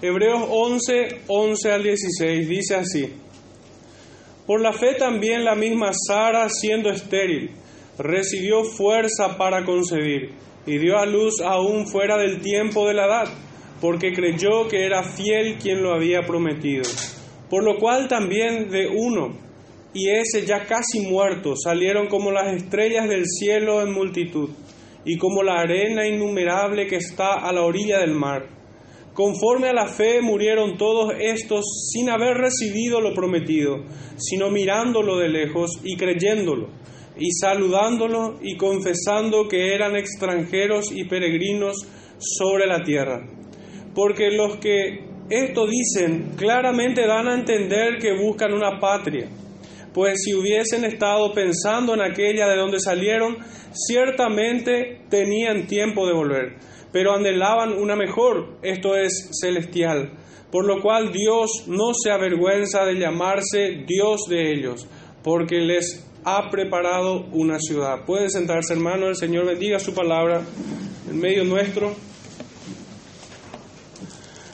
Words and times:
Hebreos 0.00 0.44
11, 0.48 1.22
11 1.26 1.72
al 1.72 1.82
16 1.82 2.48
dice 2.48 2.76
así. 2.76 3.12
Por 4.46 4.60
la 4.60 4.72
fe 4.72 4.94
también 4.94 5.44
la 5.44 5.56
misma 5.56 5.90
Sara, 5.92 6.48
siendo 6.48 6.88
estéril, 6.88 7.50
recibió 7.98 8.62
fuerza 8.62 9.36
para 9.36 9.64
concebir 9.64 10.30
y 10.66 10.78
dio 10.78 10.98
a 10.98 11.04
luz 11.04 11.40
aún 11.40 11.88
fuera 11.88 12.16
del 12.16 12.40
tiempo 12.40 12.86
de 12.86 12.94
la 12.94 13.06
edad, 13.06 13.28
porque 13.80 14.12
creyó 14.12 14.68
que 14.68 14.86
era 14.86 15.02
fiel 15.02 15.58
quien 15.58 15.82
lo 15.82 15.92
había 15.92 16.22
prometido. 16.22 16.84
Por 17.50 17.64
lo 17.64 17.76
cual 17.78 18.06
también 18.06 18.70
de 18.70 18.86
uno, 18.86 19.36
y 19.94 20.10
ese 20.10 20.46
ya 20.46 20.64
casi 20.64 21.00
muerto, 21.00 21.56
salieron 21.56 22.06
como 22.06 22.30
las 22.30 22.54
estrellas 22.54 23.08
del 23.08 23.24
cielo 23.26 23.82
en 23.82 23.92
multitud, 23.92 24.50
y 25.04 25.18
como 25.18 25.42
la 25.42 25.58
arena 25.58 26.06
innumerable 26.06 26.86
que 26.86 26.96
está 26.96 27.34
a 27.34 27.52
la 27.52 27.62
orilla 27.62 27.98
del 27.98 28.14
mar 28.14 28.57
Conforme 29.18 29.70
a 29.70 29.72
la 29.72 29.88
fe 29.88 30.22
murieron 30.22 30.76
todos 30.76 31.12
estos 31.18 31.64
sin 31.90 32.08
haber 32.08 32.36
recibido 32.36 33.00
lo 33.00 33.14
prometido, 33.14 33.82
sino 34.16 34.48
mirándolo 34.48 35.18
de 35.18 35.28
lejos 35.28 35.72
y 35.82 35.96
creyéndolo, 35.96 36.68
y 37.18 37.32
saludándolo 37.32 38.38
y 38.40 38.56
confesando 38.56 39.48
que 39.48 39.74
eran 39.74 39.96
extranjeros 39.96 40.92
y 40.92 41.08
peregrinos 41.08 41.78
sobre 42.20 42.68
la 42.68 42.84
tierra. 42.84 43.26
Porque 43.92 44.30
los 44.30 44.58
que 44.58 45.00
esto 45.28 45.66
dicen 45.66 46.36
claramente 46.36 47.04
dan 47.04 47.26
a 47.26 47.34
entender 47.34 47.98
que 47.98 48.16
buscan 48.16 48.52
una 48.52 48.78
patria, 48.78 49.28
pues 49.92 50.20
si 50.24 50.32
hubiesen 50.32 50.84
estado 50.84 51.32
pensando 51.32 51.92
en 51.92 52.02
aquella 52.02 52.46
de 52.46 52.56
donde 52.56 52.78
salieron, 52.78 53.36
ciertamente 53.72 55.00
tenían 55.10 55.66
tiempo 55.66 56.06
de 56.06 56.12
volver 56.12 56.77
pero 56.92 57.14
anhelaban 57.14 57.72
una 57.72 57.96
mejor, 57.96 58.58
esto 58.62 58.96
es 58.96 59.30
celestial, 59.40 60.12
por 60.50 60.66
lo 60.66 60.80
cual 60.80 61.12
Dios 61.12 61.64
no 61.66 61.92
se 61.94 62.10
avergüenza 62.10 62.84
de 62.84 62.98
llamarse 62.98 63.84
Dios 63.86 64.22
de 64.28 64.52
ellos, 64.52 64.86
porque 65.22 65.56
les 65.56 66.06
ha 66.24 66.50
preparado 66.50 67.26
una 67.32 67.58
ciudad. 67.58 68.04
Puede 68.04 68.30
sentarse, 68.30 68.72
hermano, 68.72 69.08
el 69.08 69.16
Señor 69.16 69.46
bendiga 69.46 69.78
su 69.78 69.94
palabra 69.94 70.42
en 71.08 71.18
medio 71.18 71.44
nuestro. 71.44 71.94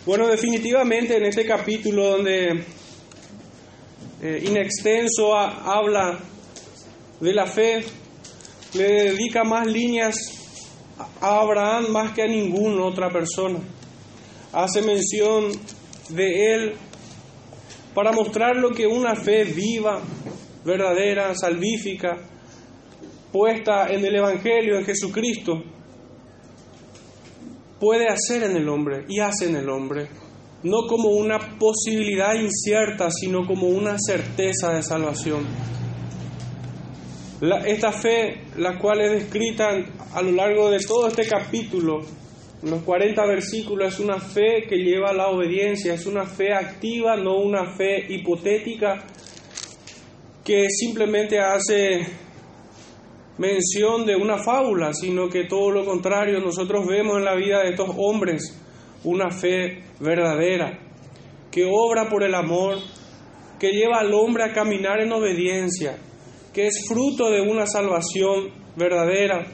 Bueno, 0.06 0.27
definitivamente 0.27 1.16
en 1.16 1.25
este 1.25 1.47
capítulo 1.47 2.11
donde 2.11 2.64
eh, 4.22 4.44
inextenso 4.47 5.34
habla 5.37 6.19
de 7.20 7.33
la 7.33 7.47
fe, 7.47 7.84
le 8.75 8.84
dedica 8.84 9.44
más 9.44 9.66
líneas 9.66 10.44
a 11.25 11.41
Abraham 11.41 11.91
más 11.91 12.12
que 12.12 12.22
a 12.22 12.27
ninguna 12.27 12.84
otra 12.84 13.08
persona. 13.08 13.58
Hace 14.53 14.83
mención 14.83 15.53
de 16.11 16.55
él 16.55 16.75
para 17.94 18.12
mostrar 18.12 18.56
lo 18.56 18.70
que 18.70 18.86
una 18.86 19.16
fe 19.16 19.44
viva, 19.44 20.03
verdadera, 20.66 21.34
salvífica, 21.34 22.19
puesta 23.33 23.89
en 23.89 24.05
el 24.05 24.16
Evangelio, 24.16 24.78
en 24.78 24.84
Jesucristo, 24.84 25.62
puede 27.81 28.06
hacer 28.06 28.42
en 28.42 28.59
el 28.59 28.69
hombre 28.69 29.06
y 29.09 29.20
hace 29.20 29.48
en 29.48 29.56
el 29.56 29.70
hombre, 29.70 30.09
no 30.62 30.86
como 30.86 31.09
una 31.09 31.38
posibilidad 31.59 32.34
incierta, 32.34 33.11
sino 33.11 33.47
como 33.47 33.69
una 33.69 33.97
certeza 33.98 34.75
de 34.75 34.83
salvación 34.83 35.47
esta 37.41 37.93
fe, 37.93 38.43
la 38.57 38.79
cual 38.79 39.01
es 39.01 39.13
descrita 39.13 39.71
a 40.13 40.23
lo 40.23 40.33
largo 40.33 40.71
de 40.71 40.79
todo 40.79 41.09
este 41.09 41.27
capítulo, 41.27 42.01
los 42.63 42.83
40 42.83 43.27
versículos, 43.27 43.95
es 43.95 44.01
una 44.01 44.19
fe 44.19 44.67
que 44.69 44.77
lleva 44.77 45.11
a 45.11 45.15
la 45.15 45.29
obediencia, 45.29 45.93
es 45.93 46.07
una 46.07 46.25
fe 46.25 46.55
activa, 46.55 47.17
no 47.17 47.37
una 47.37 47.67
fe 47.77 48.07
hipotética 48.09 49.05
que 50.43 50.67
simplemente 50.71 51.39
hace 51.41 52.06
mención 53.39 54.06
de 54.06 54.17
una 54.17 54.39
fábula, 54.39 54.93
sino 54.93 55.28
que 55.28 55.44
todo 55.44 55.71
lo 55.71 55.84
contrario, 55.84 56.41
nosotros 56.41 56.87
vemos 56.87 57.19
en 57.19 57.25
la 57.25 57.34
vida 57.34 57.62
de 57.62 57.71
estos 57.71 57.91
hombres 57.97 58.61
una 59.03 59.31
fe 59.31 59.83
verdadera, 60.00 60.78
que 61.50 61.65
obra 61.71 62.09
por 62.09 62.23
el 62.23 62.34
amor, 62.34 62.78
que 63.59 63.71
lleva 63.71 63.99
al 63.99 64.12
hombre 64.15 64.44
a 64.44 64.53
caminar 64.53 65.00
en 65.00 65.12
obediencia, 65.12 65.99
que 66.54 66.69
es 66.69 66.87
fruto 66.88 67.31
de 67.31 67.41
una 67.42 67.66
salvación 67.66 68.50
verdadera, 68.76 69.44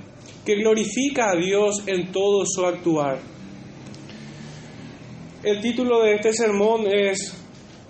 que 0.45 0.57
glorifica 0.57 1.31
a 1.31 1.37
Dios 1.37 1.83
en 1.87 2.13
todo 2.13 2.45
su 2.45 2.65
actuar. 2.65 3.19
El 5.43 5.61
título 5.63 6.03
de 6.03 6.17
este 6.17 6.35
sermón 6.35 6.87
es, 6.87 7.35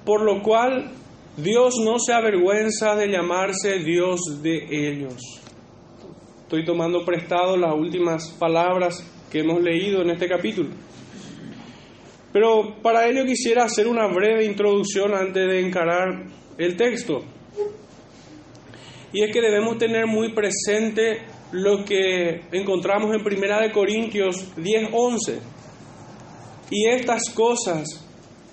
por 0.04 0.22
lo 0.22 0.40
cual 0.42 0.92
Dios 1.36 1.74
no 1.84 1.98
se 1.98 2.12
avergüenza 2.12 2.94
de 2.94 3.08
llamarse 3.08 3.80
Dios 3.80 4.20
de 4.42 4.66
ellos. 4.70 5.16
Estoy 6.42 6.64
tomando 6.64 7.04
prestado 7.04 7.56
las 7.56 7.74
últimas 7.74 8.30
palabras 8.38 9.04
que 9.30 9.40
hemos 9.40 9.60
leído 9.60 10.02
en 10.02 10.10
este 10.10 10.28
capítulo. 10.28 10.70
Pero 12.32 12.76
para 12.82 13.08
ello 13.08 13.24
quisiera 13.24 13.64
hacer 13.64 13.88
una 13.88 14.06
breve 14.06 14.44
introducción 14.44 15.14
antes 15.14 15.48
de 15.48 15.60
encarar 15.60 16.26
el 16.58 16.76
texto. 16.76 17.24
Y 19.12 19.22
es 19.22 19.32
que 19.32 19.40
debemos 19.40 19.78
tener 19.78 20.06
muy 20.06 20.32
presente 20.32 21.22
lo 21.52 21.84
que 21.84 22.42
encontramos 22.52 23.14
en 23.14 23.24
Primera 23.24 23.60
de 23.60 23.72
Corintios 23.72 24.54
10:11. 24.56 25.40
Y 26.70 26.88
estas 26.88 27.30
cosas 27.30 28.06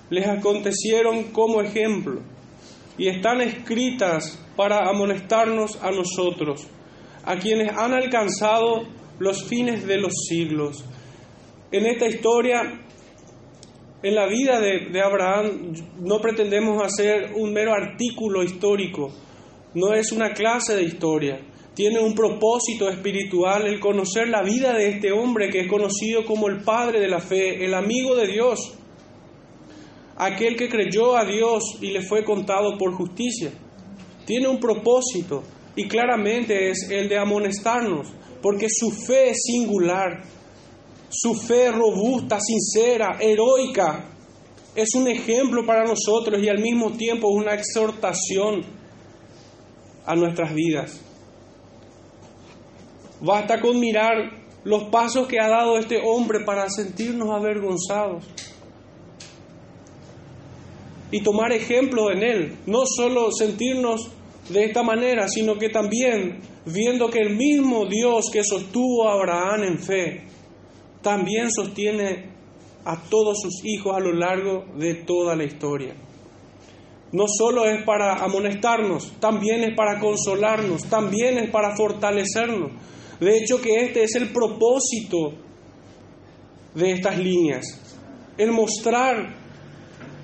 les 0.10 0.28
acontecieron 0.28 1.26
como 1.26 1.62
ejemplo 1.62 2.22
y 2.98 3.08
están 3.08 3.42
escritas 3.42 4.44
para 4.56 4.90
amonestarnos 4.90 5.82
a 5.84 5.92
nosotros, 5.92 6.68
a 7.24 7.38
quienes 7.38 7.72
han 7.78 7.94
alcanzado 7.94 8.88
los 9.20 9.44
fines 9.44 9.86
de 9.86 9.98
los 9.98 10.14
siglos. 10.28 10.84
En 11.72 11.86
esta 11.86 12.08
historia, 12.08 12.82
en 14.02 14.16
la 14.16 14.26
vida 14.26 14.60
de, 14.60 14.90
de 14.92 15.02
Abraham, 15.02 15.74
no 16.00 16.20
pretendemos 16.20 16.82
hacer 16.84 17.34
un 17.36 17.54
mero 17.54 17.74
artículo 17.74 18.42
histórico, 18.42 19.12
no 19.78 19.94
es 19.94 20.12
una 20.12 20.34
clase 20.34 20.76
de 20.76 20.84
historia, 20.84 21.40
tiene 21.76 22.00
un 22.00 22.16
propósito 22.16 22.90
espiritual 22.90 23.68
el 23.68 23.80
conocer 23.80 24.28
la 24.28 24.42
vida 24.42 24.74
de 24.74 24.90
este 24.90 25.12
hombre 25.12 25.52
que 25.52 25.60
es 25.60 25.68
conocido 25.70 26.26
como 26.26 26.48
el 26.48 26.64
Padre 26.64 27.00
de 27.00 27.08
la 27.08 27.20
Fe, 27.20 27.64
el 27.64 27.76
amigo 27.76 28.16
de 28.16 28.26
Dios, 28.26 28.74
aquel 30.16 30.56
que 30.56 30.68
creyó 30.68 31.16
a 31.16 31.26
Dios 31.26 31.78
y 31.80 31.92
le 31.92 32.02
fue 32.02 32.26
contado 32.26 32.76
por 32.76 32.92
justicia. 32.94 33.52
Tiene 34.26 34.48
un 34.48 34.60
propósito 34.60 35.44
y 35.76 35.88
claramente 35.88 36.72
es 36.72 36.90
el 36.90 37.08
de 37.08 37.20
amonestarnos, 37.20 38.08
porque 38.42 38.66
su 38.72 38.90
fe 38.90 39.30
es 39.30 39.44
singular, 39.44 40.24
su 41.08 41.36
fe 41.36 41.72
robusta, 41.72 42.40
sincera, 42.42 43.20
heroica, 43.22 44.10
es 44.74 44.96
un 44.96 45.08
ejemplo 45.08 45.64
para 45.68 45.86
nosotros 45.86 46.42
y 46.42 46.50
al 46.50 46.62
mismo 46.62 46.94
tiempo 46.94 47.28
una 47.28 47.54
exhortación 47.54 48.77
a 50.08 50.16
nuestras 50.16 50.54
vidas. 50.54 51.02
Basta 53.20 53.60
con 53.60 53.80
mirar 53.80 54.32
los 54.64 54.86
pasos 54.86 55.28
que 55.28 55.40
ha 55.40 55.50
dado 55.50 55.78
este 55.78 56.00
hombre 56.04 56.46
para 56.46 56.70
sentirnos 56.70 57.30
avergonzados 57.30 58.24
y 61.12 61.22
tomar 61.22 61.52
ejemplo 61.52 62.12
en 62.12 62.24
él. 62.24 62.56
No 62.66 62.86
solo 62.86 63.32
sentirnos 63.32 64.10
de 64.50 64.64
esta 64.64 64.82
manera, 64.82 65.28
sino 65.28 65.58
que 65.58 65.70
también 65.70 66.40
viendo 66.66 67.10
que 67.10 67.20
el 67.20 67.36
mismo 67.36 67.86
Dios 67.86 68.30
que 68.32 68.44
sostuvo 68.44 69.08
a 69.08 69.14
Abraham 69.14 69.64
en 69.64 69.80
fe, 69.80 70.24
también 71.02 71.52
sostiene 71.52 72.32
a 72.86 73.02
todos 73.10 73.40
sus 73.42 73.66
hijos 73.66 73.96
a 73.96 74.00
lo 74.00 74.14
largo 74.14 74.66
de 74.78 74.96
toda 74.96 75.36
la 75.36 75.44
historia 75.44 76.07
no 77.12 77.26
solo 77.28 77.66
es 77.66 77.84
para 77.84 78.16
amonestarnos, 78.16 79.14
también 79.20 79.64
es 79.64 79.76
para 79.76 80.00
consolarnos, 80.00 80.84
también 80.86 81.38
es 81.38 81.50
para 81.50 81.76
fortalecernos. 81.76 82.72
De 83.20 83.38
hecho 83.38 83.62
que 83.62 83.86
este 83.86 84.04
es 84.04 84.16
el 84.16 84.32
propósito 84.32 85.34
de 86.76 86.92
estas 86.92 87.18
líneas, 87.18 87.66
el 88.38 88.52
mostrar 88.52 89.36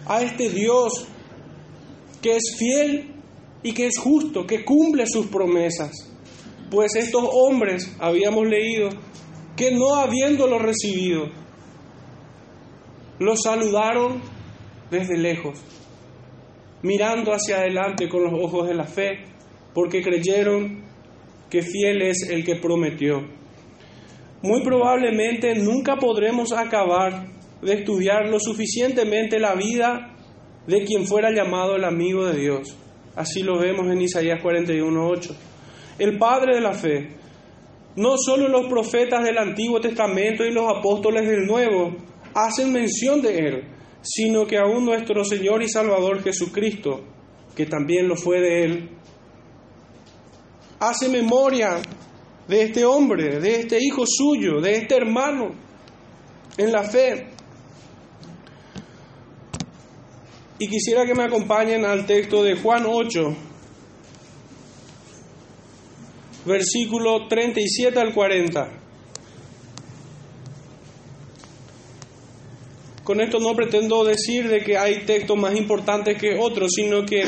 a 0.06 0.22
este 0.22 0.50
Dios 0.50 1.08
que 2.22 2.36
es 2.36 2.56
fiel 2.58 3.14
y 3.64 3.74
que 3.74 3.88
es 3.88 3.98
justo, 3.98 4.46
que 4.46 4.64
cumple 4.66 5.08
sus 5.08 5.28
promesas. 5.28 5.92
Pues 6.70 6.96
estos 6.96 7.24
hombres, 7.32 7.96
habíamos 8.00 8.48
leído, 8.48 8.90
que 9.56 9.72
no 9.72 9.96
habiéndolo 9.96 10.60
recibido, 10.60 11.28
lo 13.20 13.36
saludaron 13.38 14.22
desde 14.92 15.18
lejos 15.18 15.60
mirando 16.84 17.32
hacia 17.34 17.58
adelante 17.58 18.08
con 18.08 18.24
los 18.24 18.34
ojos 18.34 18.68
de 18.68 18.76
la 18.76 18.84
fe, 18.84 19.20
porque 19.74 20.02
creyeron 20.02 20.84
que 21.50 21.62
fiel 21.62 22.02
es 22.04 22.30
el 22.30 22.46
que 22.46 22.58
prometió. 22.58 23.24
Muy 24.42 24.62
probablemente 24.62 25.56
nunca 25.56 25.96
podremos 25.96 26.52
acabar 26.52 27.28
de 27.62 27.74
estudiar 27.74 28.28
lo 28.28 28.40
suficientemente 28.40 29.40
la 29.40 29.56
vida 29.56 30.16
de 30.68 30.84
quien 30.84 31.08
fuera 31.08 31.32
llamado 31.32 31.76
el 31.76 31.86
amigo 31.86 32.26
de 32.26 32.40
Dios. 32.40 32.78
Así 33.16 33.42
lo 33.44 33.60
vemos 33.60 33.88
en 33.88 34.02
Isaías 34.02 34.42
41.8. 34.44 35.36
El 36.00 36.18
Padre 36.18 36.56
de 36.56 36.62
la 36.62 36.74
fe. 36.74 37.10
No 37.96 38.18
solo 38.18 38.48
los 38.48 38.68
profetas 38.68 39.24
del 39.24 39.38
Antiguo 39.38 39.80
Testamento 39.80 40.44
y 40.44 40.52
los 40.52 40.66
apóstoles 40.68 41.30
del 41.30 41.46
Nuevo 41.46 41.96
hacen 42.34 42.74
mención 42.74 43.22
de 43.22 43.38
Él, 43.38 43.64
sino 44.04 44.46
que 44.46 44.58
aún 44.58 44.86
nuestro 44.86 45.24
Señor 45.24 45.64
y 45.64 45.70
Salvador 45.70 46.22
Jesucristo, 46.22 47.02
que 47.56 47.66
también 47.66 48.08
lo 48.08 48.16
fue 48.16 48.42
de 48.42 48.64
Él, 48.64 48.90
hace 50.80 51.08
memoria 51.08 51.82
de 52.48 52.64
este 52.64 52.84
hombre, 52.84 53.40
de 53.40 53.62
este 53.62 53.78
hijo 53.82 54.04
suyo, 54.06 54.60
de 54.60 54.76
este 54.76 54.98
hermano 54.98 55.52
en 56.58 56.72
la 56.72 56.84
fe. 56.84 57.28
Y 60.60 60.68
quisiera 60.68 61.06
que 61.06 61.16
me 61.16 61.24
acompañen 61.24 61.86
al 61.86 62.06
texto 62.06 62.44
de 62.44 62.56
Juan 62.58 62.86
8, 62.86 63.36
versículo 66.46 67.28
37 67.28 68.00
al 68.00 68.14
40. 68.14 68.83
Con 73.04 73.20
esto 73.20 73.40
no 73.40 73.54
pretendo 73.54 74.06
decir 74.06 74.48
de 74.48 74.62
que 74.62 74.78
hay 74.78 75.04
textos 75.06 75.38
más 75.38 75.56
importantes 75.58 76.18
que 76.18 76.38
otros, 76.40 76.72
sino 76.74 77.06
que 77.06 77.26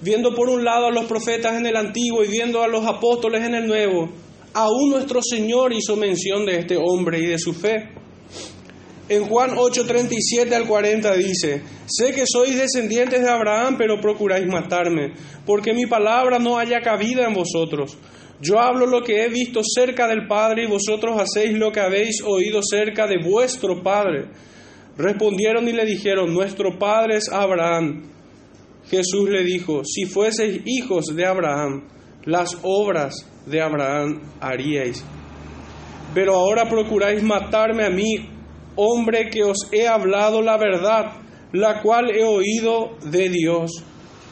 viendo 0.00 0.34
por 0.34 0.48
un 0.48 0.64
lado 0.64 0.86
a 0.86 0.92
los 0.92 1.06
profetas 1.06 1.56
en 1.56 1.66
el 1.66 1.76
Antiguo 1.76 2.22
y 2.22 2.28
viendo 2.28 2.62
a 2.62 2.68
los 2.68 2.86
apóstoles 2.86 3.42
en 3.42 3.54
el 3.54 3.66
Nuevo, 3.66 4.08
aún 4.54 4.90
nuestro 4.90 5.20
Señor 5.20 5.72
hizo 5.72 5.96
mención 5.96 6.46
de 6.46 6.58
este 6.58 6.76
hombre 6.76 7.18
y 7.18 7.26
de 7.26 7.38
su 7.38 7.52
fe. 7.52 7.88
En 9.08 9.24
Juan 9.24 9.56
8:37 9.56 10.52
al 10.54 10.68
40 10.68 11.14
dice, 11.14 11.62
sé 11.86 12.12
que 12.12 12.22
sois 12.24 12.56
descendientes 12.56 13.20
de 13.20 13.28
Abraham, 13.28 13.74
pero 13.76 14.00
procuráis 14.00 14.46
matarme, 14.46 15.14
porque 15.44 15.74
mi 15.74 15.86
palabra 15.86 16.38
no 16.38 16.56
haya 16.56 16.80
cabida 16.80 17.26
en 17.26 17.34
vosotros. 17.34 17.98
Yo 18.40 18.60
hablo 18.60 18.86
lo 18.86 19.02
que 19.02 19.24
he 19.24 19.28
visto 19.28 19.62
cerca 19.64 20.06
del 20.06 20.28
Padre 20.28 20.64
y 20.64 20.68
vosotros 20.68 21.20
hacéis 21.20 21.58
lo 21.58 21.72
que 21.72 21.80
habéis 21.80 22.22
oído 22.22 22.60
cerca 22.62 23.08
de 23.08 23.18
vuestro 23.18 23.82
Padre. 23.82 24.28
Respondieron 25.00 25.66
y 25.66 25.72
le 25.72 25.86
dijeron, 25.86 26.34
nuestro 26.34 26.78
Padre 26.78 27.16
es 27.16 27.32
Abraham. 27.32 28.02
Jesús 28.90 29.30
le 29.30 29.42
dijo, 29.44 29.82
si 29.84 30.04
fueseis 30.04 30.60
hijos 30.66 31.06
de 31.14 31.24
Abraham, 31.24 31.84
las 32.24 32.58
obras 32.62 33.26
de 33.46 33.62
Abraham 33.62 34.20
haríais. 34.40 35.02
Pero 36.12 36.34
ahora 36.34 36.68
procuráis 36.68 37.22
matarme 37.22 37.84
a 37.84 37.90
mí, 37.90 38.28
hombre 38.76 39.30
que 39.30 39.42
os 39.42 39.68
he 39.72 39.88
hablado 39.88 40.42
la 40.42 40.58
verdad, 40.58 41.12
la 41.52 41.80
cual 41.80 42.10
he 42.10 42.24
oído 42.24 42.98
de 43.10 43.30
Dios. 43.30 43.70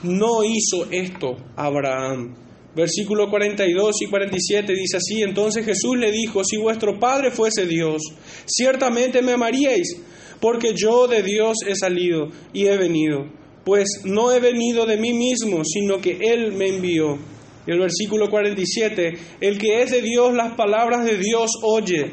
No 0.03 0.45
hizo 0.45 0.91
esto 0.91 1.37
Abraham. 1.57 2.35
Versículo 2.75 3.31
42 3.31 4.03
y 4.03 4.07
47 4.07 4.73
dice 4.73 4.99
así, 4.99 5.23
entonces 5.23 5.65
Jesús 5.65 5.97
le 5.97 6.13
dijo, 6.13 6.45
si 6.45 6.59
vuestro 6.59 6.99
Padre 7.01 7.31
fuese 7.31 7.67
Dios, 7.67 8.03
ciertamente 8.47 9.23
me 9.23 9.33
amaríais, 9.33 10.01
porque 10.41 10.75
yo 10.75 11.07
de 11.07 11.23
Dios 11.23 11.59
he 11.67 11.75
salido 11.75 12.29
y 12.53 12.67
he 12.67 12.77
venido, 12.77 13.27
pues 13.65 14.03
no 14.05 14.33
he 14.33 14.41
venido 14.41 14.87
de 14.87 14.97
mí 14.97 15.13
mismo, 15.13 15.63
sino 15.65 16.01
que 16.01 16.19
Él 16.21 16.53
me 16.53 16.69
envió. 16.69 17.19
El 17.67 17.81
versículo 17.81 18.31
47, 18.31 19.19
el 19.41 19.59
que 19.59 19.83
es 19.83 19.91
de 19.91 20.01
Dios, 20.01 20.33
las 20.33 20.55
palabras 20.55 21.05
de 21.05 21.19
Dios 21.19 21.51
oye. 21.63 22.13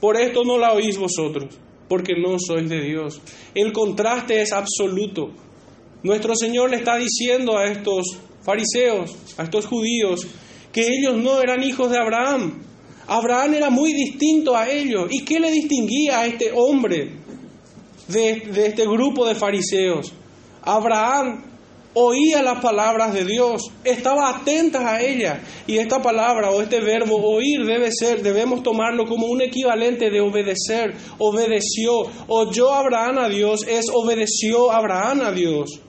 Por 0.00 0.16
esto 0.16 0.42
no 0.44 0.58
la 0.58 0.72
oís 0.72 0.98
vosotros, 0.98 1.54
porque 1.88 2.14
no 2.20 2.38
sois 2.38 2.68
de 2.68 2.80
Dios. 2.80 3.20
El 3.54 3.72
contraste 3.72 4.40
es 4.40 4.52
absoluto. 4.52 5.30
Nuestro 6.02 6.34
Señor 6.34 6.70
le 6.70 6.78
está 6.78 6.96
diciendo 6.96 7.56
a 7.56 7.66
estos 7.66 8.18
fariseos, 8.42 9.14
a 9.36 9.44
estos 9.44 9.66
judíos, 9.66 10.26
que 10.72 10.86
ellos 10.88 11.22
no 11.22 11.40
eran 11.40 11.62
hijos 11.62 11.90
de 11.90 11.98
Abraham. 11.98 12.62
Abraham 13.06 13.54
era 13.54 13.70
muy 13.70 13.92
distinto 13.92 14.56
a 14.56 14.68
ellos. 14.68 15.06
¿Y 15.10 15.24
qué 15.24 15.38
le 15.38 15.50
distinguía 15.50 16.20
a 16.20 16.26
este 16.26 16.50
hombre 16.52 17.19
de, 18.10 18.66
este 18.66 18.86
grupo 18.86 19.26
de 19.26 19.34
fariseos? 19.34 20.12
Abraham 20.62 21.44
oía 21.94 22.42
las 22.42 22.60
palabras 22.60 23.12
de 23.12 23.24
Dios, 23.24 23.62
estaba 23.84 24.30
atenta 24.30 24.94
a 24.94 25.02
ellas. 25.02 25.40
Y 25.66 25.78
esta 25.78 26.00
palabra 26.00 26.50
o 26.50 26.62
este 26.62 26.80
verbo 26.80 27.16
oír 27.16 27.64
debe 27.66 27.90
ser, 27.92 28.22
debemos 28.22 28.62
tomarlo 28.62 29.06
como 29.06 29.26
un 29.26 29.42
equivalente 29.42 30.10
de 30.10 30.20
obedecer, 30.20 30.94
obedeció. 31.18 32.02
Oyó 32.28 32.72
Abraham 32.72 33.18
a 33.18 33.28
Dios, 33.28 33.66
es 33.68 33.86
obedeció 33.92 34.70
Abraham 34.70 35.22
a 35.22 35.32
Dios. 35.32 35.80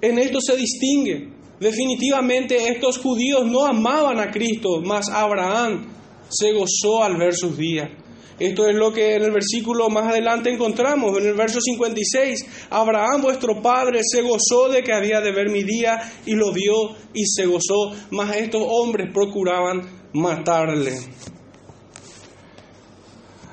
En 0.00 0.18
esto 0.18 0.38
se 0.40 0.56
distingue. 0.56 1.32
Definitivamente 1.58 2.68
estos 2.68 2.98
judíos 2.98 3.46
no 3.46 3.64
amaban 3.64 4.18
a 4.18 4.30
Cristo, 4.30 4.82
mas 4.84 5.08
Abraham 5.08 5.86
se 6.28 6.52
gozó 6.52 7.02
al 7.02 7.16
ver 7.16 7.34
sus 7.34 7.56
días. 7.56 7.90
Esto 8.38 8.66
es 8.68 8.74
lo 8.74 8.92
que 8.92 9.14
en 9.14 9.22
el 9.22 9.30
versículo 9.30 9.88
más 9.88 10.08
adelante 10.08 10.50
encontramos, 10.50 11.16
en 11.18 11.28
el 11.28 11.34
verso 11.34 11.60
56. 11.60 12.66
Abraham, 12.70 13.22
vuestro 13.22 13.62
padre, 13.62 14.00
se 14.02 14.22
gozó 14.22 14.68
de 14.68 14.82
que 14.82 14.92
había 14.92 15.20
de 15.20 15.30
ver 15.30 15.50
mi 15.50 15.62
día 15.62 16.12
y 16.26 16.34
lo 16.34 16.52
vio 16.52 16.96
y 17.12 17.24
se 17.26 17.46
gozó, 17.46 17.92
mas 18.10 18.36
estos 18.36 18.62
hombres 18.66 19.12
procuraban 19.12 20.08
matarle. 20.12 20.94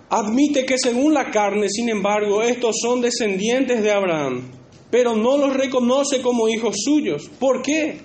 Admite 0.10 0.66
que 0.66 0.78
según 0.78 1.14
la 1.14 1.30
carne, 1.30 1.70
sin 1.70 1.88
embargo, 1.88 2.42
estos 2.42 2.78
son 2.82 3.02
descendientes 3.02 3.84
de 3.84 3.92
Abraham, 3.92 4.52
pero 4.90 5.16
no 5.16 5.38
los 5.38 5.54
reconoce 5.56 6.22
como 6.22 6.50
hijos 6.50 6.76
suyos. 6.84 7.30
¿Por 7.40 7.62
qué? 7.62 8.00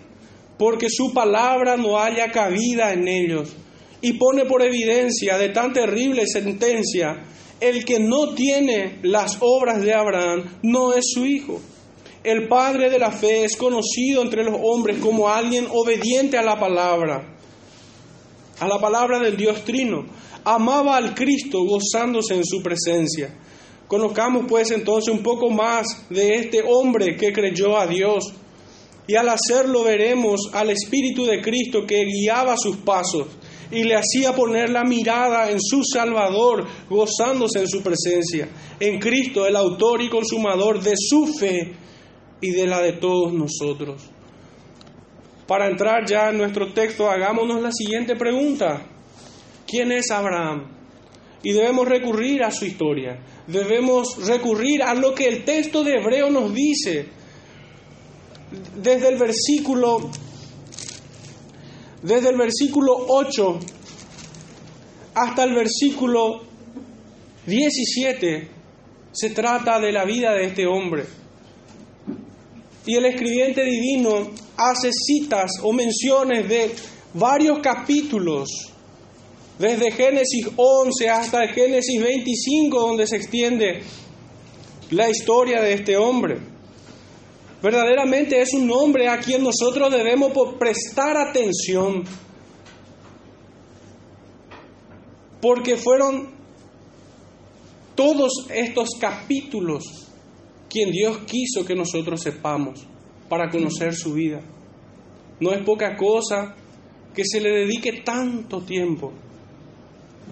Porque 0.58 0.88
su 0.90 1.12
palabra 1.12 1.76
no 1.76 1.99
haya 1.99 2.31
cabida 2.31 2.93
en 2.93 3.08
ellos 3.08 3.56
y 4.06 4.12
pone 4.12 4.44
por 4.44 4.62
evidencia 4.62 5.37
de 5.37 5.49
tan 5.49 5.73
terrible 5.73 6.29
sentencia, 6.29 7.25
el 7.58 7.85
que 7.85 7.99
no 7.99 8.35
tiene 8.37 9.00
las 9.03 9.38
obras 9.41 9.82
de 9.82 9.93
Abraham 9.93 10.44
no 10.62 10.93
es 10.93 11.06
su 11.12 11.26
hijo. 11.26 11.61
El 12.23 12.47
padre 12.47 12.88
de 12.88 13.00
la 13.00 13.11
fe 13.11 13.44
es 13.44 13.56
conocido 13.56 14.23
entre 14.23 14.44
los 14.44 14.55
hombres 14.62 14.99
como 14.99 15.29
alguien 15.29 15.67
obediente 15.73 16.38
a 16.38 16.44
la 16.44 16.56
palabra, 16.56 17.37
a 18.61 18.69
la 18.69 18.79
palabra 18.79 19.19
del 19.19 19.37
Dios 19.37 19.64
Trino. 19.64 20.06
Amaba 20.44 20.97
al 20.97 21.12
Cristo 21.12 21.64
gozándose 21.64 22.35
en 22.37 22.44
su 22.44 22.62
presencia. 22.62 23.37
Conozcamos 23.88 24.45
pues 24.49 24.71
entonces 24.71 25.12
un 25.12 25.25
poco 25.25 25.50
más 25.50 26.09
de 26.11 26.37
este 26.37 26.62
hombre 26.64 27.16
que 27.16 27.33
creyó 27.33 27.76
a 27.76 27.88
Dios. 27.88 28.33
Y 29.09 29.16
al 29.16 29.28
hacerlo 29.30 29.83
veremos 29.83 30.42
al 30.52 30.71
Espíritu 30.71 31.26
de 31.26 31.40
Cristo 31.42 31.85
que 31.85 32.04
guiaba 32.04 32.57
sus 32.57 32.76
pasos 32.76 33.26
y 33.70 33.82
le 33.85 33.96
hacía 33.96 34.35
poner 34.35 34.70
la 34.70 34.85
mirada 34.85 35.50
en 35.50 35.61
su 35.61 35.82
Salvador, 35.82 36.66
gozándose 36.88 37.61
en 37.61 37.68
su 37.68 37.82
presencia, 37.82 38.49
en 38.78 38.99
Cristo, 38.99 39.46
el 39.46 39.56
autor 39.56 40.02
y 40.02 40.08
consumador 40.08 40.82
de 40.82 40.94
su 40.96 41.26
fe 41.26 41.75
y 42.40 42.50
de 42.50 42.66
la 42.66 42.80
de 42.80 42.94
todos 42.94 43.32
nosotros. 43.32 44.11
Para 45.46 45.68
entrar 45.68 46.04
ya 46.08 46.30
en 46.30 46.38
nuestro 46.38 46.73
texto, 46.73 47.08
hagámonos 47.08 47.62
la 47.62 47.70
siguiente 47.73 48.16
pregunta. 48.16 48.85
¿Quién 49.66 49.92
es 49.92 50.11
Abraham? 50.11 50.73
Y 51.42 51.52
debemos 51.52 51.87
recurrir 51.87 52.42
a 52.42 52.50
su 52.50 52.64
historia. 52.64 53.20
Debemos 53.46 54.26
recurrir 54.26 54.82
a 54.82 54.94
lo 54.94 55.14
que 55.14 55.28
el 55.28 55.44
texto 55.44 55.85
de 55.85 55.94
Hebreo 55.94 56.30
nos 56.30 56.52
dice. 56.52 57.06
Desde 58.76 59.08
el 59.08 59.18
versículo 59.18 60.11
desde 62.03 62.31
el 62.31 62.37
versículo 62.37 62.95
8 63.09 63.59
hasta 65.15 65.45
el 65.45 65.55
versículo 65.55 66.43
17 67.47 68.49
se 69.12 69.31
trata 69.31 69.81
de 69.81 69.93
la 69.93 70.05
vida 70.05 70.35
de 70.35 70.45
este 70.45 70.67
hombre. 70.67 71.05
Y 72.85 72.95
el 72.95 73.07
escribiente 73.07 73.65
divino 73.65 74.31
hace 74.57 74.91
citas 74.93 75.50
o 75.62 75.73
menciones 75.73 76.49
de 76.49 76.71
varios 77.15 77.61
capítulos, 77.61 78.49
desde 79.59 79.91
Génesis 79.91 80.49
11 80.55 81.09
hasta 81.09 81.49
Génesis 81.49 82.00
25, 82.00 82.79
donde 82.79 83.07
se 83.07 83.17
extiende 83.17 83.83
la 84.91 85.09
historia 85.09 85.62
de 85.62 85.73
este 85.73 85.97
hombre. 85.97 86.55
Verdaderamente 87.62 88.40
es 88.40 88.52
un 88.52 88.70
hombre 88.70 89.08
a 89.08 89.18
quien 89.18 89.42
nosotros 89.42 89.90
debemos 89.90 90.32
prestar 90.58 91.16
atención. 91.16 92.04
Porque 95.40 95.76
fueron 95.76 96.34
todos 97.94 98.46
estos 98.50 98.90
capítulos 99.00 99.84
quien 100.68 100.90
Dios 100.90 101.18
quiso 101.26 101.64
que 101.64 101.75
nosotros 101.75 102.20
sepamos 102.20 102.86
para 103.28 103.50
conocer 103.50 103.94
su 103.94 104.14
vida. 104.14 104.42
No 105.40 105.52
es 105.52 105.62
poca 105.62 105.96
cosa 105.96 106.54
que 107.14 107.25
se 107.25 107.40
le 107.40 107.50
dedique 107.50 108.02
tanto 108.02 108.60
tiempo, 108.62 109.12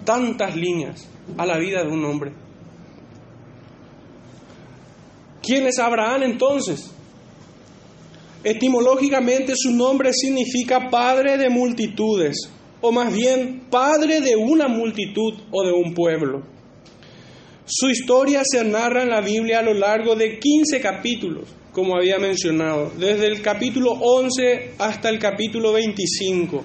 tantas 0.03 0.55
líneas. 0.55 1.09
a 1.37 1.45
la 1.45 1.57
vida 1.57 1.83
de 1.83 1.89
un 1.89 2.05
hombre. 2.05 2.31
¿Quién 5.41 5.65
es 5.65 5.79
Abraham 5.79 6.23
entonces? 6.23 6.94
Etimológicamente 8.45 9.53
su 9.55 9.71
nombre 9.71 10.13
significa 10.13 10.91
padre 10.91 11.35
de 11.35 11.49
multitudes, 11.49 12.47
o 12.79 12.91
más 12.91 13.11
bien 13.11 13.63
padre 13.71 14.21
de 14.21 14.35
una 14.35 14.67
multitud 14.67 15.33
o 15.49 15.63
de 15.65 15.71
un 15.71 15.95
pueblo. 15.95 16.43
Su 17.65 17.89
historia 17.89 18.43
se 18.45 18.63
narra 18.63 19.01
en 19.01 19.09
la 19.09 19.21
Biblia 19.21 19.59
a 19.59 19.63
lo 19.63 19.73
largo 19.73 20.15
de 20.15 20.37
15 20.37 20.79
capítulos, 20.79 21.49
como 21.71 21.97
había 21.97 22.19
mencionado, 22.19 22.91
desde 22.99 23.25
el 23.25 23.41
capítulo 23.41 23.93
11 23.93 24.73
hasta 24.77 25.09
el 25.09 25.17
capítulo 25.17 25.73
25. 25.73 26.63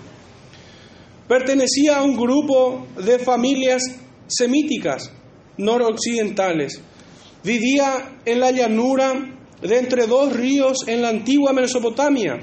Pertenecía 1.26 1.96
a 1.96 2.02
un 2.02 2.14
grupo 2.14 2.88
de 3.02 3.18
familias 3.18 3.82
semíticas 4.26 5.10
noroccidentales. 5.56 6.82
Vivía 7.42 8.18
en 8.26 8.40
la 8.40 8.50
llanura 8.50 9.38
de 9.62 9.78
entre 9.78 10.06
dos 10.06 10.32
ríos 10.32 10.78
en 10.86 11.02
la 11.02 11.10
antigua 11.10 11.52
Mesopotamia, 11.52 12.38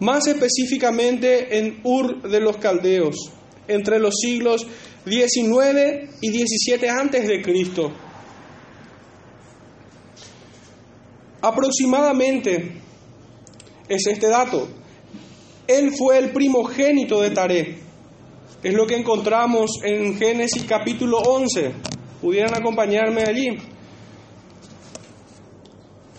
más 0.00 0.26
específicamente 0.26 1.58
en 1.58 1.80
Ur 1.84 2.22
de 2.22 2.40
los 2.40 2.56
Caldeos, 2.58 3.30
entre 3.68 3.98
los 3.98 4.16
siglos 4.20 4.66
19 5.06 6.10
y 6.20 6.30
17 6.30 6.88
antes 6.88 7.26
de 7.26 7.42
Cristo. 7.42 7.92
Aproximadamente 11.40 12.72
es 13.88 14.06
este 14.06 14.28
dato. 14.28 14.68
Él 15.66 15.92
fue 15.96 16.18
el 16.18 16.30
primogénito 16.30 17.20
de 17.20 17.30
Taré. 17.30 17.78
Es 18.62 18.74
lo 18.74 18.86
que 18.86 18.96
encontramos 18.96 19.70
en 19.82 20.16
Génesis 20.16 20.64
capítulo 20.68 21.18
11. 21.18 21.72
¿Pudieran 22.20 22.54
acompañarme 22.54 23.22
allí? 23.22 23.58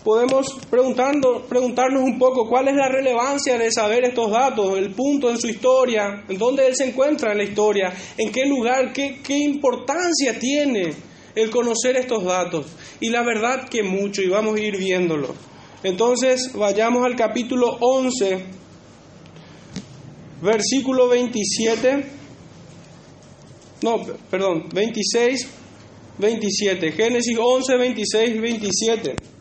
Podemos 0.04 0.58
preguntando, 0.68 1.46
preguntarnos 1.48 2.02
un 2.02 2.18
poco 2.18 2.46
cuál 2.46 2.68
es 2.68 2.74
la 2.74 2.90
relevancia 2.90 3.56
de 3.56 3.72
saber 3.72 4.04
estos 4.04 4.30
datos, 4.30 4.76
el 4.76 4.90
punto 4.90 5.30
en 5.30 5.38
su 5.38 5.48
historia, 5.48 6.24
en 6.28 6.36
dónde 6.36 6.66
él 6.66 6.76
se 6.76 6.84
encuentra 6.90 7.32
en 7.32 7.38
la 7.38 7.44
historia, 7.44 7.90
en 8.18 8.30
qué 8.30 8.44
lugar, 8.44 8.92
qué, 8.92 9.20
qué 9.22 9.38
importancia 9.38 10.38
tiene 10.38 10.92
el 11.34 11.48
conocer 11.48 11.96
estos 11.96 12.22
datos. 12.22 12.66
Y 13.00 13.08
la 13.08 13.22
verdad 13.22 13.66
que 13.66 13.82
mucho, 13.82 14.20
y 14.20 14.28
vamos 14.28 14.56
a 14.56 14.60
ir 14.60 14.76
viéndolo. 14.76 15.34
Entonces, 15.82 16.52
vayamos 16.52 17.02
al 17.06 17.16
capítulo 17.16 17.78
11, 17.80 18.44
versículo 20.42 21.08
27. 21.08 22.04
No, 23.80 24.02
perdón, 24.30 24.68
26, 24.70 25.48
27. 26.18 26.92
Génesis 26.92 27.38
11, 27.40 27.76
26, 27.78 28.40
27. 28.42 29.33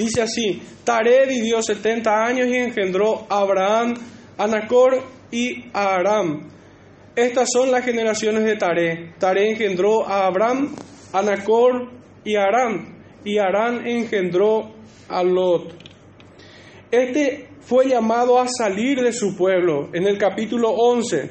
Dice 0.00 0.22
así, 0.22 0.62
Taré 0.82 1.26
vivió 1.26 1.60
70 1.60 2.24
años 2.24 2.48
y 2.48 2.56
engendró 2.56 3.26
a 3.28 3.40
Abraham, 3.40 3.92
a 4.38 4.46
Nacor 4.46 5.02
y 5.30 5.66
a 5.74 5.96
Aram. 5.96 6.48
Estas 7.14 7.50
son 7.52 7.70
las 7.70 7.84
generaciones 7.84 8.44
de 8.44 8.56
Taré. 8.56 9.12
Taré 9.18 9.50
engendró 9.50 10.08
a 10.08 10.24
Abraham, 10.24 10.74
a 11.12 11.20
Nacor 11.20 11.90
y 12.24 12.34
Aram. 12.34 12.94
Y 13.26 13.36
Aram 13.36 13.86
engendró 13.86 14.72
a 15.06 15.22
Lot. 15.22 15.74
Este 16.90 17.48
fue 17.60 17.86
llamado 17.86 18.40
a 18.40 18.46
salir 18.48 19.02
de 19.02 19.12
su 19.12 19.36
pueblo. 19.36 19.90
En 19.92 20.06
el 20.06 20.16
capítulo 20.16 20.70
11, 20.70 21.28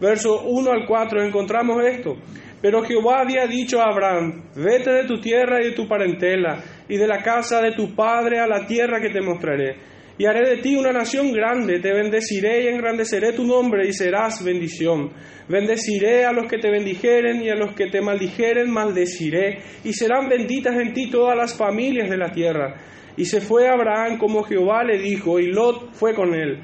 verso 0.00 0.42
1 0.42 0.70
al 0.70 0.86
4 0.86 1.24
encontramos 1.24 1.84
esto. 1.84 2.14
Pero 2.60 2.84
Jehová 2.84 3.22
había 3.22 3.48
dicho 3.48 3.80
a 3.80 3.90
Abraham, 3.90 4.44
vete 4.54 4.92
de 4.92 5.04
tu 5.08 5.20
tierra 5.20 5.60
y 5.60 5.70
de 5.70 5.72
tu 5.72 5.88
parentela 5.88 6.62
y 6.92 6.98
de 6.98 7.06
la 7.06 7.22
casa 7.22 7.62
de 7.62 7.72
tu 7.72 7.94
padre 7.94 8.38
a 8.38 8.46
la 8.46 8.66
tierra 8.66 9.00
que 9.00 9.08
te 9.08 9.22
mostraré. 9.22 9.76
Y 10.18 10.26
haré 10.26 10.46
de 10.46 10.58
ti 10.58 10.76
una 10.76 10.92
nación 10.92 11.32
grande, 11.32 11.80
te 11.80 11.90
bendeciré 11.90 12.64
y 12.64 12.68
engrandeceré 12.68 13.32
tu 13.32 13.46
nombre 13.46 13.88
y 13.88 13.94
serás 13.94 14.44
bendición. 14.44 15.10
Bendeciré 15.48 16.26
a 16.26 16.32
los 16.32 16.50
que 16.50 16.58
te 16.58 16.70
bendijeren 16.70 17.42
y 17.42 17.48
a 17.48 17.54
los 17.54 17.74
que 17.74 17.86
te 17.86 18.02
maldijeren 18.02 18.70
maldeciré, 18.70 19.60
y 19.84 19.94
serán 19.94 20.28
benditas 20.28 20.76
en 20.76 20.92
ti 20.92 21.10
todas 21.10 21.34
las 21.34 21.56
familias 21.56 22.10
de 22.10 22.18
la 22.18 22.30
tierra. 22.30 22.74
Y 23.16 23.24
se 23.24 23.40
fue 23.40 23.68
Abraham 23.68 24.18
como 24.18 24.42
Jehová 24.42 24.84
le 24.84 24.98
dijo, 24.98 25.40
y 25.40 25.46
Lot 25.46 25.94
fue 25.94 26.14
con 26.14 26.34
él. 26.34 26.60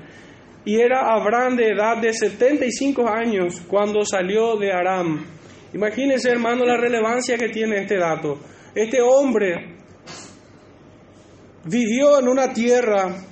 Y 0.66 0.78
era 0.78 1.10
Abraham 1.10 1.56
de 1.56 1.68
edad 1.68 2.02
de 2.02 2.12
75 2.12 3.08
años 3.08 3.62
cuando 3.66 4.04
salió 4.04 4.56
de 4.56 4.72
Aram. 4.72 5.24
Imagínense, 5.72 6.30
hermano, 6.30 6.66
la 6.66 6.76
relevancia 6.76 7.38
que 7.38 7.48
tiene 7.48 7.78
este 7.80 7.96
dato. 7.96 8.38
Este 8.74 9.00
hombre 9.00 9.77
vivió 11.68 12.18
en 12.18 12.28
una 12.28 12.52
tierra 12.52 13.24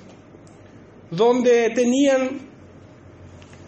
donde 1.09 1.71
tenían 1.71 2.47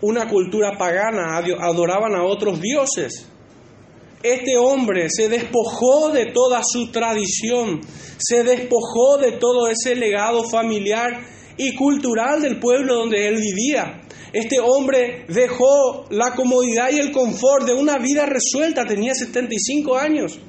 una 0.02 0.28
cultura 0.28 0.78
pagana, 0.78 1.38
adoraban 1.38 2.16
a 2.16 2.24
otros 2.24 2.62
dioses. 2.62 3.28
Este 4.22 4.58
hombre 4.58 5.08
se 5.10 5.30
despojó 5.30 6.10
de 6.12 6.28
toda 6.28 6.62
su 6.64 6.92
tradición, 6.92 7.82
se 8.18 8.44
despojó 8.44 9.18
de 9.18 9.34
todo 9.34 9.70
ese 9.70 9.96
legado 9.96 10.44
familiar 10.44 11.22
y 11.58 11.74
cultural 11.76 12.42
del 12.42 12.60
pueblo 12.60 12.96
donde 12.96 13.28
él 13.28 13.38
vivía. 13.38 14.02
Este 14.34 14.60
hombre 14.60 15.26
dejó 15.30 16.06
la 16.12 16.36
comodidad 16.36 16.90
y 16.92 17.00
el 17.00 17.12
confort 17.12 17.66
de 17.66 17.74
una 17.74 17.98
vida 17.98 18.26
resuelta, 18.26 18.86
tenía 18.86 19.16
75 19.16 19.98
años. 19.98 20.40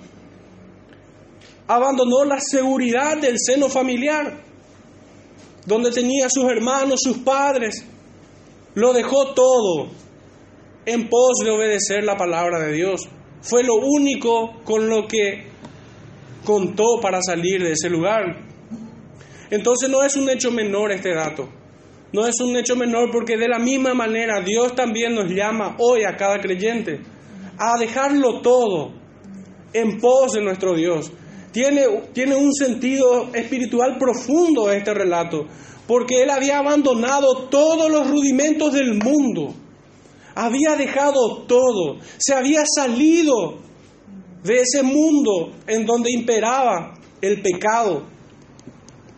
Abandonó 1.70 2.24
la 2.24 2.40
seguridad 2.40 3.18
del 3.18 3.36
seno 3.38 3.68
familiar, 3.68 4.42
donde 5.64 5.92
tenía 5.92 6.26
sus 6.28 6.50
hermanos, 6.50 6.98
sus 7.00 7.18
padres. 7.18 7.84
Lo 8.74 8.92
dejó 8.92 9.34
todo 9.34 9.86
en 10.84 11.08
pos 11.08 11.38
de 11.44 11.50
obedecer 11.52 12.02
la 12.02 12.16
palabra 12.16 12.58
de 12.58 12.72
Dios. 12.72 13.08
Fue 13.40 13.62
lo 13.62 13.76
único 13.76 14.64
con 14.64 14.88
lo 14.88 15.06
que 15.06 15.46
contó 16.44 16.98
para 17.00 17.22
salir 17.22 17.62
de 17.62 17.70
ese 17.70 17.88
lugar. 17.88 18.24
Entonces 19.48 19.88
no 19.88 20.02
es 20.02 20.16
un 20.16 20.28
hecho 20.28 20.50
menor 20.50 20.90
este 20.90 21.14
dato. 21.14 21.48
No 22.12 22.26
es 22.26 22.40
un 22.40 22.56
hecho 22.56 22.74
menor 22.74 23.12
porque 23.12 23.36
de 23.36 23.46
la 23.46 23.60
misma 23.60 23.94
manera 23.94 24.40
Dios 24.40 24.74
también 24.74 25.14
nos 25.14 25.30
llama 25.30 25.76
hoy 25.78 26.02
a 26.02 26.16
cada 26.16 26.40
creyente 26.40 27.00
a 27.56 27.78
dejarlo 27.78 28.40
todo 28.40 28.90
en 29.72 30.00
pos 30.00 30.32
de 30.32 30.42
nuestro 30.42 30.74
Dios. 30.74 31.12
Tiene, 31.52 31.84
tiene 32.12 32.36
un 32.36 32.52
sentido 32.54 33.34
espiritual 33.34 33.98
profundo 33.98 34.70
este 34.70 34.94
relato, 34.94 35.46
porque 35.86 36.22
él 36.22 36.30
había 36.30 36.58
abandonado 36.58 37.48
todos 37.48 37.90
los 37.90 38.08
rudimentos 38.08 38.72
del 38.72 38.94
mundo, 38.94 39.54
había 40.34 40.76
dejado 40.76 41.42
todo, 41.48 41.98
se 42.18 42.34
había 42.34 42.62
salido 42.64 43.58
de 44.44 44.60
ese 44.60 44.82
mundo 44.82 45.52
en 45.66 45.84
donde 45.84 46.12
imperaba 46.12 46.94
el 47.20 47.42
pecado, 47.42 48.04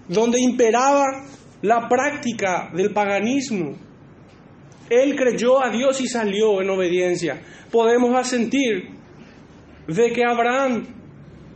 donde 0.09 0.41
imperaba 0.41 1.05
la 1.61 1.89
práctica 1.89 2.71
del 2.75 2.93
paganismo. 2.93 3.77
Él 4.91 5.15
creyó 5.17 5.63
a 5.63 5.71
Dios 5.71 6.01
y 6.01 6.09
salió 6.09 6.61
en 6.61 6.71
obediencia. 6.71 7.43
Podemos 7.71 8.15
asentir 8.15 8.91
de 9.87 10.13
que 10.13 10.25
Abraham 10.25 11.02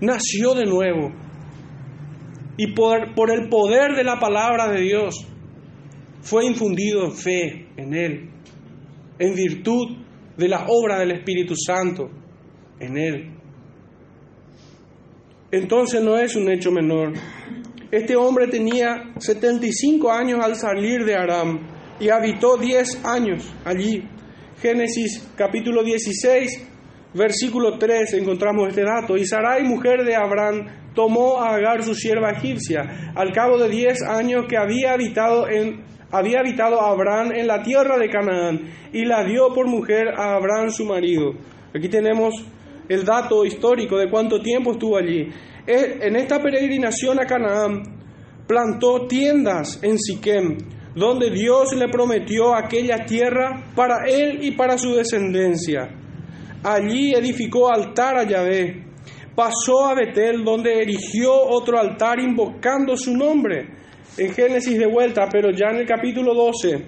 nació 0.00 0.54
de 0.54 0.66
nuevo 0.66 1.12
y 2.56 2.72
por, 2.72 3.30
el 3.30 3.48
poder 3.48 3.94
de 3.94 4.04
la 4.04 4.18
palabra 4.18 4.70
de 4.70 4.80
Dios 4.80 5.26
fue 6.22 6.46
infundido 6.46 7.10
fe 7.10 7.68
en 7.76 7.94
él, 7.94 8.30
en 9.18 9.34
virtud 9.34 9.98
de 10.36 10.48
la 10.48 10.66
obra 10.68 10.98
del 10.98 11.12
Espíritu 11.12 11.54
Santo 11.54 12.10
en 12.80 12.96
él. 12.96 13.32
Entonces 15.50 16.02
no 16.02 16.16
es 16.18 16.34
un 16.34 16.50
hecho 16.50 16.70
menor. 16.70 17.12
Este 17.90 18.16
hombre 18.16 18.48
tenía 18.48 19.12
75 19.18 20.10
años 20.10 20.40
al 20.42 20.56
salir 20.56 21.04
de 21.04 21.14
Aram 21.14 21.60
y 22.00 22.08
habitó 22.08 22.56
10 22.56 23.04
años 23.04 23.54
allí. 23.64 24.02
Génesis 24.60 25.30
capítulo 25.36 25.84
16, 25.84 26.75
versículo 27.14 27.78
3 27.78 28.14
encontramos 28.14 28.68
este 28.68 28.82
dato. 28.82 29.16
Y 29.16 29.26
Sarai, 29.26 29.62
mujer 29.64 30.04
de 30.04 30.16
Abraham, 30.16 30.66
tomó 30.94 31.40
a 31.40 31.54
Agar 31.54 31.82
su 31.82 31.94
sierva 31.94 32.30
egipcia, 32.30 33.12
al 33.14 33.32
cabo 33.32 33.58
de 33.58 33.68
10 33.68 34.02
años 34.02 34.46
que 34.48 34.56
había 34.56 34.92
habitado 34.92 35.48
en 35.48 35.84
había 36.10 36.38
habitado 36.40 36.80
Abraham 36.80 37.32
en 37.32 37.46
la 37.48 37.62
tierra 37.62 37.98
de 37.98 38.08
Canaán 38.08 38.60
y 38.92 39.04
la 39.04 39.25
dio 39.25 39.52
por 39.52 39.66
mujer 39.66 40.08
a 40.16 40.36
Abraham 40.36 40.70
su 40.70 40.84
marido. 40.84 41.32
Aquí 41.75 41.88
tenemos 41.88 42.34
el 42.88 43.04
dato 43.04 43.44
histórico 43.44 43.98
de 43.98 44.08
cuánto 44.08 44.40
tiempo 44.40 44.72
estuvo 44.72 44.96
allí. 44.96 45.28
En 45.66 46.14
esta 46.14 46.40
peregrinación 46.40 47.18
a 47.20 47.26
Canaán 47.26 47.82
plantó 48.46 49.06
tiendas 49.08 49.80
en 49.82 49.98
Siquem, 49.98 50.58
donde 50.94 51.30
Dios 51.30 51.75
le 51.75 51.88
prometió 51.88 52.54
aquella 52.54 53.04
tierra 53.04 53.72
para 53.75 54.06
él 54.06 54.44
y 54.44 54.52
para 54.52 54.78
su 54.78 54.94
descendencia. 54.94 55.88
Allí 56.62 57.12
edificó 57.14 57.70
altar 57.70 58.18
a 58.18 58.25
Yahvé. 58.25 58.84
Pasó 59.34 59.86
a 59.86 59.94
Betel, 59.94 60.44
donde 60.44 60.80
erigió 60.80 61.32
otro 61.32 61.78
altar 61.78 62.18
invocando 62.20 62.96
su 62.96 63.14
nombre. 63.16 63.68
En 64.18 64.32
Génesis 64.32 64.78
de 64.78 64.86
vuelta, 64.86 65.28
pero 65.30 65.50
ya 65.50 65.68
en 65.68 65.76
el 65.76 65.86
capítulo 65.86 66.34
12, 66.34 66.86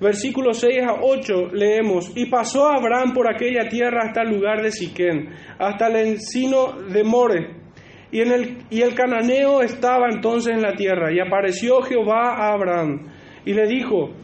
versículos 0.00 0.58
6 0.58 0.82
a 0.88 1.02
8 1.02 1.48
leemos, 1.52 2.12
y 2.16 2.26
pasó 2.26 2.66
Abraham 2.66 3.12
por 3.12 3.30
aquella 3.30 3.68
tierra 3.68 4.04
hasta 4.06 4.22
el 4.22 4.30
lugar 4.30 4.62
de 4.62 4.72
Siquén, 4.72 5.28
hasta 5.58 5.88
el 5.88 5.96
encino 5.96 6.72
de 6.90 7.04
More, 7.04 7.56
y, 8.10 8.20
y 8.70 8.80
el 8.80 8.94
cananeo 8.94 9.60
estaba 9.60 10.06
entonces 10.10 10.54
en 10.54 10.62
la 10.62 10.72
tierra, 10.74 11.12
y 11.12 11.20
apareció 11.20 11.82
Jehová 11.82 12.36
a 12.36 12.54
Abraham, 12.54 13.06
y 13.44 13.52
le 13.52 13.66
dijo, 13.66 14.14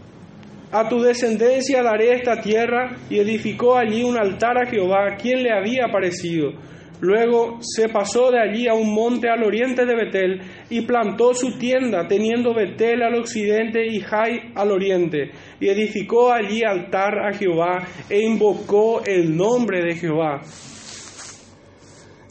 a 0.70 0.88
tu 0.88 1.00
descendencia 1.00 1.82
daré 1.82 2.14
esta 2.14 2.40
tierra, 2.40 2.96
y 3.08 3.18
edificó 3.18 3.76
allí 3.76 4.02
un 4.02 4.18
altar 4.18 4.58
a 4.58 4.66
Jehová, 4.66 5.16
quien 5.20 5.42
le 5.42 5.52
había 5.52 5.86
aparecido. 5.86 6.52
Luego 7.00 7.58
se 7.60 7.88
pasó 7.88 8.30
de 8.32 8.40
allí 8.40 8.66
a 8.66 8.74
un 8.74 8.92
monte 8.92 9.28
al 9.28 9.44
oriente 9.44 9.86
de 9.86 9.94
Betel 9.94 10.40
y 10.68 10.80
plantó 10.80 11.32
su 11.32 11.56
tienda, 11.56 12.08
teniendo 12.08 12.52
Betel 12.52 13.02
al 13.02 13.14
occidente 13.14 13.86
y 13.86 14.00
Jai 14.00 14.52
al 14.54 14.72
oriente, 14.72 15.30
y 15.60 15.68
edificó 15.68 16.32
allí 16.32 16.64
altar 16.64 17.20
a 17.24 17.32
Jehová 17.32 17.86
e 18.10 18.20
invocó 18.20 19.02
el 19.04 19.36
nombre 19.36 19.80
de 19.82 19.94
Jehová. 19.94 20.40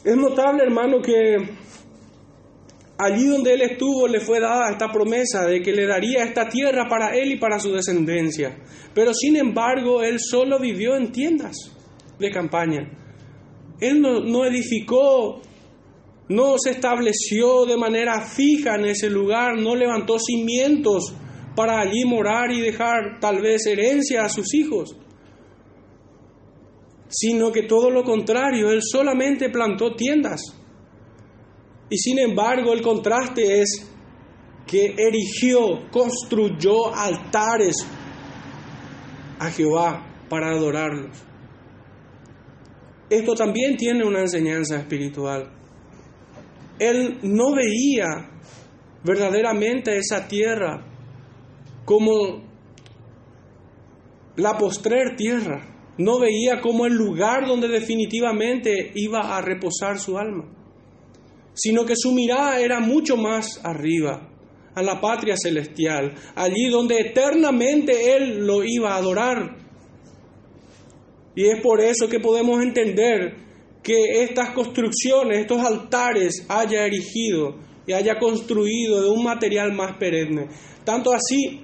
Es 0.04 0.16
notable, 0.16 0.64
hermano, 0.64 1.02
que 1.02 1.38
allí 2.98 3.26
donde 3.28 3.54
él 3.54 3.62
estuvo 3.62 4.08
le 4.08 4.20
fue 4.20 4.40
dada 4.40 4.72
esta 4.72 4.92
promesa 4.92 5.46
de 5.46 5.62
que 5.62 5.72
le 5.72 5.86
daría 5.86 6.24
esta 6.24 6.50
tierra 6.50 6.88
para 6.90 7.16
él 7.16 7.32
y 7.34 7.38
para 7.38 7.60
su 7.60 7.72
descendencia. 7.72 8.58
Pero 8.94 9.14
sin 9.14 9.36
embargo, 9.38 10.02
él 10.02 10.20
solo 10.20 10.60
vivió 10.60 10.96
en 10.96 11.12
tiendas 11.12 11.56
de 12.18 12.32
campaña. 12.32 12.90
Él 13.80 14.02
no, 14.02 14.46
edificó, 14.46 15.42
no 16.30 16.56
se 16.58 16.72
estableció 16.72 17.66
de 17.66 17.78
manera 17.78 18.22
fija 18.22 18.76
en 18.76 18.86
ese 18.86 19.10
lugar, 19.10 19.60
no 19.60 19.76
levantó 19.76 20.18
cimientos 20.18 21.14
para 21.56 21.80
allí 21.80 22.04
morar 22.06 22.52
y 22.52 22.62
dejar 22.62 23.20
tal 23.20 23.42
vez 23.42 23.68
herencia 23.68 24.24
a 24.24 24.30
sus 24.30 24.54
hijos, 24.56 24.96
sino 27.08 27.52
que 27.52 27.64
todo 27.64 27.92
lo 27.92 28.04
contrario, 28.04 28.72
él 28.72 28.82
solamente 28.82 29.50
plantó 29.50 29.96
tiendas. 29.96 30.57
Y 31.90 31.98
sin 31.98 32.20
embargo 32.20 32.74
el 32.74 32.82
contraste 32.82 33.62
es 33.62 33.90
que 34.66 34.96
erigió, 34.98 35.90
construyó 35.92 36.94
altares 36.94 37.76
a 39.40 39.50
Jehová 39.50 40.06
para 40.30 40.50
adorarlos. 40.52 41.18
Esto 43.10 43.36
también 43.36 43.78
tiene 43.78 44.06
una 44.06 44.20
enseñanza 44.20 44.78
espiritual. 44.78 45.50
Él 46.78 47.20
no 47.24 47.56
veía 47.56 48.30
verdaderamente 49.04 49.98
esa 49.98 50.28
tierra 50.28 50.86
como 51.86 52.44
la 54.36 54.58
postrer 54.58 55.16
tierra. 55.16 55.74
No 55.98 56.20
veía 56.20 56.62
como 56.62 56.86
el 56.86 56.94
lugar 56.94 57.48
donde 57.48 57.68
definitivamente 57.70 58.92
iba 58.94 59.36
a 59.36 59.42
reposar 59.42 59.98
su 59.98 60.18
alma, 60.18 60.46
sino 61.58 61.86
que 61.86 61.96
su 61.98 62.14
mirada 62.14 62.62
era 62.62 62.80
mucho 62.80 63.18
más 63.18 63.60
arriba, 63.66 64.30
a 64.74 64.82
la 64.82 65.02
patria 65.02 65.36
celestial, 65.36 66.14
allí 66.36 66.70
donde 66.70 67.00
eternamente 67.00 68.16
Él 68.16 68.46
lo 68.46 68.64
iba 68.64 68.94
a 68.94 68.98
adorar 68.98 69.68
y 71.38 71.46
es 71.46 71.62
por 71.62 71.80
eso 71.80 72.10
que 72.10 72.20
podemos 72.20 72.64
entender 72.64 73.36
que 73.84 74.24
estas 74.24 74.56
construcciones, 74.56 75.38
estos 75.38 75.62
altares, 75.62 76.44
haya 76.50 76.84
erigido 76.84 77.60
y 77.86 77.94
haya 77.94 78.18
construido 78.18 79.04
de 79.04 79.10
un 79.12 79.24
material 79.24 79.72
más 79.72 79.98
perenne. 80.00 80.48
Tanto 80.84 81.14
así, 81.14 81.62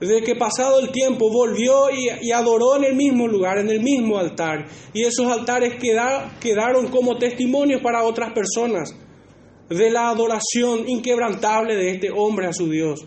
de 0.00 0.22
que 0.22 0.34
pasado 0.34 0.80
el 0.80 0.90
tiempo 0.92 1.28
volvió 1.30 1.90
y, 1.90 2.30
adoró 2.30 2.76
en 2.76 2.84
el 2.84 2.96
mismo 2.96 3.28
lugar, 3.28 3.58
en 3.58 3.68
el 3.68 3.82
mismo 3.82 4.16
altar. 4.16 4.64
Y 4.94 5.02
esos 5.02 5.26
altares 5.26 5.74
quedaron 5.78 6.88
como 6.88 7.18
testimonio 7.18 7.82
para 7.82 8.04
otras 8.04 8.32
personas 8.32 8.94
de 9.68 9.90
la 9.90 10.08
adoración 10.08 10.88
inquebrantable 10.88 11.76
de 11.76 11.90
este 11.92 12.10
hombre 12.10 12.46
a 12.46 12.52
su 12.52 12.68
Dios. 12.68 13.06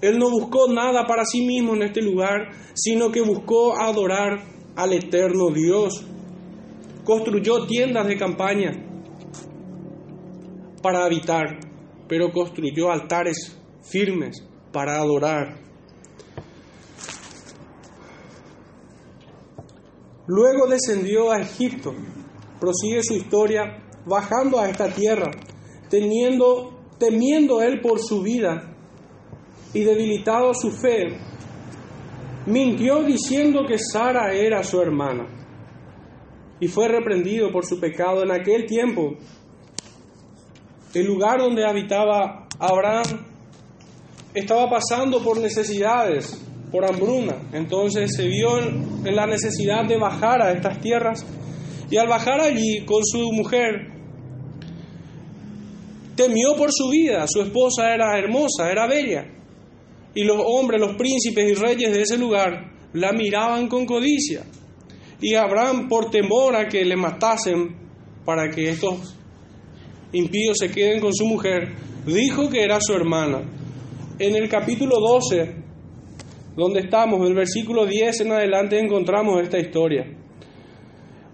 Él 0.00 0.18
no 0.18 0.30
buscó 0.30 0.72
nada 0.72 1.06
para 1.06 1.24
sí 1.24 1.44
mismo 1.44 1.74
en 1.74 1.82
este 1.82 2.02
lugar, 2.02 2.50
sino 2.74 3.10
que 3.10 3.20
buscó 3.20 3.76
adorar 3.76 4.44
al 4.76 4.92
eterno 4.92 5.50
Dios. 5.50 6.04
Construyó 7.04 7.66
tiendas 7.66 8.06
de 8.06 8.16
campaña 8.16 8.72
para 10.82 11.04
habitar, 11.04 11.58
pero 12.08 12.30
construyó 12.30 12.90
altares 12.92 13.58
firmes 13.82 14.44
para 14.72 14.98
adorar. 14.98 15.58
Luego 20.26 20.68
descendió 20.68 21.32
a 21.32 21.40
Egipto, 21.40 21.94
prosigue 22.60 23.02
su 23.02 23.14
historia, 23.14 23.87
bajando 24.08 24.58
a 24.58 24.68
esta 24.68 24.88
tierra, 24.88 25.30
teniendo, 25.88 26.72
temiendo 26.98 27.62
él 27.62 27.80
por 27.80 28.00
su 28.00 28.22
vida 28.22 28.74
y 29.74 29.84
debilitado 29.84 30.54
su 30.54 30.70
fe, 30.70 31.18
mintió 32.46 33.02
diciendo 33.02 33.64
que 33.68 33.78
Sara 33.78 34.32
era 34.32 34.62
su 34.62 34.80
hermana 34.80 35.26
y 36.60 36.68
fue 36.68 36.88
reprendido 36.88 37.52
por 37.52 37.64
su 37.64 37.78
pecado 37.78 38.22
en 38.22 38.32
aquel 38.32 38.66
tiempo. 38.66 39.14
El 40.94 41.06
lugar 41.06 41.38
donde 41.38 41.64
habitaba 41.64 42.48
Abraham 42.58 43.26
estaba 44.34 44.68
pasando 44.68 45.22
por 45.22 45.38
necesidades, 45.38 46.44
por 46.70 46.84
hambruna. 46.84 47.48
Entonces 47.52 48.10
se 48.14 48.26
vio 48.26 48.58
en, 48.58 49.14
la 49.14 49.26
necesidad 49.26 49.84
de 49.86 49.98
bajar 49.98 50.42
a 50.42 50.52
estas 50.52 50.80
tierras 50.80 51.24
y 51.90 51.96
al 51.96 52.08
bajar 52.08 52.40
allí 52.40 52.84
con 52.84 53.04
su 53.04 53.32
mujer, 53.32 53.97
temió 56.18 56.56
por 56.56 56.70
su 56.72 56.90
vida. 56.90 57.24
Su 57.28 57.40
esposa 57.40 57.94
era 57.94 58.18
hermosa, 58.18 58.70
era 58.70 58.86
bella 58.86 59.38
y 60.18 60.24
los 60.24 60.38
hombres, 60.44 60.80
los 60.80 60.96
príncipes 60.96 61.48
y 61.48 61.54
reyes 61.54 61.92
de 61.92 62.02
ese 62.02 62.18
lugar 62.18 62.72
la 62.92 63.12
miraban 63.12 63.68
con 63.68 63.86
codicia. 63.86 64.42
Y 65.20 65.34
Abraham, 65.34 65.88
por 65.88 66.10
temor 66.10 66.56
a 66.56 66.66
que 66.66 66.84
le 66.84 66.96
matasen 66.96 67.76
para 68.24 68.50
que 68.50 68.70
estos 68.70 69.16
impíos 70.12 70.58
se 70.58 70.72
queden 70.72 71.00
con 71.00 71.14
su 71.14 71.24
mujer, 71.24 71.74
dijo 72.04 72.48
que 72.48 72.64
era 72.64 72.80
su 72.80 72.94
hermana. 72.94 73.42
En 74.18 74.34
el 74.34 74.48
capítulo 74.48 74.96
12, 74.98 75.54
donde 76.56 76.80
estamos, 76.80 77.22
del 77.22 77.34
versículo 77.34 77.86
10 77.86 78.22
en 78.22 78.32
adelante, 78.32 78.80
encontramos 78.80 79.40
esta 79.40 79.60
historia. 79.60 80.04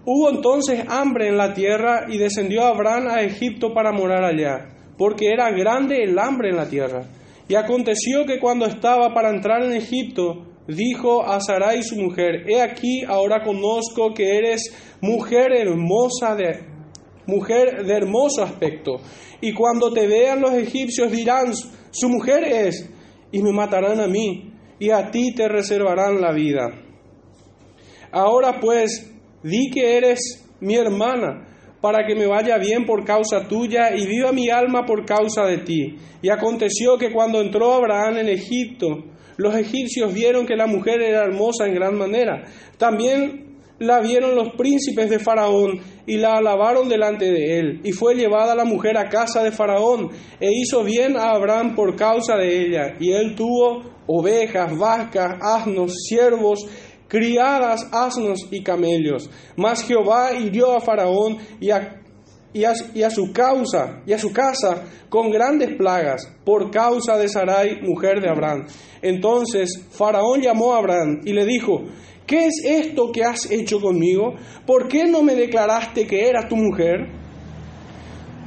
Hubo 0.05 0.29
entonces 0.29 0.85
hambre 0.87 1.29
en 1.29 1.37
la 1.37 1.55
tierra 1.55 2.05
y 2.07 2.19
descendió 2.19 2.63
Abraham 2.65 3.07
a 3.07 3.23
Egipto 3.23 3.73
para 3.73 3.91
morar 3.91 4.23
allá, 4.23 4.74
porque 4.97 5.31
era 5.31 5.51
grande 5.51 6.03
el 6.03 6.17
hambre 6.17 6.49
en 6.49 6.57
la 6.57 6.69
tierra. 6.69 7.03
Y 7.47 7.55
aconteció 7.55 8.25
que 8.25 8.39
cuando 8.39 8.65
estaba 8.65 9.13
para 9.13 9.29
entrar 9.29 9.63
en 9.63 9.73
Egipto, 9.73 10.45
dijo 10.67 11.23
a 11.23 11.39
Sarai 11.39 11.83
su 11.83 11.95
mujer, 11.95 12.49
he 12.49 12.61
aquí, 12.61 13.03
ahora 13.07 13.43
conozco 13.43 14.13
que 14.13 14.37
eres 14.37 14.73
mujer 15.01 15.51
hermosa 15.53 16.35
de 16.35 16.75
mujer 17.27 17.83
de 17.85 17.93
hermoso 17.93 18.43
aspecto, 18.43 19.01
y 19.41 19.51
cuando 19.53 19.91
te 19.91 20.07
vean 20.07 20.41
los 20.41 20.53
egipcios 20.53 21.11
dirán, 21.11 21.53
su 21.91 22.09
mujer 22.09 22.43
es, 22.43 22.89
y 23.31 23.41
me 23.41 23.51
matarán 23.51 23.99
a 23.99 24.07
mí, 24.07 24.53
y 24.79 24.91
a 24.91 25.09
ti 25.09 25.33
te 25.33 25.47
reservarán 25.47 26.21
la 26.21 26.31
vida. 26.31 26.69
Ahora 28.11 28.59
pues, 28.59 29.11
di 29.43 29.71
que 29.71 29.97
eres 29.97 30.45
mi 30.59 30.75
hermana, 30.75 31.54
para 31.85 32.03
que 32.03 32.15
me 32.15 32.25
vaya 32.25 32.57
bien 32.57 32.83
por 32.83 33.05
causa 33.05 33.47
tuya 33.47 33.95
y 33.95 34.07
viva 34.07 34.31
mi 34.31 34.49
alma 34.49 34.87
por 34.87 35.05
causa 35.05 35.45
de 35.45 35.59
ti. 35.59 35.95
Y 36.19 36.29
aconteció 36.29 36.97
que 36.97 37.11
cuando 37.11 37.39
entró 37.39 37.75
Abraham 37.75 38.17
en 38.17 38.29
Egipto, 38.29 39.03
los 39.37 39.53
egipcios 39.53 40.11
vieron 40.11 40.47
que 40.47 40.55
la 40.55 40.65
mujer 40.65 40.99
era 40.99 41.21
hermosa 41.23 41.67
en 41.67 41.75
gran 41.75 41.95
manera. 41.95 42.43
También 42.79 43.59
la 43.77 43.99
vieron 43.99 44.33
los 44.33 44.55
príncipes 44.55 45.11
de 45.11 45.19
Faraón 45.19 45.79
y 46.07 46.17
la 46.17 46.37
alabaron 46.37 46.89
delante 46.89 47.31
de 47.31 47.59
él. 47.59 47.81
Y 47.83 47.91
fue 47.91 48.15
llevada 48.15 48.55
la 48.55 48.65
mujer 48.65 48.97
a 48.97 49.07
casa 49.07 49.43
de 49.43 49.51
Faraón 49.51 50.09
e 50.39 50.49
hizo 50.51 50.83
bien 50.83 51.15
a 51.15 51.33
Abraham 51.33 51.75
por 51.75 51.95
causa 51.95 52.35
de 52.35 52.65
ella. 52.65 52.95
Y 52.99 53.11
él 53.11 53.35
tuvo 53.35 53.83
ovejas, 54.07 54.75
vacas, 54.75 55.37
asnos, 55.39 55.93
siervos 56.07 56.65
criadas, 57.15 57.87
asnos 57.93 58.39
y 58.51 58.61
camellos. 58.61 59.29
Mas 59.55 59.85
Jehová 59.85 60.33
hirió 60.33 60.75
a 60.75 60.81
Faraón 60.81 61.37
y 61.61 61.71
a, 61.71 62.01
y, 62.51 62.65
a, 62.65 63.09
su 63.09 63.31
causa 63.31 64.01
y 64.05 64.11
a 64.11 64.19
su 64.19 64.33
casa 64.33 64.83
con 65.07 65.31
grandes 65.31 65.77
plagas 65.77 66.27
por 66.43 66.69
causa 66.71 67.17
de 67.17 67.29
Sarai, 67.29 67.81
mujer 67.81 68.19
de 68.19 68.29
Abraham. 68.29 68.67
Entonces 69.01 69.81
Faraón 69.91 70.41
llamó 70.41 70.73
a 70.73 70.79
Abraham 70.79 71.21
y 71.23 71.31
le 71.31 71.45
dijo, 71.45 71.85
¿qué 72.27 72.47
es 72.47 72.61
esto 72.65 73.13
que 73.13 73.23
has 73.23 73.49
hecho 73.49 73.79
conmigo? 73.79 74.33
¿Por 74.65 74.89
qué 74.89 75.05
no 75.05 75.23
me 75.23 75.35
declaraste 75.35 76.05
que 76.05 76.27
era 76.27 76.49
tu 76.49 76.57
mujer? 76.57 77.13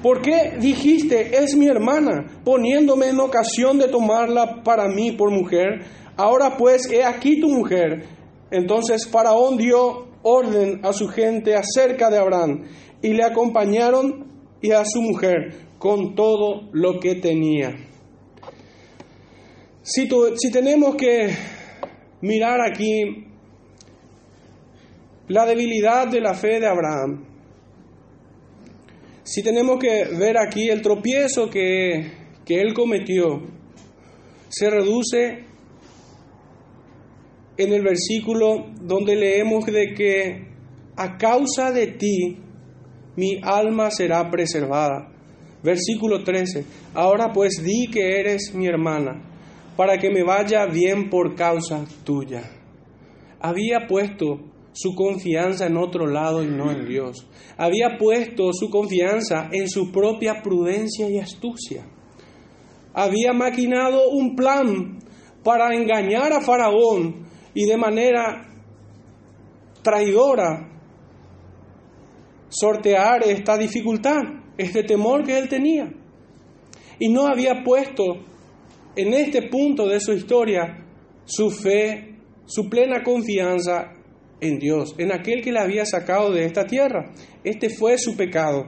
¿Por 0.03 0.21
qué 0.21 0.59
dijiste, 0.61 1.39
es 1.43 1.57
mi 1.57 1.69
hermana, 1.69 2.43
poniéndome 2.45 3.09
en 3.09 3.19
ocasión 3.19 3.79
de 3.79 3.89
tomarla 3.89 4.63
para 4.63 4.89
mí 4.89 5.13
por 5.13 5.31
mujer? 5.31 5.87
Ahora 6.19 6.59
pues, 6.59 6.91
he 6.93 7.03
aquí 7.03 7.41
tu 7.41 7.49
mujer. 7.49 8.18
Entonces 8.51 9.07
Faraón 9.07 9.57
dio 9.57 10.09
orden 10.23 10.81
a 10.85 10.93
su 10.93 11.09
gente 11.09 11.55
acerca 11.55 12.11
de 12.11 12.19
Abraham 12.19 12.65
y 13.03 13.09
le 13.09 13.25
acompañaron 13.25 14.27
y 14.61 14.73
a 14.73 14.85
su 14.85 15.01
mujer 15.03 15.55
con 15.79 16.15
todo 16.15 16.69
lo 16.73 16.99
que 16.99 17.17
tenía. 17.17 17.77
Si, 19.83 20.09
si 20.37 20.51
tenemos 20.51 20.97
que 20.97 21.31
mirar 22.21 22.61
aquí 22.61 23.27
la 25.29 25.47
debilidad 25.47 26.09
de 26.09 26.21
la 26.21 26.35
fe 26.35 26.59
de 26.59 26.67
Abraham, 26.67 27.25
si 29.23 29.43
tenemos 29.43 29.79
que 29.79 30.05
ver 30.17 30.39
aquí 30.39 30.69
el 30.69 30.83
tropiezo 30.83 31.51
que, 31.51 32.13
que 32.45 32.61
él 32.61 32.73
cometió, 32.73 33.43
se 34.49 34.71
reduce 34.71 35.48
en 37.59 37.73
el 37.73 37.83
versículo 37.83 38.67
donde 38.81 39.17
leemos 39.17 39.67
de 39.67 39.93
que 39.93 40.49
a 40.97 41.19
causa 41.19 41.73
de 41.73 41.89
ti 41.89 42.39
mi 43.17 43.41
alma 43.43 43.91
será 43.91 44.31
preservada. 44.31 45.13
Versículo 45.63 46.23
13. 46.23 46.65
Ahora 46.95 47.33
pues 47.33 47.63
di 47.65 47.89
que 47.89 48.21
eres 48.21 48.55
mi 48.55 48.67
hermana, 48.67 49.25
para 49.77 49.99
que 49.99 50.09
me 50.09 50.23
vaya 50.23 50.67
bien 50.67 51.11
por 51.11 51.35
causa 51.35 51.85
tuya. 52.05 52.49
Había 53.41 53.89
puesto 53.89 54.39
su 54.73 54.95
confianza 54.95 55.67
en 55.67 55.77
otro 55.77 56.07
lado 56.07 56.45
y 56.45 56.47
no 56.47 56.71
en 56.71 56.87
Dios. 56.87 57.27
Había 57.57 57.99
puesto 57.99 58.53
su 58.53 58.71
confianza 58.71 59.49
en 59.51 59.69
su 59.69 59.91
propia 59.91 60.43
prudencia 60.43 61.11
y 61.11 61.19
astucia. 61.19 61.85
Había 62.95 63.33
maquinado 63.33 64.11
un 64.11 64.37
plan 64.37 64.99
para 65.43 65.75
engañar 65.75 66.33
a 66.33 66.41
Faraón 66.41 67.28
y 67.55 67.67
de 67.67 67.77
manera 67.77 68.47
traidora 69.83 70.69
sortear 72.49 73.23
esta 73.25 73.57
dificultad, 73.57 74.21
este 74.57 74.83
temor 74.83 75.25
que 75.25 75.39
él 75.39 75.49
tenía. 75.49 75.93
Y 76.99 77.09
no 77.09 77.27
había 77.27 77.63
puesto 77.63 78.05
en 78.97 79.15
este 79.15 79.49
punto 79.49 79.87
de 79.87 80.01
su 80.01 80.13
historia 80.13 80.85
su 81.25 81.51
fe, 81.51 82.17
su 82.47 82.69
plena 82.69 83.03
confianza 83.03 83.93
en 84.41 84.59
Dios, 84.59 84.95
en 84.99 85.13
aquel 85.13 85.43
que 85.43 85.53
le 85.53 85.61
había 85.61 85.85
sacado 85.85 86.33
de 86.33 86.45
esta 86.45 86.65
tierra. 86.65 87.13
Este 87.45 87.69
fue 87.71 87.99
su 87.99 88.17
pecado. 88.17 88.65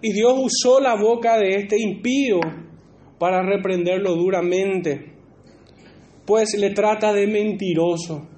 Y 0.00 0.12
Dios 0.12 0.34
usó 0.36 0.80
la 0.80 0.94
boca 0.94 1.38
de 1.38 1.56
este 1.56 1.76
impío 1.80 2.40
para 3.18 3.42
reprenderlo 3.42 4.14
duramente, 4.14 5.11
pues 6.26 6.54
le 6.56 6.70
trata 6.70 7.12
de 7.12 7.26
mentiroso, 7.26 8.28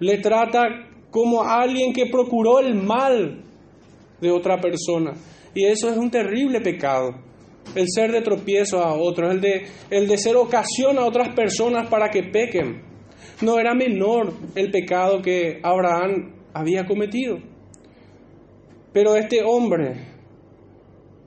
le 0.00 0.18
trata 0.18 0.62
como 1.10 1.42
alguien 1.42 1.92
que 1.92 2.06
procuró 2.06 2.58
el 2.58 2.74
mal 2.74 3.44
de 4.20 4.30
otra 4.30 4.60
persona. 4.60 5.12
Y 5.54 5.64
eso 5.64 5.88
es 5.88 5.96
un 5.96 6.10
terrible 6.10 6.60
pecado. 6.60 7.14
El 7.74 7.86
ser 7.88 8.10
de 8.10 8.20
tropiezo 8.20 8.80
a 8.80 8.94
otros, 8.94 9.32
el 9.32 9.40
de, 9.40 9.62
el 9.90 10.08
de 10.08 10.18
ser 10.18 10.36
ocasión 10.36 10.98
a 10.98 11.04
otras 11.04 11.34
personas 11.34 11.88
para 11.88 12.10
que 12.10 12.24
pequen. 12.24 12.82
No 13.42 13.58
era 13.58 13.74
menor 13.74 14.32
el 14.54 14.70
pecado 14.70 15.22
que 15.22 15.60
Abraham 15.62 16.34
había 16.52 16.84
cometido. 16.84 17.38
Pero 18.92 19.16
este 19.16 19.42
hombre 19.44 19.94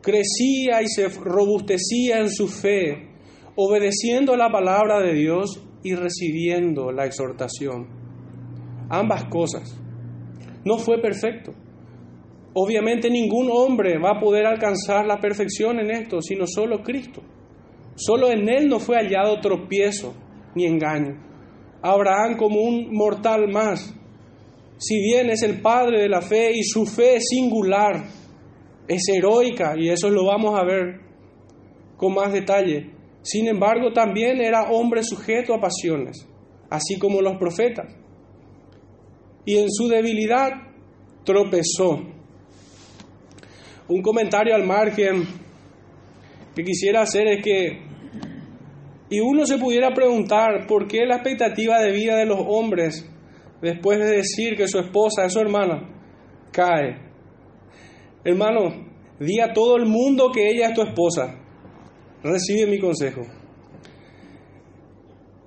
crecía 0.02 0.82
y 0.82 0.88
se 0.88 1.10
robustecía 1.10 2.20
en 2.20 2.30
su 2.30 2.48
fe, 2.48 3.10
obedeciendo 3.56 4.36
la 4.38 4.50
palabra 4.50 5.02
de 5.02 5.14
Dios 5.14 5.67
y 5.84 5.96
recibiendo 5.96 6.92
la 6.92 7.06
exhortación. 7.06 7.88
Ambas 8.90 9.26
cosas. 9.26 9.80
No 10.66 10.78
fue 10.78 11.02
perfecto. 11.02 11.54
Obviamente 12.54 13.10
ningún 13.10 13.50
hombre 13.52 14.00
va 14.00 14.18
a 14.18 14.20
poder 14.20 14.46
alcanzar 14.46 15.06
la 15.06 15.20
perfección 15.20 15.80
en 15.80 15.92
esto, 15.92 16.22
sino 16.22 16.48
solo 16.48 16.82
Cristo. 16.82 17.22
Solo 17.96 18.30
en 18.32 18.50
Él 18.50 18.68
no 18.68 18.80
fue 18.80 18.98
hallado 18.98 19.40
tropiezo 19.40 20.14
ni 20.56 20.66
engaño. 20.66 21.24
Abraham 21.82 22.38
como 22.38 22.62
un 22.62 22.90
mortal 22.92 23.48
más, 23.52 23.94
si 24.78 25.00
bien 25.00 25.30
es 25.30 25.42
el 25.42 25.62
padre 25.62 26.02
de 26.02 26.10
la 26.10 26.22
fe 26.22 26.52
y 26.54 26.64
su 26.64 26.86
fe 26.86 27.16
es 27.16 27.26
singular, 27.30 28.06
es 28.88 29.04
heroica, 29.10 29.74
y 29.78 29.90
eso 29.90 30.10
lo 30.10 30.26
vamos 30.26 30.60
a 30.60 30.64
ver 30.64 31.02
con 31.98 32.14
más 32.14 32.32
detalle, 32.32 32.92
sin 33.28 33.46
embargo 33.50 33.92
también 33.92 34.40
era 34.40 34.70
hombre 34.72 35.04
sujeto 35.04 35.54
a 35.54 35.60
pasiones, 35.60 36.26
así 36.70 36.98
como 36.98 37.22
los 37.22 37.36
profetas. 37.38 37.94
Y 39.44 39.58
en 39.58 39.70
su 39.70 39.90
debilidad 39.90 40.52
tropezó. 41.26 42.06
Un 43.90 44.02
comentario 44.02 44.56
al 44.56 44.66
margen 44.66 45.26
que 46.56 46.64
quisiera 46.64 47.02
hacer 47.02 47.28
es 47.28 47.44
que 47.44 47.82
y 49.10 49.20
uno 49.20 49.46
se 49.46 49.58
pudiera 49.58 49.94
preguntar 49.94 50.66
por 50.66 50.88
qué 50.88 51.06
la 51.06 51.16
expectativa 51.16 51.80
de 51.80 51.92
vida 51.92 52.16
de 52.16 52.26
los 52.26 52.40
hombres, 52.48 53.10
después 53.62 54.00
de 54.00 54.10
decir 54.10 54.56
que 54.56 54.70
su 54.70 54.80
esposa 54.80 55.26
es 55.26 55.34
su 55.34 55.40
hermana, 55.42 55.90
cae. 56.54 56.98
Hermano, 58.24 58.88
di 59.20 59.42
a 59.42 59.52
todo 59.52 59.76
el 59.76 59.86
mundo 59.86 60.32
que 60.34 60.50
ella 60.50 60.68
es 60.68 60.74
tu 60.74 60.82
esposa. 60.82 61.42
Recibe 62.28 62.70
mi 62.70 62.78
consejo. 62.78 63.22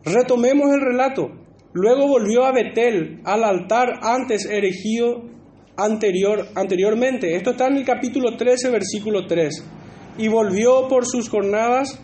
Retomemos 0.02 0.72
el 0.72 0.80
relato. 0.80 1.30
Luego 1.74 2.08
volvió 2.08 2.44
a 2.46 2.52
Betel, 2.52 3.20
al 3.24 3.44
altar 3.44 4.00
antes 4.02 4.46
erigido 4.46 5.24
anterior, 5.76 6.48
anteriormente. 6.54 7.36
Esto 7.36 7.50
está 7.50 7.66
en 7.66 7.76
el 7.76 7.84
capítulo 7.84 8.34
13, 8.34 8.70
versículo 8.70 9.26
3. 9.26 9.62
Y 10.16 10.28
volvió 10.28 10.88
por 10.88 11.04
sus 11.04 11.28
jornadas 11.28 12.02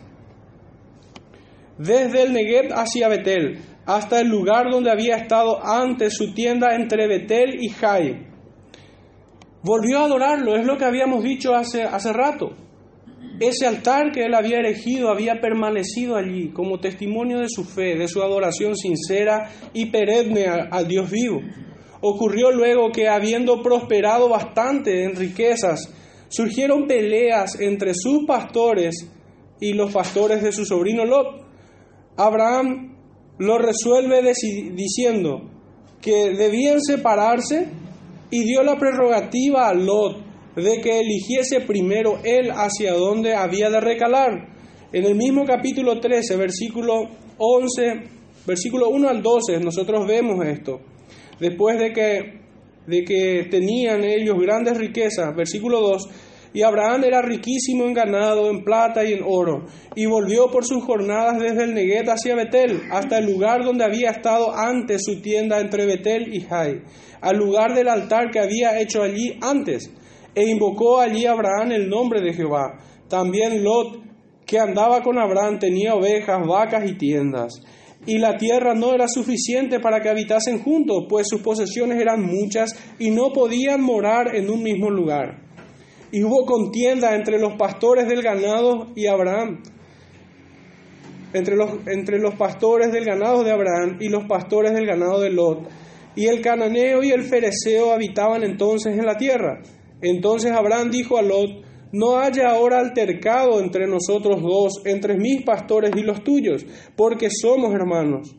desde 1.79 2.25
el 2.25 2.35
Negev 2.35 2.75
hacia 2.75 3.09
Betel, 3.09 3.59
hasta 3.87 4.21
el 4.21 4.29
lugar 4.29 4.71
donde 4.71 4.91
había 4.91 5.17
estado 5.17 5.65
antes 5.65 6.15
su 6.15 6.35
tienda 6.35 6.75
entre 6.75 7.09
Betel 7.09 7.62
y 7.62 7.71
Jai. 7.71 8.27
Volvió 9.62 10.01
a 10.01 10.05
adorarlo, 10.05 10.55
es 10.55 10.67
lo 10.67 10.77
que 10.77 10.85
habíamos 10.85 11.25
dicho 11.25 11.55
hace, 11.55 11.83
hace 11.83 12.12
rato. 12.12 12.66
Ese 13.38 13.66
altar 13.66 14.12
que 14.12 14.25
él 14.25 14.35
había 14.35 14.61
erigido 14.61 15.11
había 15.11 15.40
permanecido 15.40 16.16
allí 16.16 16.53
como 16.53 16.81
testimonio 16.81 17.38
de 17.38 17.49
su 17.49 17.64
fe, 17.64 17.94
de 17.96 18.09
su 18.09 18.22
adoración 18.22 18.75
sincera 18.77 19.51
y 19.75 19.87
perenne 19.87 20.46
al 20.46 20.88
Dios 20.88 21.11
vivo. 21.11 21.42
Ocurrió 22.01 22.51
luego 22.51 22.90
que 22.92 23.09
habiendo 23.09 23.62
prosperado 23.62 24.29
bastante 24.29 25.05
en 25.05 25.16
riquezas, 25.16 25.92
surgieron 26.29 26.87
peleas 26.87 27.61
entre 27.61 27.92
sus 27.94 28.25
pastores 28.27 29.11
y 29.61 29.75
los 29.75 29.92
pastores 29.92 30.42
de 30.42 30.53
su 30.53 30.64
sobrino 30.64 31.05
Lot. 31.05 31.44
Abraham 32.16 32.96
lo 33.38 33.59
resuelve 33.59 34.22
diciendo 34.72 35.51
que 36.01 36.31
debían 36.31 36.81
separarse 36.81 37.68
y 38.31 38.44
dio 38.44 38.62
la 38.62 38.77
prerrogativa 38.79 39.68
a 39.68 39.75
Lot 39.75 40.26
de 40.57 40.81
que 40.81 41.01
eligiese 41.01 41.61
primero 41.61 42.19
él 42.25 42.51
hacia 42.51 42.95
dónde 42.95 43.35
había 43.35 43.69
de 43.69 43.81
recalar. 43.81 44.49
En 44.92 45.05
el 45.05 45.14
mismo 45.14 45.45
capítulo 45.45 46.01
13, 46.01 46.37
versículo 46.37 47.11
11, 47.38 48.03
versículo 48.47 48.88
1 48.88 49.09
al 49.09 49.23
12, 49.23 49.61
nosotros 49.61 50.07
vemos 50.07 50.45
esto. 50.47 50.81
Después 51.38 51.79
de 51.79 51.92
que, 51.92 52.40
de 52.87 53.05
que 53.05 53.49
tenían 53.51 54.03
ellos 54.05 54.37
grandes 54.40 54.79
riquezas, 54.79 55.37
versículo 55.37 55.81
2, 55.81 56.09
y 56.55 56.62
Abraham 56.62 57.05
era 57.05 57.21
riquísimo 57.21 57.85
en 57.85 57.92
ganado, 57.92 58.49
en 58.49 58.64
plata 58.64 59.05
y 59.05 59.12
en 59.12 59.23
oro, 59.27 59.66
y 59.95 60.07
volvió 60.07 60.51
por 60.51 60.64
sus 60.64 60.83
jornadas 60.83 61.38
desde 61.38 61.64
el 61.64 61.75
Neguet 61.75 62.09
hacia 62.09 62.35
Betel, 62.35 62.81
hasta 62.90 63.19
el 63.19 63.27
lugar 63.27 63.62
donde 63.62 63.85
había 63.85 64.11
estado 64.11 64.57
antes 64.57 65.03
su 65.05 65.21
tienda 65.21 65.61
entre 65.61 65.85
Betel 65.85 66.35
y 66.35 66.40
Jai, 66.40 66.81
al 67.21 67.37
lugar 67.37 67.75
del 67.75 67.88
altar 67.88 68.31
que 68.31 68.38
había 68.38 68.81
hecho 68.81 69.03
allí 69.03 69.38
antes, 69.42 69.90
e 70.37 70.49
invocó 70.49 71.01
allí 71.01 71.27
Abraham 71.27 71.72
el 71.72 71.88
nombre 71.88 72.20
de 72.20 72.33
Jehová. 72.33 72.79
También 73.09 73.64
Lot, 73.64 73.99
que 74.46 74.61
andaba 74.61 75.03
con 75.03 75.18
Abraham, 75.18 75.59
tenía 75.59 75.96
ovejas, 75.96 76.46
vacas 76.46 76.88
y 76.88 76.94
tiendas. 76.94 77.61
Y 78.07 78.18
la 78.18 78.37
tierra 78.37 78.75
no 78.75 78.94
era 78.94 79.09
suficiente 79.09 79.81
para 79.81 80.01
que 80.01 80.09
habitasen 80.09 80.62
juntos, 80.62 81.07
pues 81.09 81.27
sus 81.29 81.40
posesiones 81.40 82.01
eran 82.01 82.22
muchas 82.22 82.70
y 83.01 83.11
no 83.11 83.33
podían 83.33 83.81
morar 83.81 84.37
en 84.37 84.49
un 84.49 84.62
mismo 84.62 84.90
lugar 84.90 85.46
y 86.12 86.22
hubo 86.22 86.46
contienda 86.46 87.14
entre 87.14 87.38
los 87.38 87.55
pastores 87.57 88.09
del 88.09 88.22
ganado 88.22 88.88
y 88.94 89.07
Abraham, 89.07 89.62
entre 91.33 91.57
los, 91.57 91.70
entre 91.87 92.18
los 92.18 92.35
pastores 92.37 92.92
del 92.92 93.05
ganado 93.05 93.42
de 93.42 93.51
Abraham 93.51 93.99
y 94.01 94.09
los 94.09 94.25
pastores 94.25 94.72
del 94.72 94.87
ganado 94.87 95.20
de 95.20 95.31
Lot. 95.31 95.68
Y 96.14 96.29
el 96.29 96.40
cananeo 96.40 97.03
y 97.03 97.11
el 97.11 97.25
fereceo 97.25 97.92
habitaban 97.92 98.42
entonces 98.42 98.96
en 98.96 99.05
la 99.05 99.18
tierra. 99.18 99.61
Entonces 100.09 100.53
Abraham 100.53 100.90
dijo 100.90 101.19
a 101.19 101.23
Lot, 101.23 101.64
no 101.92 102.19
haya 102.19 102.51
ahora 102.51 102.81
altercado 102.81 103.61
entre 103.61 103.87
nosotros 103.87 104.42
dos, 104.42 104.83
entre 104.85 105.16
mis 105.16 105.42
pastores 105.42 105.92
y 105.97 106.03
los 106.03 106.23
tuyos, 106.23 106.64
porque 106.97 107.29
somos 107.31 107.73
hermanos. 107.73 108.35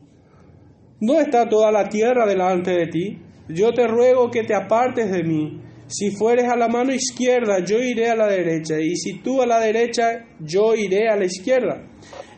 ¿No 0.99 1.19
está 1.19 1.47
toda 1.47 1.71
la 1.71 1.89
tierra 1.89 2.25
delante 2.25 2.71
de 2.71 2.87
ti? 2.87 3.19
Yo 3.49 3.71
te 3.71 3.87
ruego 3.87 4.29
que 4.29 4.43
te 4.43 4.55
apartes 4.55 5.11
de 5.11 5.23
mí. 5.23 5.61
Si 5.87 6.11
fueres 6.11 6.45
a 6.49 6.57
la 6.57 6.67
mano 6.67 6.93
izquierda, 6.93 7.59
yo 7.63 7.77
iré 7.79 8.09
a 8.09 8.15
la 8.15 8.27
derecha, 8.27 8.79
y 8.79 8.95
si 8.95 9.19
tú 9.21 9.41
a 9.41 9.45
la 9.45 9.59
derecha, 9.59 10.25
yo 10.39 10.75
iré 10.75 11.07
a 11.07 11.15
la 11.15 11.25
izquierda. 11.25 11.87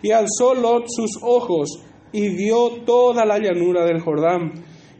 Y 0.03 0.11
alzó 0.11 0.53
Lot 0.53 0.85
sus 0.87 1.17
ojos 1.21 1.83
y 2.11 2.29
vio 2.29 2.83
toda 2.85 3.25
la 3.25 3.39
llanura 3.39 3.85
del 3.85 4.01
Jordán, 4.01 4.53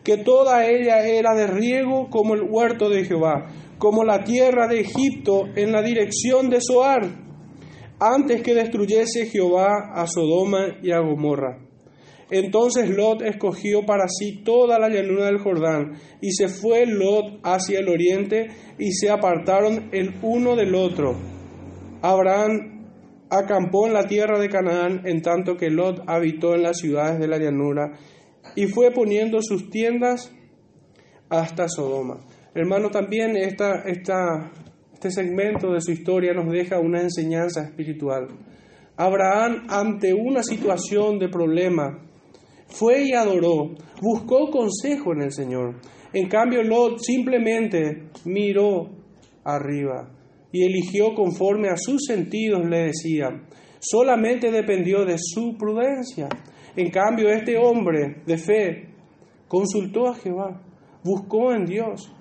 que 0.03 0.17
toda 0.17 0.65
ella 0.65 1.05
era 1.05 1.35
de 1.35 1.47
riego 1.47 2.09
como 2.09 2.33
el 2.33 2.43
huerto 2.49 2.89
de 2.89 3.05
Jehová, 3.05 3.47
como 3.79 4.03
la 4.03 4.23
tierra 4.23 4.67
de 4.67 4.81
Egipto 4.81 5.45
en 5.55 5.71
la 5.71 5.81
dirección 5.81 6.49
de 6.49 6.59
Zoar, 6.61 7.01
antes 7.99 8.41
que 8.41 8.53
destruyese 8.53 9.25
Jehová 9.25 9.91
a 9.93 10.05
Sodoma 10.05 10.77
y 10.83 10.91
a 10.91 10.99
Gomorra. 10.99 11.65
Entonces 12.29 12.89
Lot 12.89 13.23
escogió 13.23 13.85
para 13.85 14.07
sí 14.07 14.43
toda 14.43 14.77
la 14.77 14.89
llanura 14.89 15.25
del 15.25 15.39
Jordán, 15.39 15.93
y 16.21 16.31
se 16.31 16.47
fue 16.47 16.85
Lot 16.85 17.39
hacia 17.43 17.79
el 17.79 17.89
oriente, 17.89 18.47
y 18.77 18.91
se 18.91 19.09
apartaron 19.09 19.89
el 19.91 20.13
uno 20.21 20.55
del 20.55 20.75
otro. 20.75 21.15
Abraham 22.01 22.85
acampó 23.29 23.87
en 23.87 23.93
la 23.93 24.03
tierra 24.03 24.39
de 24.39 24.49
Canaán, 24.49 25.01
en 25.05 25.21
tanto 25.21 25.55
que 25.55 25.69
Lot 25.69 26.03
habitó 26.05 26.53
en 26.53 26.63
las 26.63 26.77
ciudades 26.77 27.19
de 27.19 27.27
la 27.27 27.39
llanura, 27.39 27.97
y 28.55 28.67
fue 28.67 28.91
poniendo 28.91 29.39
sus 29.41 29.69
tiendas 29.69 30.31
hasta 31.29 31.67
Sodoma. 31.67 32.19
Hermano, 32.59 32.89
también 32.89 33.37
esta, 33.37 33.85
este 33.87 35.11
segmento 35.11 35.71
de 35.71 35.79
su 35.79 35.91
historia 35.91 36.33
nos 36.33 36.51
deja 36.51 36.77
una 36.77 36.99
enseñanza 37.01 37.63
espiritual. 37.63 38.27
Abraham, 38.97 39.65
ante 39.69 40.13
una 40.13 40.43
situación 40.43 41.19
de 41.19 41.29
problema, 41.29 42.05
fue 42.67 43.03
y 43.03 43.13
adoró, 43.13 43.75
buscó 44.01 44.51
consejo 44.51 45.13
en 45.13 45.21
el 45.21 45.31
Señor. 45.31 45.75
En 46.11 46.27
cambio, 46.27 46.61
Lot 46.61 46.99
simplemente 46.99 48.09
miró 48.25 48.89
arriba 49.45 50.11
y 50.51 50.65
eligió 50.65 51.15
conforme 51.15 51.69
a 51.69 51.77
sus 51.77 52.01
sentidos, 52.05 52.67
le 52.67 52.87
decía. 52.87 53.41
Solamente 53.79 54.51
dependió 54.51 55.05
de 55.05 55.15
su 55.17 55.55
prudencia. 55.57 56.27
En 56.75 56.91
cambio, 56.91 57.29
este 57.29 57.57
hombre 57.57 58.17
de 58.25 58.37
fe 58.37 58.89
consultó 59.47 60.09
a 60.09 60.15
Jehová, 60.15 60.61
buscó 61.05 61.53
en 61.53 61.63
Dios 61.63 62.13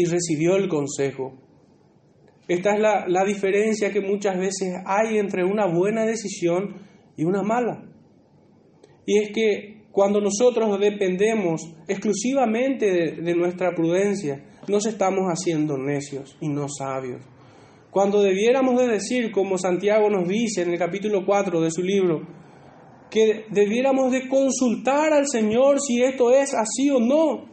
y 0.00 0.04
recibió 0.04 0.56
el 0.56 0.68
consejo. 0.68 1.38
Esta 2.48 2.74
es 2.74 2.80
la, 2.80 3.06
la 3.06 3.24
diferencia 3.24 3.92
que 3.92 4.00
muchas 4.00 4.36
veces 4.36 4.74
hay 4.84 5.18
entre 5.18 5.44
una 5.44 5.66
buena 5.66 6.04
decisión 6.04 6.76
y 7.16 7.24
una 7.24 7.42
mala. 7.42 7.84
Y 9.06 9.18
es 9.18 9.30
que 9.32 9.80
cuando 9.92 10.20
nosotros 10.20 10.78
dependemos 10.78 11.62
exclusivamente 11.88 12.86
de, 13.20 13.34
nuestra 13.34 13.74
prudencia, 13.74 14.44
nos 14.68 14.86
estamos 14.86 15.24
haciendo 15.26 15.76
necios 15.76 16.36
y 16.40 16.48
no 16.48 16.68
sabios. 16.68 17.22
Cuando 17.90 18.22
debiéramos 18.22 18.80
de 18.80 18.86
decir, 18.86 19.32
como 19.32 19.58
Santiago 19.58 20.08
nos 20.08 20.28
dice 20.28 20.62
en 20.62 20.70
el 20.70 20.78
capítulo 20.78 21.26
4 21.26 21.60
de 21.60 21.70
su 21.72 21.82
libro, 21.82 22.20
que 23.10 23.46
debiéramos 23.50 24.12
de 24.12 24.28
consultar 24.28 25.12
al 25.12 25.26
Señor 25.26 25.80
si 25.80 26.02
esto 26.02 26.30
es 26.30 26.54
así 26.54 26.88
o 26.90 27.00
no, 27.00 27.49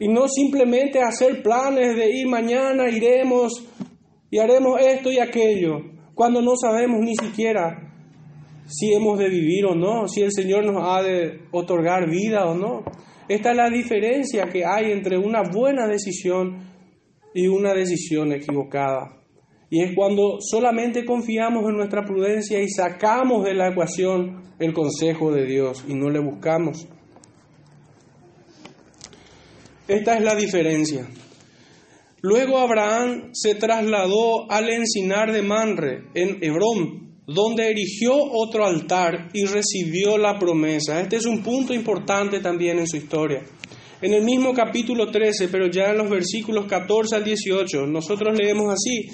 y 0.00 0.08
no 0.08 0.26
simplemente 0.26 1.00
hacer 1.00 1.42
planes 1.42 1.94
de 1.94 2.10
ir 2.10 2.26
mañana, 2.26 2.88
iremos 2.88 3.64
y 4.30 4.38
haremos 4.38 4.80
esto 4.80 5.12
y 5.12 5.18
aquello, 5.18 5.76
cuando 6.14 6.40
no 6.40 6.56
sabemos 6.56 7.00
ni 7.00 7.14
siquiera 7.14 7.86
si 8.66 8.92
hemos 8.92 9.18
de 9.18 9.28
vivir 9.28 9.66
o 9.66 9.74
no, 9.74 10.08
si 10.08 10.22
el 10.22 10.32
Señor 10.32 10.64
nos 10.64 10.82
ha 10.82 11.02
de 11.02 11.42
otorgar 11.50 12.08
vida 12.08 12.46
o 12.46 12.54
no. 12.54 12.84
Esta 13.28 13.50
es 13.50 13.56
la 13.56 13.68
diferencia 13.68 14.48
que 14.48 14.64
hay 14.64 14.92
entre 14.92 15.18
una 15.18 15.42
buena 15.42 15.86
decisión 15.86 16.70
y 17.34 17.48
una 17.48 17.74
decisión 17.74 18.32
equivocada. 18.32 19.20
Y 19.70 19.82
es 19.82 19.94
cuando 19.94 20.38
solamente 20.40 21.04
confiamos 21.04 21.68
en 21.68 21.76
nuestra 21.76 22.04
prudencia 22.04 22.60
y 22.60 22.68
sacamos 22.68 23.44
de 23.44 23.54
la 23.54 23.68
ecuación 23.68 24.42
el 24.58 24.72
consejo 24.72 25.30
de 25.32 25.46
Dios 25.46 25.84
y 25.88 25.94
no 25.94 26.10
le 26.10 26.20
buscamos. 26.20 26.88
Esta 29.90 30.16
es 30.16 30.22
la 30.22 30.36
diferencia. 30.36 31.04
Luego 32.20 32.58
Abraham 32.58 33.30
se 33.32 33.56
trasladó 33.56 34.48
al 34.48 34.68
encinar 34.70 35.32
de 35.32 35.42
Manre, 35.42 36.04
en 36.14 36.38
Hebrón, 36.44 37.24
donde 37.26 37.72
erigió 37.72 38.14
otro 38.14 38.64
altar 38.64 39.30
y 39.32 39.46
recibió 39.46 40.16
la 40.16 40.38
promesa. 40.38 41.00
Este 41.00 41.16
es 41.16 41.26
un 41.26 41.42
punto 41.42 41.74
importante 41.74 42.38
también 42.38 42.78
en 42.78 42.86
su 42.86 42.98
historia. 42.98 43.42
En 44.00 44.14
el 44.14 44.22
mismo 44.22 44.54
capítulo 44.54 45.10
13, 45.10 45.48
pero 45.48 45.68
ya 45.68 45.90
en 45.90 45.98
los 45.98 46.08
versículos 46.08 46.66
14 46.66 47.16
al 47.16 47.24
18, 47.24 47.86
nosotros 47.86 48.38
leemos 48.38 48.72
así, 48.72 49.08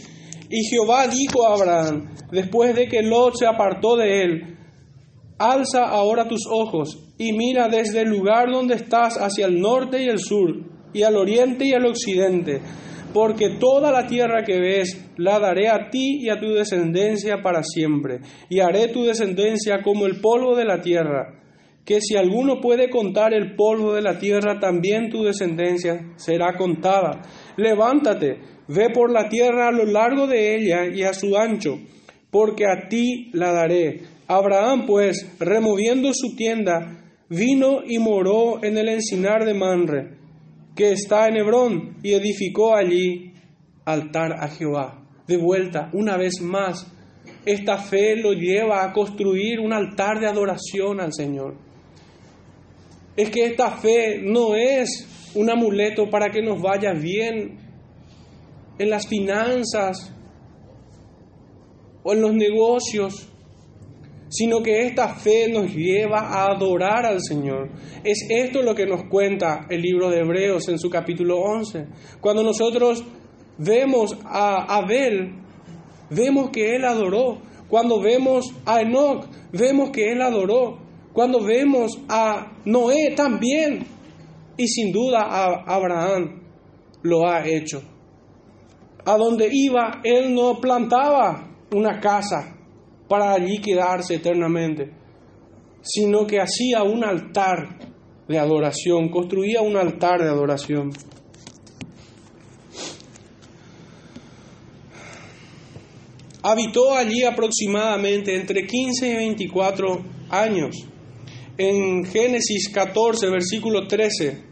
y 0.51 0.63
Jehová 0.69 1.09
dijo 1.09 1.49
a 1.49 1.55
Abraham, 1.55 2.15
después 2.31 2.75
de 2.75 2.87
que 2.87 3.01
Lot 3.01 3.35
se 3.39 3.47
apartó 3.47 3.97
de 3.97 4.23
él, 4.23 4.56
alza 5.39 5.85
ahora 5.85 6.29
tus 6.29 6.47
ojos 6.51 6.99
y 7.19 7.33
mira 7.33 7.69
desde 7.69 8.03
el 8.03 8.09
lugar 8.09 8.51
donde 8.51 8.75
estás 8.75 9.17
hacia 9.17 9.47
el 9.47 9.61
norte 9.61 10.03
y 10.03 10.09
el 10.09 10.19
sur, 10.19 10.63
y 10.93 11.03
al 11.03 11.17
oriente 11.17 11.67
y 11.67 11.73
al 11.73 11.87
occidente 11.87 12.61
porque 13.17 13.57
toda 13.59 13.91
la 13.91 14.07
tierra 14.07 14.45
que 14.45 14.61
ves 14.61 15.11
la 15.17 15.39
daré 15.39 15.71
a 15.71 15.89
ti 15.89 16.19
y 16.21 16.29
a 16.29 16.39
tu 16.39 16.53
descendencia 16.53 17.41
para 17.43 17.63
siempre, 17.63 18.21
y 18.51 18.61
haré 18.61 18.89
tu 18.89 19.05
descendencia 19.05 19.83
como 19.83 20.05
el 20.05 20.21
polvo 20.21 20.55
de 20.55 20.67
la 20.67 20.83
tierra, 20.83 21.41
que 21.83 22.03
si 22.03 22.15
alguno 22.15 22.61
puede 22.61 22.91
contar 22.91 23.33
el 23.33 23.57
polvo 23.57 23.95
de 23.95 24.03
la 24.03 24.19
tierra, 24.19 24.61
también 24.61 25.09
tu 25.09 25.23
descendencia 25.23 26.13
será 26.17 26.59
contada. 26.59 27.23
Levántate, 27.57 28.39
ve 28.69 28.91
por 28.93 29.11
la 29.11 29.31
tierra 29.31 29.69
a 29.69 29.73
lo 29.73 29.87
largo 29.87 30.27
de 30.27 30.55
ella 30.55 30.85
y 30.95 31.03
a 31.03 31.15
su 31.15 31.39
ancho, 31.39 31.79
porque 32.31 32.67
a 32.67 32.87
ti 32.87 33.31
la 33.33 33.51
daré. 33.51 34.16
Abraham, 34.29 34.87
pues, 34.87 35.37
removiendo 35.39 36.11
su 36.13 36.35
tienda, 36.35 37.05
vino 37.29 37.83
y 37.87 37.99
moró 37.99 38.63
en 38.63 38.79
el 38.79 38.89
encinar 38.89 39.45
de 39.45 39.55
Manre 39.55 40.17
que 40.77 40.93
está 40.93 41.27
en 41.29 41.39
Hebrón 41.39 41.97
y 42.03 42.13
edificó 42.13 42.77
allí 42.77 43.33
altar 43.85 44.35
a 44.39 44.49
Jehová. 44.49 45.03
De 45.27 45.39
vuelta, 45.39 45.91
una 45.95 46.17
vez 46.19 46.41
más, 46.43 46.87
esta 47.47 47.79
fe 47.79 48.15
lo 48.17 48.33
lleva 48.33 48.85
a 48.85 48.93
construir 48.93 49.59
un 49.59 49.73
altar 49.73 50.21
de 50.21 50.29
adoración 50.29 51.01
al 51.01 51.15
Señor. 51.15 51.57
Es 53.17 53.31
que 53.31 53.47
esta 53.47 53.71
fe 53.71 54.21
no 54.23 54.55
es 54.55 55.33
un 55.35 55.51
amuleto 55.51 56.11
para 56.11 56.31
que 56.31 56.43
nos 56.43 56.61
vaya 56.61 56.93
bien 56.93 57.59
en 58.79 58.91
las 58.91 59.09
finanzas 59.09 60.13
o 62.03 62.13
en 62.13 62.21
los 62.21 62.35
negocios 62.35 63.33
sino 64.29 64.63
que 64.63 64.87
esta 64.87 65.15
fe 65.15 65.49
nos 65.49 65.73
lleva 65.73 66.21
a 66.21 66.47
adorar 66.47 67.07
al 67.07 67.21
Señor. 67.23 67.71
Es 68.03 68.27
esto 68.29 68.63
lo 68.63 68.75
que 68.75 68.87
nos 68.87 69.05
cuenta 69.09 69.67
el 69.71 69.83
libro 69.83 70.11
de 70.11 70.21
Hebreos 70.21 70.69
en 70.69 70.79
su 70.79 70.91
capítulo 70.91 71.39
11. 71.39 71.87
Cuando 72.21 72.43
nosotros 72.43 73.05
vemos 73.59 74.17
a 74.25 74.77
Abel, 74.77 75.35
vemos 76.11 76.51
que 76.51 76.75
él 76.77 76.85
adoró. 76.85 77.39
Cuando 77.69 78.01
vemos 78.01 78.55
a 78.65 78.81
Enoch, 78.81 79.27
vemos 79.53 79.91
que 79.91 80.13
él 80.13 80.23
adoró. 80.23 80.79
Cuando 81.13 81.43
vemos 81.43 81.99
a 82.09 82.53
Noé 82.65 83.15
también. 83.17 83.87
Y 84.57 84.69
sin 84.69 84.93
duda 84.93 85.23
a 85.23 85.65
Abraham 85.67 86.43
lo 87.03 87.29
ha 87.29 87.47
hecho. 87.47 87.83
A 89.05 89.17
donde 89.17 89.49
iba, 89.53 90.01
él 90.03 90.35
no 90.35 90.61
plantaba 90.61 91.49
una 91.73 92.01
casa, 92.01 92.56
para 93.09 93.33
allí 93.33 93.61
quedarse 93.61 94.17
eternamente, 94.17 94.91
sino 95.83 96.27
que 96.27 96.41
hacía 96.41 96.83
un 96.83 97.05
altar 97.05 97.79
de 98.29 98.39
adoración, 98.39 99.09
construía 99.09 99.61
un 99.61 99.77
altar 99.77 100.23
de 100.23 100.29
adoración. 100.29 100.91
Habitó 106.43 106.95
allí 106.95 107.25
aproximadamente 107.25 108.37
entre 108.37 108.67
15 108.67 109.09
y 109.09 109.15
24 109.17 110.05
años. 110.31 110.77
En 111.59 112.05
Génesis 112.05 112.69
14, 112.73 113.31
versículo 113.31 113.89
13, 113.89 114.45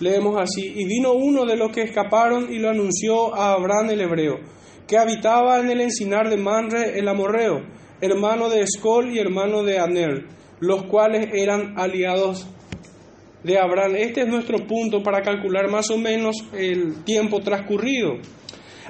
leemos 0.00 0.36
así, 0.40 0.72
y 0.74 0.84
vino 0.86 1.12
uno 1.12 1.44
de 1.44 1.56
los 1.56 1.70
que 1.70 1.82
escaparon 1.82 2.52
y 2.52 2.58
lo 2.58 2.70
anunció 2.70 3.34
a 3.34 3.52
Abraham 3.52 3.90
el 3.90 4.00
hebreo, 4.02 4.36
que 4.86 4.96
habitaba 4.96 5.58
en 5.58 5.70
el 5.70 5.80
encinar 5.80 6.30
de 6.30 6.36
Manre 6.36 6.98
el 6.98 7.08
amorreo, 7.08 7.62
hermano 8.04 8.48
de 8.48 8.62
Escol 8.62 9.14
y 9.14 9.18
hermano 9.18 9.62
de 9.62 9.78
Aner, 9.78 10.26
los 10.60 10.84
cuales 10.84 11.28
eran 11.32 11.78
aliados 11.78 12.46
de 13.42 13.58
Abraham. 13.58 13.96
Este 13.96 14.22
es 14.22 14.28
nuestro 14.28 14.66
punto 14.66 15.02
para 15.02 15.22
calcular 15.22 15.70
más 15.70 15.90
o 15.90 15.98
menos 15.98 16.36
el 16.52 17.04
tiempo 17.04 17.40
transcurrido. 17.40 18.18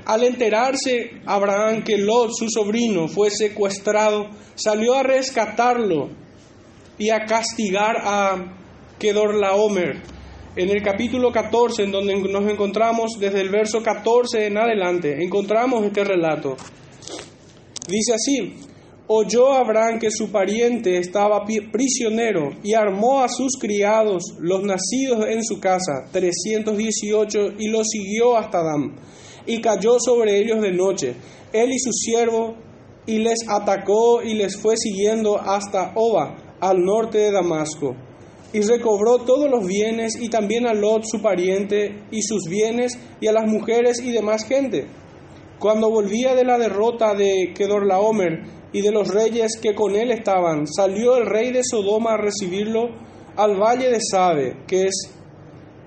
Al 0.07 0.25
enterarse 0.25 1.21
Abraham 1.27 1.83
que 1.83 1.99
Lot, 1.99 2.31
su 2.33 2.49
sobrino, 2.49 3.09
fue 3.09 3.31
secuestrado, 3.31 4.29
salió 4.55 4.95
a 4.95 5.03
rescatarlo 5.03 6.11
y 6.99 7.11
a 7.11 7.25
castigar 7.25 7.97
a 8.03 8.57
Kedorlaomer. 8.99 10.03
En 10.57 10.71
el 10.71 10.83
capítulo 10.83 11.33
14, 11.33 11.85
en 11.85 11.91
donde 11.91 12.15
nos 12.17 12.49
encontramos 12.49 13.13
desde 13.19 13.41
el 13.41 13.49
verso 13.49 13.83
14 13.83 14.47
en 14.47 14.57
adelante, 14.57 15.23
encontramos 15.23 15.85
este 15.85 16.05
relato. 16.05 16.57
Dice 17.89 18.15
así, 18.15 18.55
oyó 19.07 19.53
Abraham 19.53 19.99
que 19.99 20.11
su 20.11 20.31
pariente 20.31 20.99
estaba 20.99 21.45
prisionero 21.45 22.51
y 22.63 22.75
armó 22.75 23.23
a 23.23 23.29
sus 23.29 23.53
criados, 23.61 24.35
los 24.39 24.63
nacidos 24.63 25.27
en 25.29 25.45
su 25.45 25.61
casa, 25.61 26.07
318, 26.13 27.39
y 27.59 27.69
los 27.69 27.87
siguió 27.89 28.37
hasta 28.37 28.63
Dam, 28.63 28.97
y 29.47 29.61
cayó 29.61 29.99
sobre 29.99 30.39
ellos 30.39 30.61
de 30.63 30.73
noche, 30.73 31.15
él 31.53 31.71
y 31.71 31.79
su 31.79 31.93
siervo, 31.93 32.57
y 33.07 33.19
les 33.19 33.39
atacó 33.49 34.23
y 34.23 34.35
les 34.35 34.57
fue 34.57 34.77
siguiendo 34.79 35.39
hasta 35.39 35.93
Oba, 35.95 36.57
al 36.61 36.83
norte 36.83 37.19
de 37.19 37.33
Damasco. 37.33 37.95
Y 38.55 38.61
recobró 38.61 39.19
todos 39.19 39.51
los 39.51 39.67
bienes 39.67 40.15
y 40.19 40.29
también 40.29 40.67
a 40.67 40.73
Lot 40.73 41.05
su 41.05 41.21
pariente 41.21 42.05
y 42.11 42.23
sus 42.23 42.45
bienes 42.49 42.97
y 43.21 43.27
a 43.27 43.33
las 43.33 43.47
mujeres 43.47 44.01
y 44.01 44.13
demás 44.13 44.47
gente. 44.47 44.87
Cuando 45.59 45.91
volvía 45.91 46.35
de 46.35 46.45
la 46.45 46.57
derrota 46.57 47.15
de 47.15 47.53
Kedorlaomer 47.55 48.45
y 48.75 48.83
de 48.83 48.91
los 48.91 49.09
reyes 49.09 49.53
que 49.63 49.75
con 49.75 49.95
él 49.95 50.11
estaban, 50.11 50.67
salió 50.67 51.17
el 51.17 51.27
rey 51.27 51.53
de 51.53 51.63
Sodoma 51.63 52.15
a 52.15 52.17
recibirlo 52.19 52.89
al 53.37 53.57
valle 53.57 53.89
de 53.89 54.01
Sabe, 54.01 54.65
que 54.67 54.83
es 54.83 55.11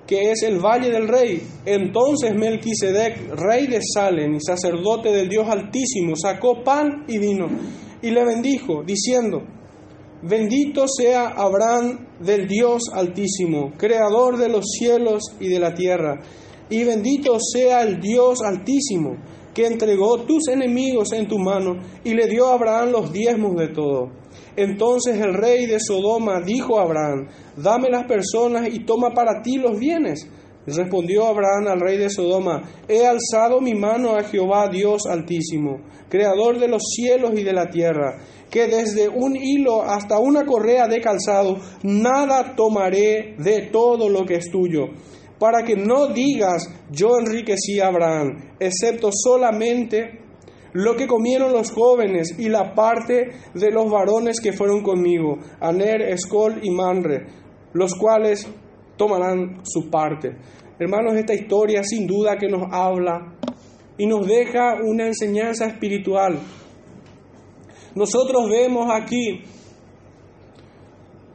que 0.07 0.31
es 0.31 0.41
el 0.43 0.59
valle 0.59 0.89
del 0.89 1.09
rey. 1.09 1.45
Entonces 1.65 2.33
Melquisedec, 2.33 3.35
rey 3.35 3.67
de 3.67 3.81
Salem 3.93 4.35
y 4.35 4.39
sacerdote 4.39 5.11
del 5.11 5.27
Dios 5.27 5.49
Altísimo, 5.49 6.15
sacó 6.15 6.63
pan 6.63 7.03
y 7.09 7.17
vino 7.17 7.47
y 8.01 8.11
le 8.11 8.23
bendijo, 8.23 8.83
diciendo: 8.83 9.43
Bendito 10.23 10.87
sea 10.87 11.27
Abraham 11.27 12.07
del 12.21 12.47
Dios 12.47 12.83
Altísimo, 12.93 13.73
creador 13.77 14.37
de 14.37 14.47
los 14.47 14.63
cielos 14.79 15.23
y 15.41 15.49
de 15.49 15.59
la 15.59 15.73
tierra, 15.73 16.21
y 16.69 16.85
bendito 16.85 17.37
sea 17.39 17.83
el 17.83 17.99
Dios 17.99 18.39
Altísimo, 18.41 19.17
que 19.57 19.65
entregó 19.65 20.19
tus 20.19 20.49
enemigos 20.49 21.13
en 21.13 21.27
tu 21.27 21.39
mano 21.39 21.77
y 22.03 22.13
le 22.13 22.27
dio 22.27 22.45
a 22.45 22.53
Abraham 22.53 22.91
los 22.91 23.11
diezmos 23.11 23.55
de 23.55 23.69
todo. 23.69 24.11
Entonces 24.55 25.19
el 25.19 25.33
rey 25.33 25.65
de 25.65 25.79
Sodoma 25.79 26.41
dijo 26.45 26.77
a 26.77 26.83
Abraham, 26.83 27.27
dame 27.55 27.89
las 27.89 28.05
personas 28.05 28.69
y 28.71 28.85
toma 28.85 29.15
para 29.15 29.41
ti 29.41 29.57
los 29.57 29.79
bienes. 29.79 30.29
Respondió 30.67 31.25
Abraham 31.25 31.69
al 31.69 31.79
rey 31.79 31.97
de 31.97 32.11
Sodoma, 32.11 32.69
he 32.87 33.03
alzado 33.07 33.59
mi 33.59 33.73
mano 33.73 34.15
a 34.15 34.25
Jehová 34.25 34.67
Dios 34.69 35.07
Altísimo, 35.09 35.81
creador 36.07 36.59
de 36.59 36.67
los 36.67 36.83
cielos 36.93 37.31
y 37.35 37.41
de 37.41 37.53
la 37.53 37.67
tierra, 37.67 38.19
que 38.51 38.67
desde 38.67 39.09
un 39.09 39.35
hilo 39.35 39.81
hasta 39.81 40.19
una 40.19 40.45
correa 40.45 40.87
de 40.87 41.01
calzado, 41.01 41.57
nada 41.81 42.53
tomaré 42.55 43.33
de 43.39 43.69
todo 43.71 44.07
lo 44.07 44.23
que 44.23 44.35
es 44.35 44.51
tuyo, 44.51 44.89
para 45.39 45.63
que 45.63 45.75
no 45.75 46.07
digas, 46.07 46.67
yo 46.91 47.19
enriquecí 47.19 47.79
a 47.79 47.87
Abraham, 47.87 48.55
excepto 48.59 49.09
solamente 49.11 50.21
lo 50.73 50.95
que 50.95 51.07
comieron 51.07 51.53
los 51.53 51.71
jóvenes 51.71 52.37
y 52.37 52.49
la 52.49 52.73
parte 52.73 53.31
de 53.53 53.71
los 53.71 53.89
varones 53.89 54.39
que 54.39 54.53
fueron 54.53 54.81
conmigo, 54.83 55.37
Aner, 55.59 56.01
Escol 56.01 56.59
y 56.61 56.71
Manre, 56.71 57.25
los 57.73 57.95
cuales 57.95 58.47
tomarán 58.97 59.61
su 59.63 59.89
parte. 59.89 60.35
Hermanos, 60.79 61.15
esta 61.15 61.33
historia 61.33 61.81
sin 61.83 62.05
duda 62.05 62.37
que 62.37 62.47
nos 62.47 62.71
habla 62.71 63.33
y 63.97 64.05
nos 64.05 64.27
deja 64.27 64.75
una 64.83 65.07
enseñanza 65.07 65.65
espiritual. 65.65 66.39
Nosotros 67.95 68.47
vemos 68.49 68.87
aquí 68.91 69.41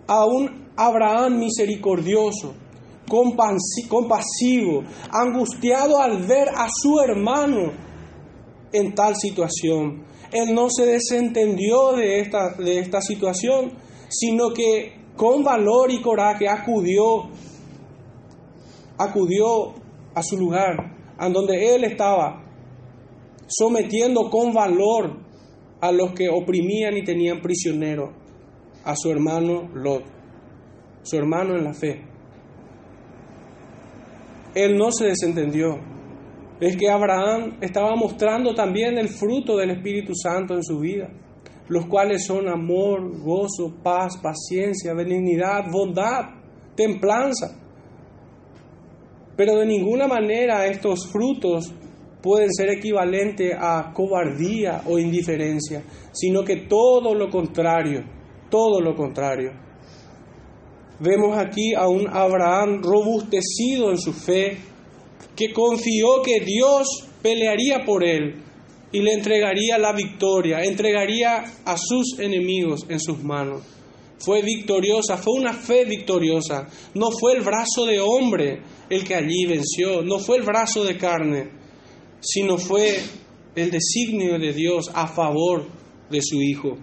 a 0.06 0.24
un 0.24 0.70
Abraham 0.76 1.40
misericordioso, 1.40 2.54
compasivo, 3.88 4.84
angustiado 5.10 5.98
al 5.98 6.26
ver 6.26 6.48
a 6.48 6.68
su 6.70 7.00
hermano 7.00 7.72
en 8.72 8.94
tal 8.94 9.16
situación. 9.16 10.04
Él 10.32 10.54
no 10.54 10.68
se 10.70 10.86
desentendió 10.86 11.92
de 11.92 12.20
esta, 12.20 12.54
de 12.54 12.78
esta 12.78 13.02
situación, 13.02 13.72
sino 14.08 14.52
que 14.52 15.02
con 15.16 15.44
valor 15.44 15.90
y 15.90 16.00
coraje 16.00 16.48
acudió, 16.48 17.28
acudió 18.96 19.74
a 20.14 20.22
su 20.22 20.38
lugar, 20.38 20.96
a 21.18 21.28
donde 21.28 21.74
él 21.74 21.84
estaba, 21.84 22.42
sometiendo 23.46 24.30
con 24.30 24.54
valor 24.54 25.20
a 25.80 25.92
los 25.92 26.12
que 26.12 26.30
oprimían 26.30 26.96
y 26.96 27.04
tenían 27.04 27.42
prisionero, 27.42 28.12
a 28.84 28.94
su 28.96 29.10
hermano 29.10 29.68
Lot, 29.74 30.04
su 31.02 31.16
hermano 31.16 31.56
en 31.56 31.64
la 31.64 31.74
fe. 31.74 32.11
Él 34.54 34.76
no 34.76 34.92
se 34.92 35.06
desentendió. 35.06 35.78
Es 36.60 36.76
que 36.76 36.88
Abraham 36.88 37.58
estaba 37.60 37.96
mostrando 37.96 38.54
también 38.54 38.98
el 38.98 39.08
fruto 39.08 39.56
del 39.56 39.70
Espíritu 39.70 40.14
Santo 40.14 40.54
en 40.54 40.62
su 40.62 40.78
vida, 40.78 41.08
los 41.68 41.86
cuales 41.86 42.24
son 42.24 42.48
amor, 42.48 43.20
gozo, 43.20 43.74
paz, 43.82 44.16
paciencia, 44.22 44.94
benignidad, 44.94 45.64
bondad, 45.72 46.26
templanza. 46.76 47.58
Pero 49.36 49.56
de 49.56 49.66
ninguna 49.66 50.06
manera 50.06 50.66
estos 50.66 51.10
frutos 51.10 51.74
pueden 52.22 52.52
ser 52.52 52.70
equivalentes 52.70 53.52
a 53.58 53.92
cobardía 53.92 54.82
o 54.86 54.98
indiferencia, 54.98 55.82
sino 56.12 56.44
que 56.44 56.66
todo 56.68 57.14
lo 57.14 57.28
contrario, 57.28 58.04
todo 58.48 58.80
lo 58.80 58.94
contrario. 58.94 59.50
Vemos 61.02 61.36
aquí 61.36 61.74
a 61.74 61.88
un 61.88 62.06
Abraham 62.08 62.80
robustecido 62.80 63.90
en 63.90 63.98
su 63.98 64.12
fe, 64.12 64.56
que 65.34 65.52
confió 65.52 66.22
que 66.22 66.38
Dios 66.44 66.86
pelearía 67.20 67.84
por 67.84 68.04
él 68.04 68.36
y 68.92 69.00
le 69.00 69.14
entregaría 69.14 69.78
la 69.78 69.92
victoria, 69.92 70.62
entregaría 70.62 71.42
a 71.64 71.76
sus 71.76 72.20
enemigos 72.20 72.86
en 72.88 73.00
sus 73.00 73.20
manos. 73.24 73.62
Fue 74.18 74.42
victoriosa, 74.42 75.16
fue 75.16 75.40
una 75.40 75.52
fe 75.52 75.84
victoriosa. 75.84 76.68
No 76.94 77.10
fue 77.10 77.32
el 77.32 77.40
brazo 77.42 77.84
de 77.84 77.98
hombre 77.98 78.62
el 78.88 79.02
que 79.02 79.16
allí 79.16 79.46
venció, 79.46 80.02
no 80.02 80.20
fue 80.20 80.36
el 80.36 80.44
brazo 80.44 80.84
de 80.84 80.96
carne, 80.96 81.50
sino 82.20 82.58
fue 82.58 83.00
el 83.56 83.72
designio 83.72 84.38
de 84.38 84.52
Dios 84.52 84.88
a 84.94 85.08
favor 85.08 85.66
de 86.08 86.20
su 86.22 86.40
Hijo. 86.40 86.78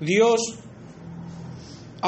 Dios 0.00 0.40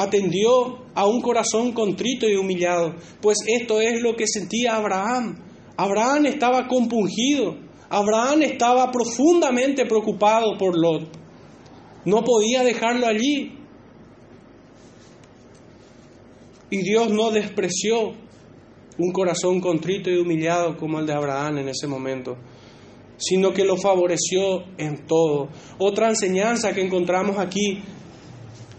atendió 0.01 0.79
a 0.95 1.05
un 1.05 1.21
corazón 1.21 1.73
contrito 1.73 2.27
y 2.27 2.35
humillado, 2.35 2.95
pues 3.21 3.37
esto 3.47 3.81
es 3.81 4.01
lo 4.01 4.15
que 4.15 4.25
sentía 4.27 4.75
Abraham. 4.75 5.37
Abraham 5.77 6.27
estaba 6.27 6.67
compungido, 6.67 7.57
Abraham 7.89 8.43
estaba 8.43 8.91
profundamente 8.91 9.85
preocupado 9.85 10.57
por 10.57 10.77
Lot. 10.77 11.09
No 12.05 12.23
podía 12.23 12.63
dejarlo 12.63 13.07
allí. 13.07 13.55
Y 16.69 16.77
Dios 16.83 17.09
no 17.09 17.31
despreció 17.31 18.13
un 18.97 19.11
corazón 19.11 19.59
contrito 19.59 20.09
y 20.09 20.17
humillado 20.17 20.77
como 20.77 20.99
el 20.99 21.05
de 21.05 21.13
Abraham 21.13 21.59
en 21.59 21.69
ese 21.69 21.87
momento, 21.87 22.37
sino 23.17 23.51
que 23.53 23.63
lo 23.63 23.75
favoreció 23.75 24.65
en 24.77 25.05
todo. 25.07 25.49
Otra 25.79 26.09
enseñanza 26.09 26.73
que 26.73 26.81
encontramos 26.81 27.37
aquí 27.37 27.81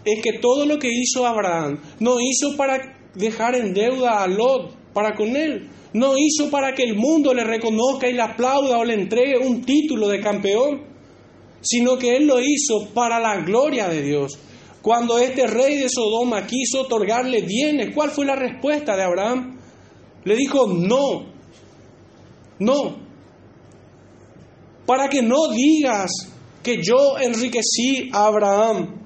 es 0.05 0.21
que 0.21 0.39
todo 0.39 0.65
lo 0.65 0.79
que 0.79 0.89
hizo 0.91 1.25
Abraham 1.25 1.79
no 1.99 2.19
hizo 2.19 2.55
para 2.57 2.97
dejar 3.15 3.55
en 3.55 3.73
deuda 3.73 4.23
a 4.23 4.27
Lot 4.27 4.75
para 4.93 5.15
con 5.15 5.35
él. 5.35 5.69
No 5.93 6.13
hizo 6.17 6.49
para 6.49 6.73
que 6.73 6.83
el 6.83 6.95
mundo 6.95 7.33
le 7.33 7.43
reconozca 7.43 8.07
y 8.07 8.13
le 8.13 8.21
aplauda 8.21 8.77
o 8.77 8.85
le 8.85 8.93
entregue 8.93 9.37
un 9.37 9.61
título 9.61 10.07
de 10.07 10.21
campeón, 10.21 10.83
sino 11.61 11.97
que 11.97 12.15
él 12.15 12.27
lo 12.27 12.39
hizo 12.39 12.87
para 12.93 13.19
la 13.19 13.41
gloria 13.41 13.89
de 13.89 14.01
Dios. 14.01 14.39
Cuando 14.81 15.19
este 15.19 15.45
rey 15.47 15.77
de 15.77 15.89
Sodoma 15.89 16.47
quiso 16.47 16.81
otorgarle 16.81 17.41
bienes, 17.41 17.93
¿cuál 17.93 18.09
fue 18.09 18.25
la 18.25 18.35
respuesta 18.35 18.95
de 18.95 19.03
Abraham? 19.03 19.59
Le 20.23 20.35
dijo, 20.35 20.65
no, 20.67 21.25
no, 22.59 22.95
para 24.85 25.07
que 25.09 25.21
no 25.21 25.49
digas 25.49 26.11
que 26.63 26.81
yo 26.81 27.17
enriquecí 27.19 28.09
a 28.11 28.25
Abraham 28.25 29.00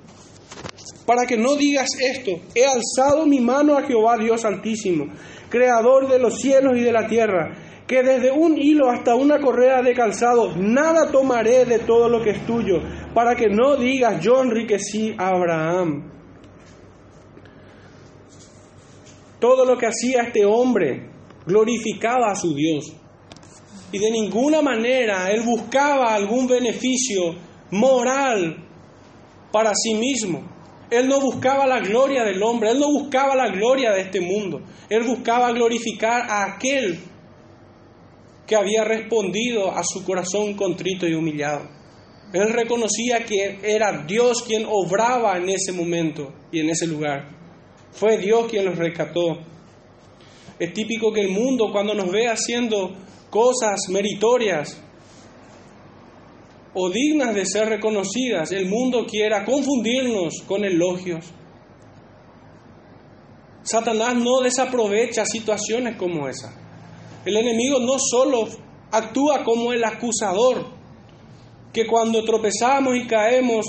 para 1.05 1.25
que 1.25 1.37
no 1.37 1.55
digas 1.55 1.89
esto, 1.99 2.31
he 2.55 2.65
alzado 2.65 3.25
mi 3.25 3.39
mano 3.39 3.77
a 3.77 3.83
Jehová 3.83 4.17
Dios 4.17 4.43
Altísimo, 4.43 5.05
creador 5.49 6.09
de 6.09 6.19
los 6.19 6.39
cielos 6.39 6.77
y 6.77 6.81
de 6.81 6.91
la 6.91 7.07
tierra, 7.07 7.55
que 7.87 8.01
desde 8.01 8.31
un 8.31 8.57
hilo 8.57 8.89
hasta 8.89 9.13
una 9.15 9.39
correa 9.39 9.83
de 9.83 9.93
calzado, 9.93 10.55
nada 10.55 11.11
tomaré 11.11 11.65
de 11.65 11.79
todo 11.79 12.09
lo 12.09 12.23
que 12.23 12.31
es 12.31 12.45
tuyo, 12.45 12.81
para 13.13 13.35
que 13.35 13.47
no 13.47 13.75
digas, 13.75 14.19
yo 14.23 14.41
enriquecí 14.41 15.13
a 15.17 15.29
Abraham. 15.29 16.11
Todo 19.39 19.65
lo 19.65 19.77
que 19.77 19.85
hacía 19.85 20.23
este 20.23 20.43
hombre 20.45 21.11
glorificaba 21.45 22.31
a 22.31 22.35
su 22.35 22.55
Dios. 22.55 22.91
Y 23.91 23.99
de 23.99 24.09
ninguna 24.09 24.63
manera 24.63 25.29
él 25.31 25.43
buscaba 25.43 26.15
algún 26.15 26.47
beneficio 26.47 27.35
moral 27.69 28.57
para 29.51 29.71
sí 29.75 29.93
mismo. 29.93 30.54
Él 30.89 31.07
no 31.07 31.19
buscaba 31.19 31.65
la 31.65 31.79
gloria 31.79 32.23
del 32.23 32.41
hombre, 32.43 32.71
él 32.71 32.79
no 32.79 32.91
buscaba 32.91 33.35
la 33.35 33.47
gloria 33.47 33.91
de 33.91 34.01
este 34.01 34.21
mundo. 34.21 34.61
Él 34.89 35.03
buscaba 35.03 35.51
glorificar 35.51 36.29
a 36.29 36.53
aquel 36.53 36.99
que 38.45 38.55
había 38.55 38.83
respondido 38.83 39.71
a 39.71 39.83
su 39.83 40.05
corazón 40.05 40.53
contrito 40.53 41.07
y 41.07 41.15
humillado. 41.15 41.67
Él 42.33 42.51
reconocía 42.53 43.25
que 43.25 43.59
era 43.63 44.05
Dios 44.05 44.43
quien 44.43 44.65
obraba 44.69 45.37
en 45.37 45.49
ese 45.49 45.71
momento 45.71 46.33
y 46.51 46.59
en 46.59 46.69
ese 46.69 46.85
lugar. 46.85 47.29
Fue 47.91 48.17
Dios 48.17 48.47
quien 48.49 48.65
los 48.65 48.77
rescató. 48.77 49.39
Es 50.59 50.73
típico 50.73 51.11
que 51.11 51.21
el 51.21 51.29
mundo 51.29 51.69
cuando 51.71 51.93
nos 51.93 52.11
ve 52.11 52.27
haciendo 52.27 52.95
cosas 53.29 53.89
meritorias 53.89 54.81
o 56.75 56.89
dignas 56.89 57.33
de 57.33 57.45
ser 57.45 57.69
reconocidas, 57.69 58.51
el 58.51 58.67
mundo 58.67 59.05
quiera 59.09 59.45
confundirnos 59.45 60.43
con 60.45 60.65
elogios. 60.65 61.25
Satanás 63.63 64.15
no 64.15 64.41
desaprovecha 64.41 65.25
situaciones 65.25 65.95
como 65.95 66.27
esa. 66.27 66.53
El 67.25 67.37
enemigo 67.37 67.79
no 67.79 67.97
solo 67.97 68.47
actúa 68.91 69.43
como 69.43 69.71
el 69.71 69.83
acusador, 69.85 70.67
que 71.71 71.87
cuando 71.87 72.23
tropezamos 72.25 72.95
y 72.95 73.07
caemos, 73.07 73.67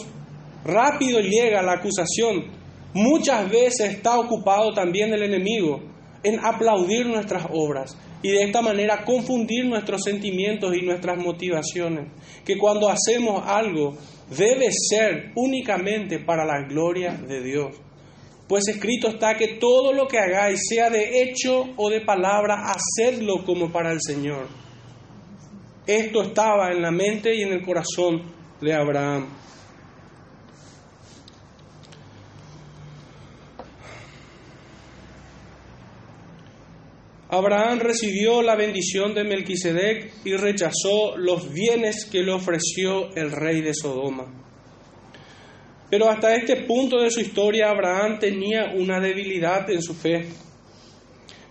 rápido 0.64 1.20
llega 1.20 1.62
la 1.62 1.74
acusación. 1.74 2.50
Muchas 2.92 3.48
veces 3.48 3.94
está 3.94 4.18
ocupado 4.18 4.74
también 4.74 5.14
el 5.14 5.22
enemigo 5.22 5.80
en 6.24 6.44
aplaudir 6.44 7.07
nuestras 7.07 7.46
obras 7.52 7.96
y 8.22 8.30
de 8.30 8.44
esta 8.44 8.62
manera 8.62 9.04
confundir 9.04 9.66
nuestros 9.66 10.02
sentimientos 10.02 10.74
y 10.74 10.82
nuestras 10.82 11.18
motivaciones. 11.18 12.08
Que 12.44 12.56
cuando 12.56 12.88
hacemos 12.88 13.42
algo 13.46 13.96
debe 14.36 14.68
ser 14.70 15.32
únicamente 15.34 16.18
para 16.18 16.44
la 16.44 16.66
gloria 16.66 17.12
de 17.12 17.42
Dios. 17.42 17.76
Pues 18.48 18.68
escrito 18.68 19.08
está 19.08 19.36
que 19.36 19.58
todo 19.60 19.92
lo 19.92 20.06
que 20.06 20.18
hagáis, 20.18 20.60
sea 20.68 20.88
de 20.88 21.22
hecho 21.22 21.64
o 21.76 21.90
de 21.90 22.00
palabra, 22.00 22.64
hacedlo 22.66 23.44
como 23.44 23.72
para 23.72 23.90
el 23.92 24.00
Señor. 24.00 24.46
Esto 25.86 26.22
estaba 26.22 26.70
en 26.72 26.82
la 26.82 26.90
mente 26.90 27.34
y 27.34 27.42
en 27.42 27.52
el 27.52 27.64
corazón 27.64 28.22
de 28.60 28.72
Abraham. 28.72 29.28
Abraham 37.37 37.80
recibió 37.80 38.41
la 38.41 38.57
bendición 38.57 39.14
de 39.14 39.24
Melquisedec 39.24 40.12
y 40.24 40.37
rechazó 40.37 41.16
los 41.16 41.53
bienes 41.53 42.09
que 42.11 42.22
le 42.22 42.32
ofreció 42.32 43.14
el 43.14 43.30
rey 43.30 43.61
de 43.61 43.74
Sodoma. 43.74 44.24
Pero 45.91 46.09
hasta 46.09 46.34
este 46.34 46.64
punto 46.64 46.99
de 46.99 47.11
su 47.11 47.20
historia 47.20 47.70
Abraham 47.70 48.18
tenía 48.18 48.72
una 48.74 49.01
debilidad 49.01 49.68
en 49.70 49.82
su 49.82 49.95
fe, 49.95 50.26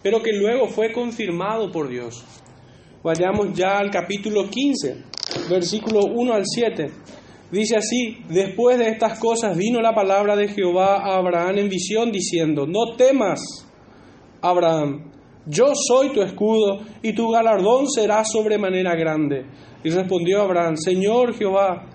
pero 0.01 0.21
que 0.23 0.33
luego 0.33 0.67
fue 0.67 0.91
confirmado 0.91 1.71
por 1.71 1.87
Dios. 1.87 2.23
Vayamos 3.03 3.53
ya 3.53 3.77
al 3.77 3.91
capítulo 3.91 4.49
15, 4.49 5.03
versículo 5.49 6.05
1 6.05 6.33
al 6.33 6.43
7. 6.45 6.87
Dice 7.51 7.77
así, 7.77 8.17
después 8.27 8.79
de 8.79 8.89
estas 8.89 9.19
cosas 9.19 9.55
vino 9.55 9.79
la 9.81 9.93
palabra 9.93 10.35
de 10.35 10.47
Jehová 10.47 10.97
a 10.97 11.17
Abraham 11.17 11.59
en 11.59 11.69
visión 11.69 12.11
diciendo, 12.11 12.65
no 12.65 12.95
temas, 12.97 13.39
Abraham, 14.41 15.14
yo 15.47 15.73
soy 15.75 16.09
tu 16.09 16.21
escudo 16.21 16.81
y 17.01 17.13
tu 17.13 17.29
galardón 17.29 17.87
será 17.89 18.23
sobremanera 18.23 18.95
grande. 18.95 19.45
Y 19.83 19.89
respondió 19.89 20.41
Abraham, 20.41 20.75
Señor 20.77 21.35
Jehová, 21.35 21.85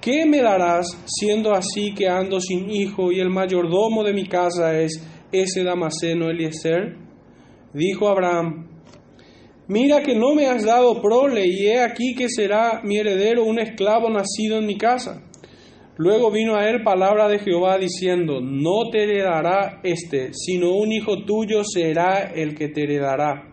¿qué 0.00 0.24
me 0.26 0.40
darás 0.40 0.86
siendo 1.06 1.52
así 1.52 1.92
que 1.94 2.08
ando 2.08 2.40
sin 2.40 2.70
hijo 2.70 3.10
y 3.10 3.18
el 3.18 3.30
mayordomo 3.30 4.04
de 4.04 4.12
mi 4.12 4.26
casa 4.26 4.78
es 4.78 5.02
ese 5.32 5.64
Damaseno 5.64 6.30
Eliezer? 6.30 6.96
Dijo 7.74 8.08
Abraham, 8.08 8.68
mira 9.66 10.00
que 10.02 10.14
no 10.14 10.34
me 10.34 10.46
has 10.46 10.64
dado 10.64 11.02
prole 11.02 11.46
y 11.46 11.66
he 11.66 11.80
aquí 11.80 12.14
que 12.14 12.28
será 12.28 12.80
mi 12.84 12.98
heredero 12.98 13.44
un 13.44 13.58
esclavo 13.58 14.08
nacido 14.08 14.58
en 14.58 14.66
mi 14.66 14.78
casa. 14.78 15.27
Luego 15.98 16.30
vino 16.30 16.54
a 16.54 16.68
él 16.70 16.84
palabra 16.84 17.28
de 17.28 17.40
Jehová 17.40 17.76
diciendo, 17.76 18.40
no 18.40 18.88
te 18.90 19.02
heredará 19.02 19.80
este, 19.82 20.30
sino 20.32 20.70
un 20.76 20.92
hijo 20.92 21.24
tuyo 21.24 21.64
será 21.64 22.30
el 22.32 22.54
que 22.54 22.68
te 22.68 22.84
heredará. 22.84 23.48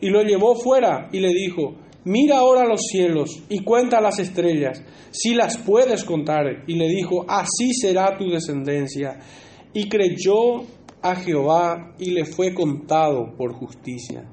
Y 0.00 0.10
lo 0.10 0.22
llevó 0.22 0.54
fuera 0.54 1.08
y 1.12 1.18
le 1.18 1.30
dijo, 1.30 1.74
mira 2.04 2.38
ahora 2.38 2.68
los 2.68 2.82
cielos 2.82 3.42
y 3.48 3.64
cuenta 3.64 4.00
las 4.00 4.20
estrellas, 4.20 4.80
si 5.10 5.34
las 5.34 5.58
puedes 5.58 6.04
contar. 6.04 6.62
Y 6.68 6.76
le 6.76 6.86
dijo, 6.86 7.26
así 7.28 7.74
será 7.74 8.16
tu 8.16 8.30
descendencia. 8.30 9.18
Y 9.72 9.88
creyó 9.88 10.62
a 11.02 11.16
Jehová 11.16 11.96
y 11.98 12.12
le 12.12 12.26
fue 12.26 12.54
contado 12.54 13.34
por 13.36 13.52
justicia. 13.54 14.24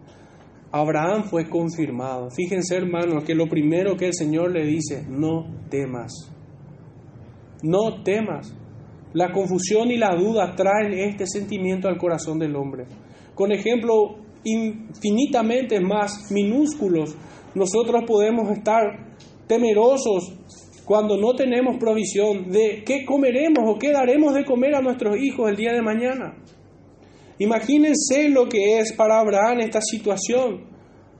Abraham 0.72 1.24
fue 1.24 1.50
confirmado. 1.50 2.30
Fíjense 2.30 2.76
hermanos 2.76 3.24
que 3.24 3.34
lo 3.34 3.48
primero 3.48 3.98
que 3.98 4.06
el 4.06 4.14
Señor 4.14 4.52
le 4.52 4.66
dice, 4.66 5.04
no 5.10 5.48
temas. 5.70 6.33
No 7.64 8.04
temas. 8.04 8.54
La 9.14 9.32
confusión 9.32 9.90
y 9.90 9.98
la 9.98 10.16
duda 10.16 10.54
traen 10.56 10.94
este 10.94 11.26
sentimiento 11.26 11.88
al 11.88 11.98
corazón 11.98 12.38
del 12.38 12.56
hombre. 12.56 12.86
Con 13.34 13.52
ejemplo 13.52 14.18
infinitamente 14.44 15.80
más 15.80 16.32
minúsculos, 16.32 17.16
nosotros 17.56 18.04
podemos 18.06 18.50
estar 18.52 19.16
temerosos 19.48 20.34
cuando 20.86 21.18
no 21.18 21.34
tenemos 21.34 21.78
provisión 21.78 22.52
de 22.52 22.84
qué 22.86 23.06
comeremos 23.06 23.64
o 23.66 23.80
qué 23.80 23.92
daremos 23.92 24.34
de 24.34 24.44
comer 24.44 24.76
a 24.76 24.82
nuestros 24.82 25.18
hijos 25.18 25.50
el 25.50 25.56
día 25.56 25.72
de 25.74 25.82
mañana. 25.82 26.36
Imagínense 27.40 28.30
lo 28.30 28.48
que 28.48 28.80
es 28.80 28.94
para 28.94 29.20
Abraham 29.20 29.62
esta 29.62 29.82
situación, 29.82 30.66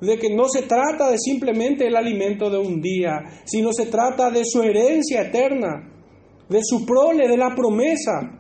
de 0.02 0.18
que 0.18 0.36
no 0.36 0.50
se 0.50 0.64
trata 0.64 1.10
de 1.10 1.18
simplemente 1.18 1.88
el 1.88 1.96
alimento 1.96 2.50
de 2.50 2.58
un 2.58 2.82
día, 2.82 3.24
sino 3.46 3.72
se 3.72 3.86
trata 3.86 4.30
de 4.30 4.44
su 4.44 4.62
herencia 4.62 5.22
eterna, 5.22 5.93
de 6.50 6.60
su 6.64 6.86
prole, 6.86 7.28
de 7.28 7.38
la 7.38 7.56
promesa. 7.56 8.40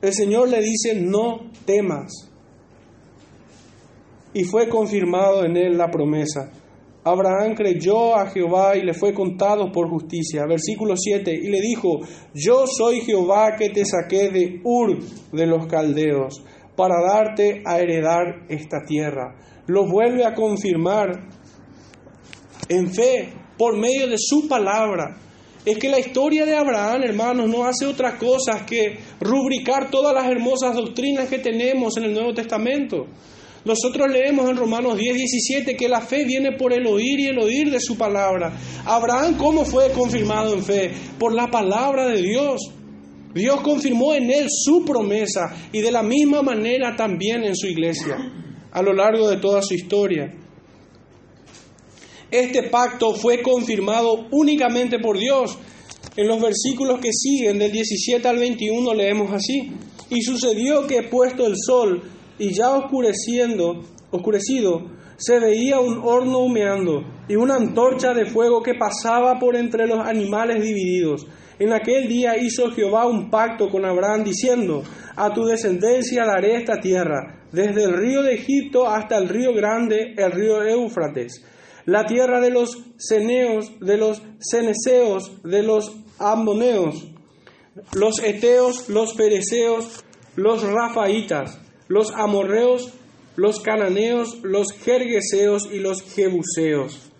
El 0.00 0.12
Señor 0.12 0.48
le 0.48 0.60
dice, 0.60 0.94
no 0.94 1.50
temas. 1.64 2.30
Y 4.32 4.44
fue 4.44 4.68
confirmado 4.68 5.44
en 5.44 5.56
él 5.56 5.76
la 5.76 5.90
promesa. 5.90 6.50
Abraham 7.04 7.54
creyó 7.54 8.14
a 8.16 8.26
Jehová 8.26 8.76
y 8.76 8.82
le 8.82 8.92
fue 8.92 9.14
contado 9.14 9.72
por 9.72 9.88
justicia. 9.88 10.44
Versículo 10.46 10.94
7. 10.96 11.32
Y 11.32 11.48
le 11.48 11.60
dijo, 11.60 12.00
yo 12.34 12.66
soy 12.66 13.00
Jehová 13.00 13.56
que 13.56 13.70
te 13.70 13.84
saqué 13.84 14.30
de 14.30 14.60
Ur 14.62 14.98
de 15.32 15.46
los 15.46 15.66
caldeos 15.66 16.44
para 16.76 17.02
darte 17.02 17.62
a 17.64 17.78
heredar 17.78 18.46
esta 18.48 18.84
tierra. 18.86 19.36
Lo 19.66 19.88
vuelve 19.88 20.24
a 20.24 20.34
confirmar 20.34 21.28
en 22.68 22.92
fe 22.92 23.32
por 23.58 23.76
medio 23.76 24.06
de 24.06 24.16
su 24.16 24.48
palabra. 24.48 25.18
Es 25.64 25.76
que 25.76 25.88
la 25.88 25.98
historia 25.98 26.46
de 26.46 26.56
Abraham, 26.56 27.02
hermanos, 27.02 27.48
no 27.48 27.64
hace 27.64 27.84
otra 27.84 28.16
cosa 28.16 28.64
que 28.64 28.98
rubricar 29.20 29.90
todas 29.90 30.14
las 30.14 30.26
hermosas 30.26 30.74
doctrinas 30.74 31.28
que 31.28 31.38
tenemos 31.38 31.96
en 31.96 32.04
el 32.04 32.14
Nuevo 32.14 32.32
Testamento. 32.32 33.06
Nosotros 33.64 34.08
leemos 34.10 34.48
en 34.48 34.56
Romanos 34.56 34.96
10, 34.96 35.16
17 35.16 35.76
que 35.76 35.88
la 35.88 36.00
fe 36.00 36.24
viene 36.24 36.52
por 36.52 36.72
el 36.72 36.86
oír 36.86 37.20
y 37.20 37.26
el 37.26 37.38
oír 37.38 37.70
de 37.70 37.80
su 37.80 37.98
palabra. 37.98 38.56
Abraham, 38.86 39.36
¿cómo 39.36 39.64
fue 39.64 39.90
confirmado 39.90 40.54
en 40.54 40.62
fe? 40.62 40.90
Por 41.18 41.34
la 41.34 41.48
palabra 41.48 42.06
de 42.06 42.22
Dios. 42.22 42.60
Dios 43.34 43.60
confirmó 43.60 44.14
en 44.14 44.30
él 44.30 44.46
su 44.48 44.84
promesa 44.86 45.54
y 45.70 45.80
de 45.80 45.92
la 45.92 46.02
misma 46.02 46.40
manera 46.40 46.96
también 46.96 47.44
en 47.44 47.54
su 47.54 47.66
iglesia 47.66 48.16
a 48.70 48.82
lo 48.82 48.92
largo 48.92 49.28
de 49.28 49.38
toda 49.38 49.60
su 49.62 49.74
historia. 49.74 50.32
Este 52.30 52.64
pacto 52.64 53.14
fue 53.14 53.40
confirmado 53.40 54.26
únicamente 54.30 54.98
por 54.98 55.18
Dios. 55.18 55.58
En 56.14 56.28
los 56.28 56.40
versículos 56.42 57.00
que 57.00 57.10
siguen, 57.12 57.58
del 57.58 57.72
17 57.72 58.26
al 58.28 58.38
21, 58.38 58.92
leemos 58.92 59.32
así. 59.32 59.72
Y 60.10 60.20
sucedió 60.20 60.86
que 60.86 61.02
puesto 61.04 61.46
el 61.46 61.54
sol 61.56 62.02
y 62.38 62.52
ya 62.52 62.70
oscureciendo, 62.70 63.82
oscurecido, 64.10 64.90
se 65.16 65.40
veía 65.40 65.80
un 65.80 66.00
horno 66.04 66.38
humeando 66.38 67.02
y 67.28 67.36
una 67.36 67.56
antorcha 67.56 68.14
de 68.14 68.26
fuego 68.26 68.62
que 68.62 68.74
pasaba 68.74 69.38
por 69.38 69.56
entre 69.56 69.86
los 69.86 69.98
animales 69.98 70.62
divididos. 70.62 71.26
En 71.58 71.72
aquel 71.72 72.08
día 72.08 72.36
hizo 72.36 72.70
Jehová 72.70 73.06
un 73.06 73.30
pacto 73.30 73.68
con 73.68 73.84
Abraham 73.84 74.22
diciendo, 74.22 74.84
a 75.16 75.32
tu 75.32 75.44
descendencia 75.44 76.24
daré 76.24 76.56
esta 76.56 76.78
tierra, 76.78 77.42
desde 77.50 77.82
el 77.84 77.96
río 77.96 78.22
de 78.22 78.34
Egipto 78.34 78.86
hasta 78.86 79.16
el 79.16 79.28
río 79.28 79.52
grande, 79.52 80.14
el 80.16 80.30
río 80.30 80.62
Éufrates, 80.62 81.42
la 81.88 82.04
tierra 82.04 82.38
de 82.40 82.50
los 82.50 82.76
ceneos, 82.98 83.72
de 83.80 83.96
los 83.96 84.20
ceneseos, 84.40 85.40
de 85.42 85.62
los 85.62 85.96
ammoneos, 86.18 87.06
los 87.94 88.22
eteos, 88.22 88.90
los 88.90 89.14
pereceos, 89.14 90.04
los 90.36 90.64
rafaitas, 90.64 91.58
los 91.88 92.10
amorreos, 92.14 92.92
los 93.36 93.60
cananeos, 93.60 94.38
los 94.42 94.72
jergueseos 94.72 95.66
y 95.72 95.78
los 95.78 96.02
jebuseos. 96.02 97.10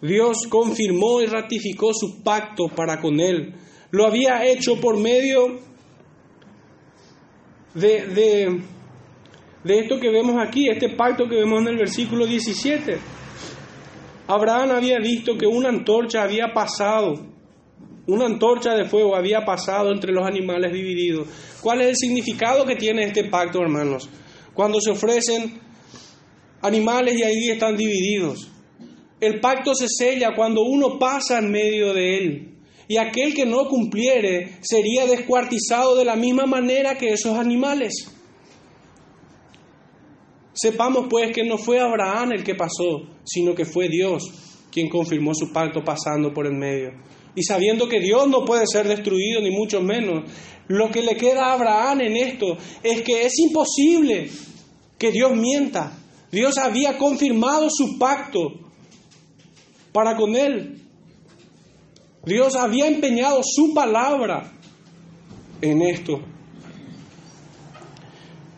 Dios 0.00 0.46
confirmó 0.48 1.20
y 1.20 1.26
ratificó 1.26 1.92
su 1.92 2.22
pacto 2.22 2.68
para 2.74 2.98
con 2.98 3.20
él. 3.20 3.56
Lo 3.90 4.06
había 4.06 4.46
hecho 4.46 4.80
por 4.80 4.96
medio 4.96 5.58
de, 7.74 8.06
de, 8.06 8.62
de 9.64 9.78
esto 9.80 10.00
que 10.00 10.08
vemos 10.08 10.36
aquí, 10.42 10.70
este 10.70 10.88
pacto 10.96 11.28
que 11.28 11.36
vemos 11.36 11.60
en 11.60 11.68
el 11.68 11.76
versículo 11.76 12.24
17. 12.24 13.20
Abraham 14.26 14.70
había 14.72 14.98
visto 14.98 15.36
que 15.36 15.46
una 15.46 15.68
antorcha 15.68 16.22
había 16.22 16.52
pasado, 16.52 17.26
una 18.06 18.26
antorcha 18.26 18.74
de 18.74 18.84
fuego 18.84 19.16
había 19.16 19.44
pasado 19.44 19.92
entre 19.92 20.12
los 20.12 20.26
animales 20.26 20.72
divididos. 20.72 21.28
¿Cuál 21.60 21.82
es 21.82 21.88
el 21.88 21.96
significado 21.96 22.64
que 22.64 22.76
tiene 22.76 23.04
este 23.04 23.24
pacto, 23.24 23.60
hermanos? 23.60 24.08
Cuando 24.54 24.80
se 24.80 24.90
ofrecen 24.90 25.60
animales 26.60 27.18
y 27.18 27.22
ahí 27.22 27.50
están 27.50 27.76
divididos. 27.76 28.48
El 29.20 29.40
pacto 29.40 29.74
se 29.74 29.86
sella 29.88 30.34
cuando 30.34 30.62
uno 30.62 30.98
pasa 30.98 31.38
en 31.38 31.50
medio 31.50 31.94
de 31.94 32.18
él. 32.18 32.48
Y 32.88 32.96
aquel 32.96 33.34
que 33.34 33.46
no 33.46 33.68
cumpliere 33.68 34.58
sería 34.62 35.06
descuartizado 35.06 35.96
de 35.96 36.04
la 36.04 36.16
misma 36.16 36.46
manera 36.46 36.98
que 36.98 37.12
esos 37.12 37.38
animales. 37.38 38.12
Sepamos 40.52 41.06
pues 41.08 41.32
que 41.32 41.44
no 41.44 41.56
fue 41.58 41.80
Abraham 41.80 42.32
el 42.32 42.44
que 42.44 42.54
pasó, 42.54 43.08
sino 43.24 43.54
que 43.54 43.64
fue 43.64 43.88
Dios 43.88 44.24
quien 44.70 44.88
confirmó 44.88 45.34
su 45.34 45.52
pacto 45.52 45.84
pasando 45.84 46.32
por 46.32 46.46
el 46.46 46.54
medio. 46.54 46.92
Y 47.34 47.42
sabiendo 47.42 47.88
que 47.88 48.00
Dios 48.00 48.28
no 48.28 48.44
puede 48.44 48.66
ser 48.66 48.88
destruido, 48.88 49.40
ni 49.40 49.50
mucho 49.50 49.80
menos, 49.80 50.30
lo 50.68 50.90
que 50.90 51.02
le 51.02 51.16
queda 51.16 51.46
a 51.46 51.52
Abraham 51.54 52.02
en 52.02 52.16
esto 52.16 52.56
es 52.82 53.02
que 53.02 53.24
es 53.26 53.38
imposible 53.38 54.30
que 54.98 55.10
Dios 55.10 55.34
mienta. 55.34 55.98
Dios 56.30 56.56
había 56.58 56.96
confirmado 56.96 57.68
su 57.70 57.98
pacto 57.98 58.52
para 59.92 60.16
con 60.16 60.34
él. 60.34 60.82
Dios 62.24 62.56
había 62.56 62.86
empeñado 62.86 63.42
su 63.44 63.74
palabra 63.74 64.52
en 65.60 65.82
esto. 65.82 66.20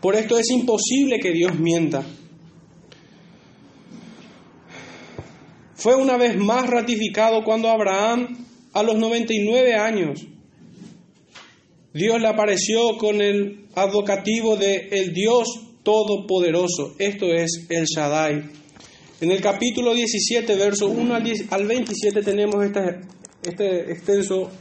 Por 0.05 0.15
esto 0.15 0.37
es 0.37 0.51
imposible 0.51 1.19
que 1.19 1.31
Dios 1.31 1.57
mienta. 1.57 2.05
Fue 5.73 5.95
una 5.95 6.15
vez 6.15 6.37
más 6.37 6.69
ratificado 6.69 7.43
cuando 7.43 7.69
Abraham, 7.69 8.45
a 8.73 8.83
los 8.83 8.97
99 8.97 9.73
años, 9.73 10.27
Dios 11.91 12.21
le 12.21 12.27
apareció 12.27 12.99
con 12.99 13.19
el 13.19 13.65
advocativo 13.73 14.55
de 14.57 14.89
el 14.91 15.11
Dios 15.11 15.47
Todopoderoso. 15.81 16.93
Esto 16.99 17.33
es 17.33 17.65
el 17.69 17.85
Shaddai. 17.85 18.43
En 19.21 19.31
el 19.31 19.41
capítulo 19.41 19.95
17, 19.95 20.55
verso 20.55 20.85
1 20.85 21.15
al 21.49 21.65
27 21.65 22.21
tenemos 22.21 22.63
este, 22.63 23.01
este 23.41 23.91
extenso 23.91 24.51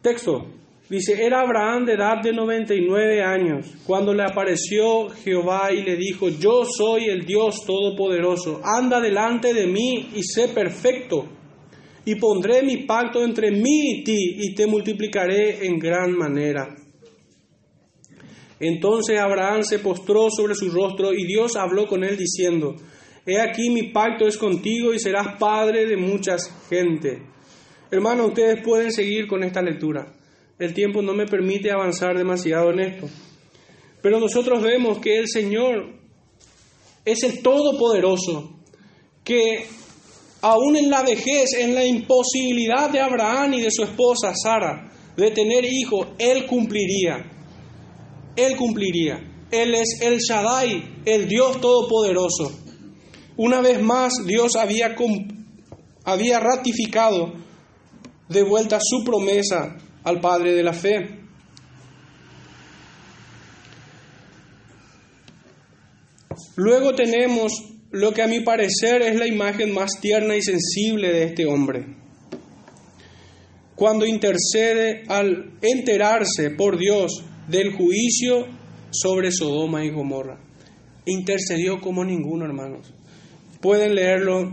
texto. 0.00 0.59
Dice, 0.90 1.24
era 1.24 1.42
Abraham 1.42 1.84
de 1.84 1.92
edad 1.92 2.20
de 2.20 2.32
99 2.32 3.22
años, 3.22 3.64
cuando 3.86 4.12
le 4.12 4.24
apareció 4.24 5.08
Jehová 5.08 5.70
y 5.72 5.82
le 5.82 5.94
dijo, 5.94 6.28
yo 6.28 6.64
soy 6.64 7.04
el 7.04 7.24
Dios 7.24 7.64
Todopoderoso, 7.64 8.60
anda 8.64 9.00
delante 9.00 9.54
de 9.54 9.68
mí 9.68 10.10
y 10.16 10.24
sé 10.24 10.48
perfecto, 10.48 11.28
y 12.04 12.16
pondré 12.16 12.64
mi 12.64 12.78
pacto 12.78 13.22
entre 13.22 13.52
mí 13.52 13.92
y 13.92 14.02
ti, 14.02 14.34
y 14.40 14.52
te 14.56 14.66
multiplicaré 14.66 15.64
en 15.64 15.78
gran 15.78 16.10
manera. 16.10 16.74
Entonces 18.58 19.16
Abraham 19.16 19.62
se 19.62 19.78
postró 19.78 20.28
sobre 20.28 20.56
su 20.56 20.70
rostro 20.70 21.14
y 21.14 21.24
Dios 21.24 21.54
habló 21.54 21.86
con 21.86 22.02
él 22.02 22.16
diciendo, 22.16 22.74
He 23.24 23.40
aquí 23.40 23.70
mi 23.70 23.92
pacto 23.92 24.26
es 24.26 24.36
contigo 24.36 24.92
y 24.92 24.98
serás 24.98 25.38
padre 25.38 25.86
de 25.86 25.96
muchas 25.96 26.52
gente. 26.68 27.22
Hermanos, 27.92 28.30
ustedes 28.30 28.60
pueden 28.60 28.90
seguir 28.90 29.28
con 29.28 29.44
esta 29.44 29.62
lectura. 29.62 30.14
El 30.60 30.74
tiempo 30.74 31.00
no 31.00 31.14
me 31.14 31.24
permite 31.24 31.70
avanzar 31.70 32.14
demasiado 32.18 32.70
en 32.70 32.80
esto. 32.80 33.08
Pero 34.02 34.20
nosotros 34.20 34.62
vemos 34.62 34.98
que 34.98 35.16
el 35.16 35.26
Señor 35.26 35.98
es 37.02 37.22
el 37.22 37.40
Todopoderoso, 37.40 38.58
que 39.24 39.64
aún 40.42 40.76
en 40.76 40.90
la 40.90 41.02
vejez, 41.02 41.54
en 41.58 41.74
la 41.74 41.86
imposibilidad 41.86 42.90
de 42.90 43.00
Abraham 43.00 43.54
y 43.54 43.62
de 43.62 43.70
su 43.70 43.84
esposa 43.84 44.34
Sara 44.34 44.92
de 45.16 45.30
tener 45.30 45.64
hijos, 45.64 46.08
Él 46.18 46.44
cumpliría. 46.44 47.24
Él 48.36 48.54
cumpliría. 48.56 49.18
Él 49.50 49.74
es 49.74 49.98
el 50.02 50.18
Shaddai, 50.18 51.00
el 51.06 51.26
Dios 51.26 51.58
Todopoderoso. 51.62 52.52
Una 53.38 53.62
vez 53.62 53.80
más, 53.80 54.12
Dios 54.26 54.56
había, 54.56 54.94
había 56.04 56.38
ratificado 56.38 57.32
de 58.28 58.42
vuelta 58.42 58.78
su 58.78 59.02
promesa 59.04 59.78
al 60.04 60.20
Padre 60.20 60.54
de 60.54 60.62
la 60.62 60.72
fe. 60.72 61.20
Luego 66.56 66.94
tenemos 66.94 67.52
lo 67.90 68.12
que 68.12 68.22
a 68.22 68.28
mi 68.28 68.40
parecer 68.40 69.02
es 69.02 69.18
la 69.18 69.26
imagen 69.26 69.72
más 69.72 69.90
tierna 70.00 70.36
y 70.36 70.42
sensible 70.42 71.12
de 71.12 71.24
este 71.24 71.46
hombre. 71.46 71.86
Cuando 73.74 74.06
intercede 74.06 75.04
al 75.08 75.54
enterarse 75.62 76.50
por 76.50 76.78
Dios 76.78 77.24
del 77.48 77.72
juicio 77.72 78.46
sobre 78.90 79.32
Sodoma 79.32 79.84
y 79.84 79.90
Gomorra. 79.90 80.38
Intercedió 81.06 81.80
como 81.80 82.04
ninguno, 82.04 82.44
hermanos. 82.44 82.92
Pueden 83.60 83.94
leerlo 83.94 84.52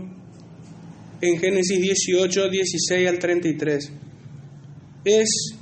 en 1.20 1.38
Génesis 1.38 1.80
18, 1.80 2.48
16 2.48 3.08
al 3.08 3.18
33 3.18 3.92
es, 5.08 5.54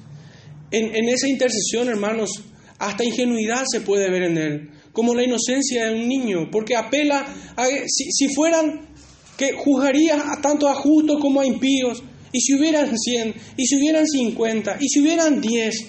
en, 0.71 1.09
esa 1.09 1.29
intercesión, 1.29 1.89
hermanos, 1.89 2.31
hasta 2.79 3.05
ingenuidad 3.05 3.65
se 3.71 3.81
puede 3.81 4.11
ver 4.11 4.25
en 4.25 4.39
él, 4.39 4.71
como 4.93 5.15
la 5.15 5.25
inocencia 5.25 5.87
de 5.87 5.95
un 5.95 6.09
niño, 6.09 6.51
porque 6.51 6.77
apela 6.77 7.27
a, 7.57 7.67
si, 7.87 8.35
fueran, 8.35 8.89
que 9.37 9.53
juzgaría 9.53 10.33
a 10.33 10.41
tanto 10.41 10.69
a 10.69 10.75
justos 10.75 11.19
como 11.21 11.41
a 11.41 11.47
impíos, 11.47 12.03
y 12.33 12.41
si 12.41 12.55
hubieran 12.55 12.97
100, 12.97 13.35
y 13.57 13.67
si 13.67 13.77
hubieran 13.77 14.07
50, 14.07 14.79
y 14.81 14.89
si 14.89 15.01
hubieran 15.01 15.41
10, 15.41 15.87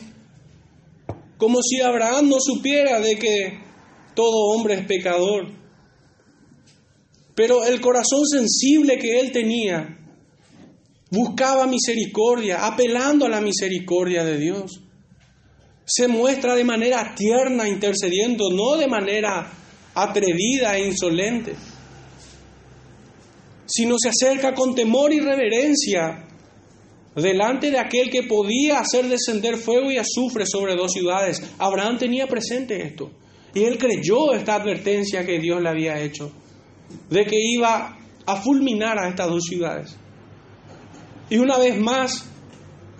como 1.37 1.61
si 1.61 1.81
Abraham 1.81 2.29
no 2.29 2.37
supiera 2.39 2.99
de 2.99 3.17
que 3.17 3.59
todo 4.15 4.53
hombre 4.53 4.75
es 4.75 4.85
pecador. 4.85 5.47
Pero 7.35 7.63
el 7.65 7.79
corazón 7.81 8.25
sensible 8.25 8.97
que 8.97 9.19
él 9.19 9.31
tenía 9.31 9.96
buscaba 11.09 11.67
misericordia, 11.67 12.65
apelando 12.65 13.25
a 13.25 13.29
la 13.29 13.41
misericordia 13.41 14.23
de 14.23 14.37
Dios. 14.37 14.81
Se 15.85 16.07
muestra 16.07 16.55
de 16.55 16.63
manera 16.63 17.15
tierna 17.15 17.67
intercediendo, 17.67 18.49
no 18.51 18.75
de 18.75 18.87
manera 18.87 19.51
atrevida 19.93 20.77
e 20.77 20.85
insolente, 20.85 21.55
sino 23.65 23.95
se 23.97 24.09
acerca 24.09 24.53
con 24.53 24.75
temor 24.75 25.13
y 25.13 25.19
reverencia 25.19 26.25
delante 27.15 27.71
de 27.71 27.79
aquel 27.79 28.09
que 28.09 28.23
podía 28.23 28.79
hacer 28.79 29.07
descender 29.07 29.57
fuego 29.57 29.91
y 29.91 29.97
azufre 29.97 30.45
sobre 30.45 30.75
dos 30.75 30.91
ciudades. 30.91 31.41
Abraham 31.57 31.97
tenía 31.97 32.27
presente 32.27 32.81
esto 32.83 33.11
y 33.53 33.63
él 33.63 33.77
creyó 33.77 34.33
esta 34.33 34.55
advertencia 34.55 35.25
que 35.25 35.39
Dios 35.39 35.61
le 35.61 35.69
había 35.69 35.99
hecho 35.99 36.31
de 37.09 37.25
que 37.25 37.37
iba 37.39 37.97
a 38.25 38.35
fulminar 38.41 38.99
a 38.99 39.09
estas 39.09 39.27
dos 39.27 39.43
ciudades. 39.45 39.95
Y 41.29 41.37
una 41.37 41.57
vez 41.57 41.77
más, 41.77 42.29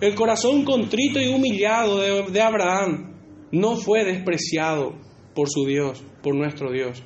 el 0.00 0.14
corazón 0.14 0.64
contrito 0.64 1.20
y 1.20 1.28
humillado 1.28 1.98
de, 1.98 2.40
Abraham 2.40 3.14
no 3.52 3.76
fue 3.76 4.04
despreciado 4.04 4.94
por 5.34 5.48
su 5.48 5.64
Dios, 5.64 6.02
por 6.22 6.34
nuestro 6.34 6.70
Dios, 6.70 7.02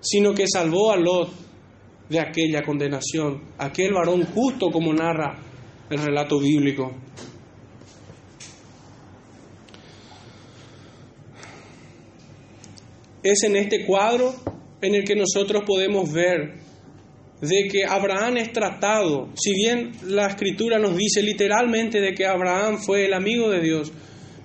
sino 0.00 0.34
que 0.34 0.46
salvó 0.46 0.92
a 0.92 0.96
Lot 0.96 1.30
de 2.08 2.20
aquella 2.20 2.62
condenación, 2.62 3.42
aquel 3.58 3.92
varón 3.92 4.24
justo 4.24 4.70
como 4.70 4.92
narra 4.92 5.38
el 5.90 5.98
relato 5.98 6.38
bíblico. 6.38 6.92
Es 13.22 13.42
en 13.42 13.56
este 13.56 13.84
cuadro 13.84 14.32
en 14.80 14.94
el 14.94 15.04
que 15.04 15.16
nosotros 15.16 15.64
podemos 15.66 16.10
ver 16.12 16.67
de 17.40 17.68
que 17.70 17.84
Abraham 17.84 18.38
es 18.38 18.52
tratado, 18.52 19.28
si 19.34 19.52
bien 19.52 19.92
la 20.06 20.26
escritura 20.26 20.78
nos 20.78 20.96
dice 20.96 21.22
literalmente 21.22 22.00
de 22.00 22.14
que 22.14 22.26
Abraham 22.26 22.78
fue 22.78 23.06
el 23.06 23.14
amigo 23.14 23.48
de 23.48 23.60
Dios, 23.60 23.92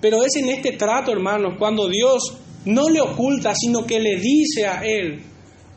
pero 0.00 0.22
es 0.22 0.36
en 0.36 0.48
este 0.48 0.72
trato, 0.72 1.12
hermanos, 1.12 1.54
cuando 1.58 1.88
Dios 1.88 2.36
no 2.66 2.88
le 2.88 3.00
oculta, 3.00 3.54
sino 3.54 3.84
que 3.86 4.00
le 4.00 4.16
dice 4.16 4.66
a 4.66 4.84
él 4.84 5.20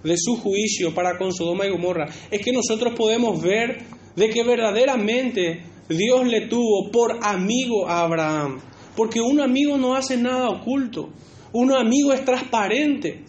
de 0.04 0.16
su 0.18 0.38
juicio 0.38 0.94
para 0.94 1.18
con 1.18 1.34
Sodoma 1.34 1.66
y 1.66 1.72
Gomorra, 1.72 2.08
es 2.30 2.42
que 2.42 2.52
nosotros 2.52 2.94
podemos 2.96 3.42
ver 3.42 3.80
de 4.16 4.30
que 4.30 4.44
verdaderamente 4.44 5.64
Dios 5.90 6.28
le 6.28 6.48
tuvo 6.48 6.92
por 6.92 7.20
amigo 7.22 7.88
a 7.88 8.02
Abraham, 8.02 8.60
Porque 8.96 9.22
un 9.22 9.40
amigo 9.40 9.78
no 9.78 9.96
hace 9.96 10.18
nada 10.18 10.50
oculto. 10.50 11.10
Un 11.54 11.72
amigo 11.72 12.12
es 12.14 12.26
transparente. 12.26 13.24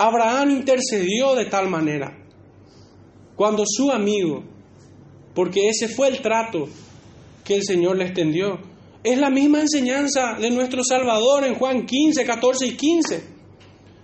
Abraham 0.00 0.52
intercedió 0.52 1.34
de 1.34 1.46
tal 1.46 1.68
manera. 1.68 2.16
Cuando 3.34 3.64
su 3.66 3.90
amigo, 3.90 4.44
porque 5.34 5.68
ese 5.68 5.88
fue 5.88 6.06
el 6.06 6.22
trato 6.22 6.68
que 7.44 7.56
el 7.56 7.64
Señor 7.64 7.96
le 7.96 8.04
extendió, 8.04 8.60
es 9.02 9.18
la 9.18 9.28
misma 9.28 9.60
enseñanza 9.60 10.36
de 10.40 10.52
nuestro 10.52 10.84
Salvador 10.84 11.44
en 11.44 11.56
Juan 11.56 11.84
15, 11.84 12.24
14 12.24 12.66
y 12.68 12.76
15. 12.76 13.24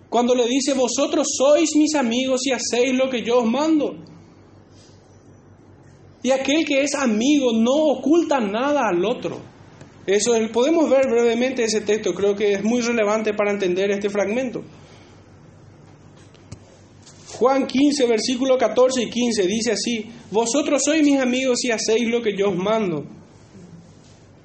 Cuando 0.09 0.35
le 0.35 0.49
dice, 0.49 0.75
vosotros 0.75 1.29
sois 1.39 1.77
mis 1.77 1.95
amigos 1.95 2.41
y 2.45 2.51
hacéis 2.51 2.93
lo 2.93 3.09
que 3.09 3.23
yo 3.23 3.39
os 3.39 3.47
mando. 3.47 3.95
Y 6.25 6.33
aquel 6.33 6.65
que 6.65 6.83
es 6.83 6.97
amigo 6.97 7.53
no 7.53 7.99
oculta 7.99 8.41
nada 8.41 8.89
al 8.89 9.05
otro. 9.05 9.41
Eso 10.07 10.33
podemos 10.53 10.91
ver 10.91 11.07
brevemente 11.09 11.63
ese 11.63 11.83
texto, 11.83 12.13
creo 12.15 12.35
que 12.35 12.55
es 12.55 12.65
muy 12.65 12.81
relevante 12.81 13.33
para 13.33 13.53
entender 13.53 13.93
este 13.93 14.11
fragmento. 14.11 14.65
Juan 17.39 17.67
15, 17.67 18.07
versículo 18.07 18.57
14 18.57 19.03
y 19.03 19.11
15 19.11 19.47
dice 19.47 19.73
así, 19.73 20.07
vosotros 20.31 20.83
sois 20.85 21.03
mis 21.03 21.19
amigos 21.19 21.65
y 21.65 21.71
hacéis 21.71 22.09
lo 22.09 22.23
que 22.23 22.37
yo 22.37 22.51
os 22.51 22.57
mando. 22.57 23.05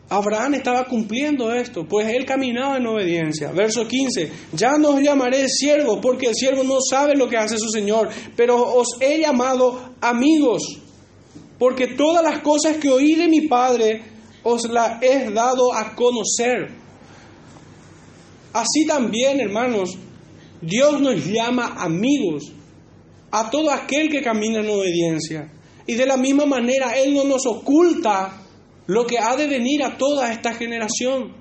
Abraham 0.09 0.55
estaba 0.55 0.85
cumpliendo 0.85 1.53
esto, 1.53 1.85
pues 1.87 2.07
él 2.07 2.25
caminaba 2.25 2.77
en 2.77 2.87
obediencia. 2.87 3.51
Verso 3.51 3.87
15, 3.87 4.31
ya 4.53 4.77
no 4.79 4.95
os 4.95 5.01
llamaré 5.01 5.47
siervo, 5.47 6.01
porque 6.01 6.27
el 6.27 6.35
siervo 6.35 6.63
no 6.63 6.79
sabe 6.81 7.15
lo 7.15 7.29
que 7.29 7.37
hace 7.37 7.59
su 7.59 7.69
Señor, 7.69 8.09
pero 8.35 8.57
os 8.57 8.87
he 8.99 9.19
llamado 9.19 9.93
amigos 10.01 10.79
porque 11.59 11.87
todas 11.87 12.23
las 12.23 12.39
cosas 12.39 12.77
que 12.77 12.89
oí 12.89 13.15
de 13.15 13.27
mi 13.27 13.41
Padre 13.41 14.01
os 14.43 14.67
las 14.69 15.03
he 15.03 15.29
dado 15.29 15.73
a 15.73 15.93
conocer. 15.93 16.71
Así 18.53 18.85
también, 18.87 19.41
hermanos, 19.41 19.91
Dios 20.61 21.01
nos 21.01 21.25
llama 21.25 21.75
amigos 21.77 22.53
a 23.31 23.49
todo 23.49 23.71
aquel 23.71 24.09
que 24.09 24.21
camina 24.21 24.59
en 24.59 24.69
obediencia. 24.69 25.51
Y 25.85 25.95
de 25.95 26.05
la 26.05 26.17
misma 26.17 26.45
manera, 26.45 26.97
Él 26.97 27.13
no 27.13 27.23
nos 27.23 27.45
oculta 27.45 28.41
lo 28.87 29.05
que 29.05 29.17
ha 29.19 29.35
de 29.35 29.47
venir 29.47 29.83
a 29.83 29.97
toda 29.97 30.31
esta 30.31 30.53
generación. 30.53 31.35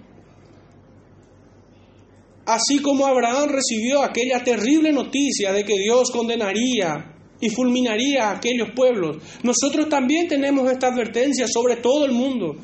Así 2.47 2.81
como 2.81 3.07
Abraham 3.07 3.51
recibió 3.51 4.03
aquella 4.03 4.43
terrible 4.43 4.93
noticia 4.93 5.53
de 5.53 5.65
que 5.65 5.75
Dios 5.75 6.11
condenaría 6.11 7.15
y 7.41 7.51
fulminaría 7.51 8.31
a 8.31 8.37
aquellos 8.37 8.71
pueblos. 8.75 9.19
Nosotros 9.43 9.89
también 9.89 10.29
tenemos 10.29 10.71
esta 10.71 10.89
advertencia 10.89 11.47
sobre 11.47 11.77
todo 11.77 12.07
el 12.07 12.13
mundo. 12.13 12.57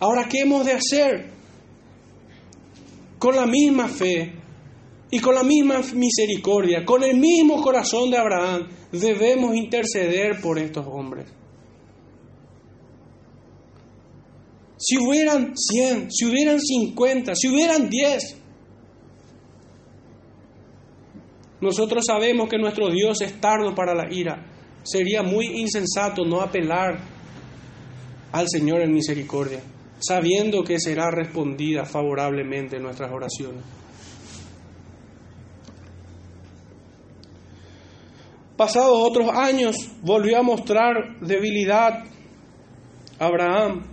Ahora, 0.00 0.28
¿qué 0.28 0.40
hemos 0.40 0.66
de 0.66 0.72
hacer? 0.72 1.30
Con 3.18 3.36
la 3.36 3.46
misma 3.46 3.86
fe 3.86 4.39
y 5.10 5.18
con 5.18 5.34
la 5.34 5.42
misma 5.42 5.80
misericordia, 5.94 6.84
con 6.84 7.02
el 7.02 7.16
mismo 7.16 7.60
corazón 7.62 8.10
de 8.10 8.18
Abraham, 8.18 8.68
debemos 8.92 9.54
interceder 9.54 10.40
por 10.40 10.58
estos 10.58 10.86
hombres. 10.86 11.26
Si 14.78 14.96
hubieran 14.98 15.52
100, 15.56 16.10
si 16.10 16.24
hubieran 16.24 16.60
50, 16.60 17.34
si 17.34 17.48
hubieran 17.48 17.90
10, 17.90 18.40
Nosotros 21.60 22.04
sabemos 22.06 22.48
que 22.48 22.58
nuestro 22.58 22.90
Dios 22.90 23.20
es 23.20 23.38
tardo 23.40 23.74
para 23.74 23.94
la 23.94 24.12
ira. 24.12 24.46
Sería 24.82 25.22
muy 25.22 25.46
insensato 25.60 26.24
no 26.24 26.40
apelar 26.40 26.98
al 28.32 28.48
Señor 28.48 28.80
en 28.80 28.92
misericordia, 28.92 29.60
sabiendo 29.98 30.64
que 30.64 30.80
será 30.80 31.10
respondida 31.10 31.84
favorablemente 31.84 32.78
nuestras 32.78 33.12
oraciones. 33.12 33.62
Pasados 38.60 38.98
otros 39.00 39.30
años, 39.34 39.74
volvió 40.02 40.36
a 40.36 40.42
mostrar 40.42 41.18
debilidad 41.22 42.04
Abraham. 43.18 43.86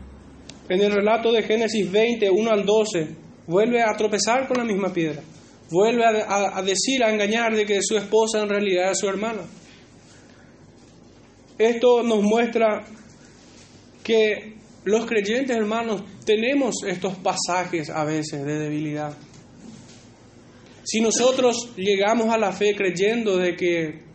En 0.67 0.81
el 0.81 0.91
relato 0.91 1.31
de 1.31 1.41
Génesis 1.41 1.89
20, 1.89 2.29
1 2.29 2.51
al 2.51 2.65
12, 2.65 3.15
vuelve 3.47 3.81
a 3.81 3.95
tropezar 3.95 4.45
con 4.45 4.57
la 4.57 4.65
misma 4.65 4.91
piedra 4.91 5.21
vuelve 5.69 6.03
a, 6.05 6.61
decir, 6.61 7.01
a 7.03 7.13
engañar 7.13 7.55
de 7.55 7.65
que 7.65 7.79
su 7.81 7.97
esposa 7.97 8.41
en 8.41 8.49
realidad 8.49 8.91
es 8.91 8.99
su 8.99 9.07
hermana. 9.07 9.41
Esto 11.57 12.03
nos 12.03 12.21
muestra 12.21 12.85
que 14.03 14.57
los 14.83 15.05
creyentes 15.05 15.55
hermanos 15.55 16.03
tenemos 16.25 16.75
estos 16.85 17.15
pasajes 17.17 17.89
a 17.89 18.03
veces 18.03 18.45
de 18.45 18.59
debilidad. 18.59 19.13
Si 20.83 21.01
nosotros 21.01 21.73
llegamos 21.75 22.33
a 22.33 22.37
la 22.37 22.53
fe 22.53 22.73
creyendo 22.75 23.37
de 23.37 23.55
que 23.55 24.06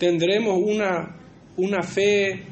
tendremos 0.00 0.58
una, 0.58 1.14
una 1.58 1.82
fe 1.82 2.46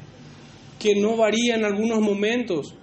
que 0.77 0.95
no 0.95 1.17
varía 1.17 1.55
en 1.55 1.65
algunos 1.65 1.99
momentos, 1.99 2.75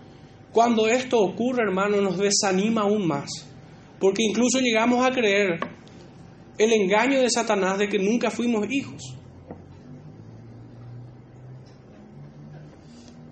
cuando 0.53 0.89
esto 0.89 1.21
ocurre, 1.21 1.63
hermano, 1.63 2.01
nos 2.01 2.19
desanima 2.19 2.83
aún 2.83 3.07
más. 3.07 3.31
Porque 4.01 4.25
incluso 4.25 4.59
llegamos 4.59 5.07
a 5.07 5.13
creer 5.13 5.61
el 6.59 6.73
engaño 6.73 7.21
de 7.21 7.31
Satanás 7.31 7.79
de 7.79 7.89
que 7.89 7.99
nunca 7.99 8.31
fuimos 8.31 8.67
hijos. 8.69 9.17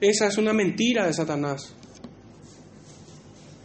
Esa 0.01 0.29
es 0.29 0.39
una 0.39 0.53
mentira 0.53 1.07
de 1.07 1.13
Satanás. 1.13 1.75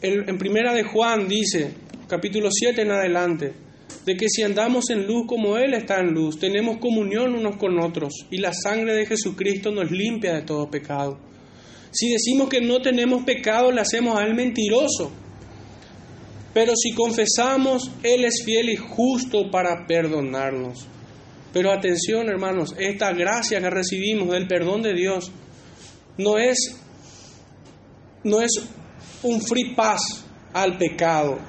en 0.02 0.38
primera 0.38 0.74
de 0.74 0.84
Juan 0.84 1.28
dice, 1.28 1.74
capítulo 2.08 2.50
7 2.52 2.82
en 2.82 2.92
adelante, 2.92 3.69
de 4.10 4.18
que 4.18 4.28
si 4.28 4.42
andamos 4.42 4.90
en 4.90 5.06
luz 5.06 5.28
como 5.28 5.58
Él 5.58 5.76
está 5.76 6.00
en 6.00 6.14
luz, 6.16 6.40
tenemos 6.40 6.80
comunión 6.80 7.36
unos 7.36 7.58
con 7.58 7.80
otros 7.80 8.26
y 8.32 8.40
la 8.40 8.54
sangre 8.54 8.96
de 8.96 9.06
Jesucristo 9.06 9.70
nos 9.70 9.92
limpia 9.92 10.34
de 10.34 10.42
todo 10.42 10.72
pecado. 10.72 11.20
Si 11.92 12.10
decimos 12.10 12.50
que 12.50 12.60
no 12.60 12.82
tenemos 12.82 13.24
pecado, 13.24 13.72
le 13.72 13.82
hacemos 13.82 14.18
a 14.18 14.24
Él 14.24 14.34
mentiroso 14.34 15.12
pero 16.54 16.74
si 16.76 16.94
confesamos, 16.94 17.92
Él 18.04 18.26
es 18.26 18.44
fiel 18.44 18.70
y 18.70 18.76
justo 18.76 19.52
para 19.52 19.86
perdonarnos. 19.86 20.88
Pero 21.54 21.72
atención, 21.72 22.28
hermanos, 22.28 22.76
esta 22.78 23.12
gracia 23.14 23.62
que 23.62 23.70
recibimos 23.70 24.30
del 24.30 24.48
perdón 24.48 24.82
de 24.82 24.94
Dios 24.94 25.32
no 26.18 26.38
es, 26.38 26.58
no 28.24 28.42
es 28.42 28.52
un 29.24 29.42
free 29.42 29.74
pass 29.76 30.26
al 30.54 30.78
pecado, 30.78 31.40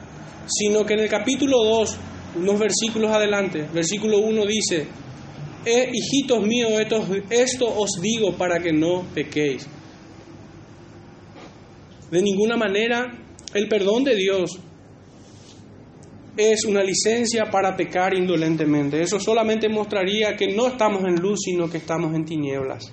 sino 0.46 0.84
que 0.84 0.94
en 0.94 1.00
el 1.00 1.08
capítulo 1.08 1.64
2, 1.64 1.98
unos 2.36 2.58
versículos 2.58 3.10
adelante, 3.10 3.66
versículo 3.72 4.18
1 4.18 4.46
dice, 4.46 4.86
eh, 5.64 5.90
hijitos 5.92 6.46
míos, 6.46 6.72
esto, 6.78 7.06
esto 7.28 7.66
os 7.66 8.00
digo 8.00 8.32
para 8.36 8.60
que 8.60 8.72
no 8.72 9.02
pequéis. 9.14 9.66
De 12.10 12.22
ninguna 12.22 12.56
manera 12.56 13.12
el 13.54 13.68
perdón 13.68 14.04
de 14.04 14.14
Dios 14.16 14.58
es 16.36 16.64
una 16.64 16.82
licencia 16.82 17.50
para 17.50 17.76
pecar 17.76 18.14
indolentemente. 18.14 19.00
Eso 19.00 19.18
solamente 19.18 19.68
mostraría 19.68 20.36
que 20.36 20.54
no 20.54 20.68
estamos 20.68 21.02
en 21.04 21.16
luz, 21.16 21.40
sino 21.44 21.68
que 21.68 21.78
estamos 21.78 22.14
en 22.14 22.24
tinieblas. 22.24 22.92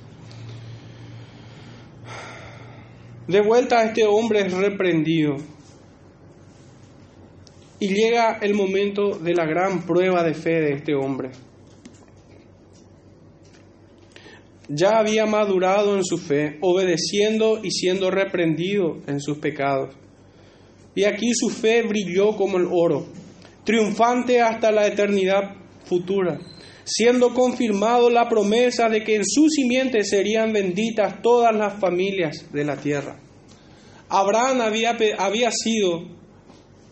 De 3.27 3.41
vuelta 3.41 3.79
a 3.79 3.85
este 3.85 4.05
hombre 4.05 4.41
es 4.41 4.53
reprendido. 4.53 5.37
Y 7.79 7.89
llega 7.89 8.39
el 8.41 8.53
momento 8.53 9.17
de 9.17 9.33
la 9.33 9.45
gran 9.45 9.85
prueba 9.85 10.23
de 10.23 10.33
fe 10.33 10.61
de 10.61 10.73
este 10.73 10.95
hombre. 10.95 11.29
Ya 14.69 14.97
había 14.97 15.25
madurado 15.25 15.95
en 15.95 16.03
su 16.03 16.17
fe, 16.17 16.57
obedeciendo 16.61 17.59
y 17.63 17.71
siendo 17.71 18.11
reprendido 18.11 18.97
en 19.07 19.21
sus 19.21 19.37
pecados. 19.37 19.95
Y 20.95 21.03
aquí 21.03 21.33
su 21.33 21.49
fe 21.49 21.83
brilló 21.83 22.35
como 22.35 22.57
el 22.57 22.67
oro 22.69 23.05
triunfante 23.67 24.41
hasta 24.41 24.71
la 24.71 24.87
eternidad 24.87 25.57
futura, 25.83 26.39
siendo 26.85 27.33
confirmado 27.33 28.09
la 28.09 28.29
promesa 28.29 28.87
de 28.87 29.03
que 29.03 29.15
en 29.15 29.25
su 29.25 29.49
simiente 29.49 30.05
serían 30.05 30.53
benditas 30.53 31.21
todas 31.21 31.53
las 31.53 31.77
familias 31.77 32.45
de 32.53 32.63
la 32.63 32.77
tierra. 32.77 33.19
Abraham 34.07 34.61
había, 34.61 34.97
había 35.17 35.51
sido, 35.51 36.16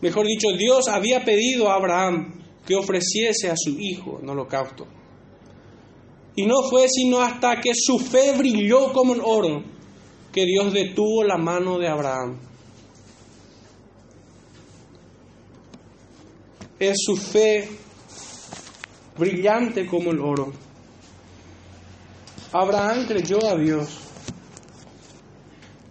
mejor 0.06 0.26
dicho, 0.26 0.48
Dios 0.56 0.88
había 0.88 1.24
pedido 1.24 1.68
a 1.68 1.74
Abraham 1.74 2.40
que 2.64 2.74
ofreciese 2.74 3.50
a 3.50 3.54
su 3.56 3.78
hijo 3.78 4.20
en 4.22 4.28
holocausto. 4.28 4.86
Y 6.34 6.46
no 6.46 6.62
fue 6.68 6.88
sino 6.88 7.20
hasta 7.20 7.60
que 7.60 7.72
su 7.74 7.98
fe 7.98 8.36
brilló 8.36 8.92
como 8.92 9.14
el 9.14 9.20
oro 9.24 9.62
que 10.32 10.44
Dios 10.44 10.72
detuvo 10.72 11.24
la 11.24 11.38
mano 11.38 11.78
de 11.78 11.88
Abraham. 11.88 12.38
es 16.78 16.96
su 16.98 17.16
fe 17.16 17.68
brillante 19.16 19.86
como 19.86 20.10
el 20.10 20.20
oro. 20.20 20.52
Abraham 22.52 23.06
creyó 23.06 23.44
a 23.46 23.56
Dios 23.56 24.00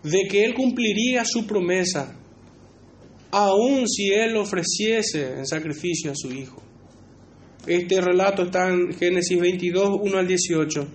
de 0.04 0.28
que 0.30 0.46
él 0.46 0.54
cumpliría 0.54 1.24
su 1.26 1.46
promesa 1.48 2.15
aun 3.38 3.86
si 3.86 4.14
él 4.14 4.38
ofreciese 4.38 5.34
en 5.34 5.46
sacrificio 5.46 6.10
a 6.10 6.16
su 6.16 6.32
hijo. 6.32 6.64
Este 7.68 8.00
relato 8.00 8.44
está 8.44 8.70
en 8.70 8.94
Génesis 8.94 9.38
22, 9.38 10.00
1 10.02 10.18
al 10.18 10.26
18. 10.26 10.88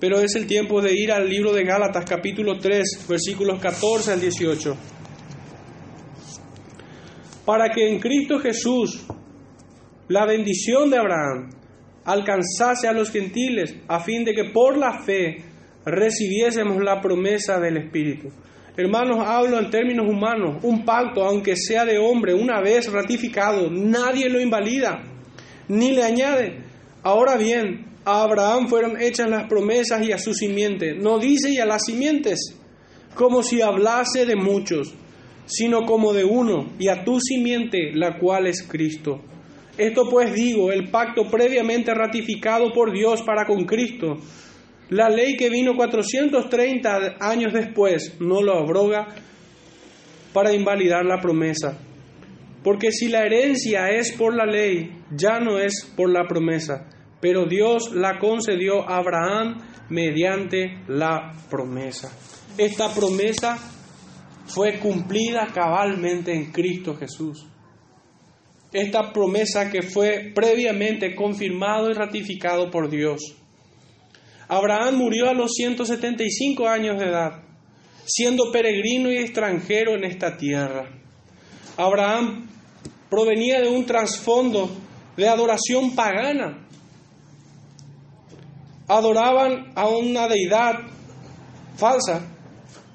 Pero 0.00 0.18
es 0.18 0.34
el 0.34 0.48
tiempo 0.48 0.82
de 0.82 0.96
ir 0.96 1.12
al 1.12 1.28
libro 1.28 1.52
de 1.52 1.62
Gálatas 1.62 2.04
capítulo 2.04 2.58
3, 2.58 3.06
versículos 3.08 3.60
14 3.60 4.14
al 4.14 4.20
18. 4.20 4.76
Para 7.46 7.68
que 7.70 7.88
en 7.88 8.00
Cristo 8.00 8.40
Jesús 8.40 9.06
la 10.08 10.26
bendición 10.26 10.90
de 10.90 10.98
Abraham 10.98 11.50
alcanzase 12.04 12.88
a 12.88 12.92
los 12.92 13.12
gentiles, 13.12 13.76
a 13.86 14.00
fin 14.00 14.24
de 14.24 14.34
que 14.34 14.50
por 14.52 14.76
la 14.76 15.04
fe 15.04 15.44
recibiésemos 15.84 16.82
la 16.82 17.00
promesa 17.00 17.60
del 17.60 17.76
Espíritu. 17.76 18.32
Hermanos, 18.74 19.18
hablo 19.26 19.58
en 19.58 19.68
términos 19.70 20.06
humanos. 20.08 20.56
Un 20.62 20.84
pacto, 20.84 21.22
aunque 21.24 21.56
sea 21.56 21.84
de 21.84 21.98
hombre, 21.98 22.32
una 22.32 22.60
vez 22.60 22.90
ratificado, 22.90 23.70
nadie 23.70 24.30
lo 24.30 24.40
invalida 24.40 25.02
ni 25.68 25.92
le 25.92 26.02
añade. 26.02 26.58
Ahora 27.02 27.36
bien, 27.36 27.86
a 28.04 28.22
Abraham 28.22 28.68
fueron 28.68 29.00
hechas 29.00 29.28
las 29.28 29.48
promesas 29.48 30.06
y 30.06 30.12
a 30.12 30.18
su 30.18 30.34
simiente. 30.34 30.94
No 30.94 31.18
dice 31.18 31.50
y 31.50 31.58
a 31.58 31.66
las 31.66 31.84
simientes, 31.84 32.58
como 33.14 33.42
si 33.42 33.60
hablase 33.60 34.26
de 34.26 34.36
muchos, 34.36 34.94
sino 35.46 35.84
como 35.84 36.12
de 36.12 36.24
uno, 36.24 36.72
y 36.78 36.88
a 36.88 37.04
tu 37.04 37.20
simiente, 37.20 37.92
la 37.94 38.18
cual 38.18 38.46
es 38.46 38.62
Cristo. 38.62 39.20
Esto 39.76 40.08
pues 40.10 40.32
digo, 40.34 40.72
el 40.72 40.90
pacto 40.90 41.26
previamente 41.30 41.94
ratificado 41.94 42.72
por 42.72 42.92
Dios 42.92 43.22
para 43.22 43.46
con 43.46 43.64
Cristo 43.64 44.18
la 44.92 45.08
ley 45.08 45.38
que 45.38 45.48
vino 45.48 45.74
430 45.74 47.16
años 47.18 47.54
después 47.54 48.20
no 48.20 48.42
lo 48.42 48.58
abroga 48.58 49.08
para 50.34 50.52
invalidar 50.52 51.06
la 51.06 51.18
promesa. 51.18 51.78
Porque 52.62 52.92
si 52.92 53.08
la 53.08 53.24
herencia 53.24 53.88
es 53.88 54.12
por 54.12 54.36
la 54.36 54.44
ley, 54.44 54.92
ya 55.10 55.40
no 55.40 55.58
es 55.58 55.90
por 55.96 56.10
la 56.10 56.28
promesa, 56.28 56.90
pero 57.22 57.46
Dios 57.46 57.92
la 57.94 58.18
concedió 58.18 58.86
a 58.86 58.98
Abraham 58.98 59.62
mediante 59.88 60.82
la 60.88 61.32
promesa. 61.48 62.14
Esta 62.58 62.92
promesa 62.92 63.56
fue 64.44 64.78
cumplida 64.78 65.46
cabalmente 65.54 66.34
en 66.34 66.52
Cristo 66.52 66.94
Jesús. 66.96 67.46
Esta 68.70 69.10
promesa 69.10 69.70
que 69.70 69.80
fue 69.80 70.32
previamente 70.34 71.14
confirmado 71.14 71.90
y 71.90 71.94
ratificado 71.94 72.70
por 72.70 72.90
Dios. 72.90 73.41
Abraham 74.52 74.96
murió 74.96 75.30
a 75.30 75.32
los 75.32 75.52
175 75.52 76.68
años 76.68 77.00
de 77.00 77.06
edad, 77.06 77.42
siendo 78.04 78.52
peregrino 78.52 79.10
y 79.10 79.16
extranjero 79.16 79.94
en 79.94 80.04
esta 80.04 80.36
tierra. 80.36 80.90
Abraham 81.78 82.50
provenía 83.08 83.62
de 83.62 83.70
un 83.70 83.86
trasfondo 83.86 84.68
de 85.16 85.26
adoración 85.26 85.94
pagana. 85.94 86.68
Adoraban 88.88 89.72
a 89.74 89.88
una 89.88 90.28
deidad 90.28 90.80
falsa 91.78 92.20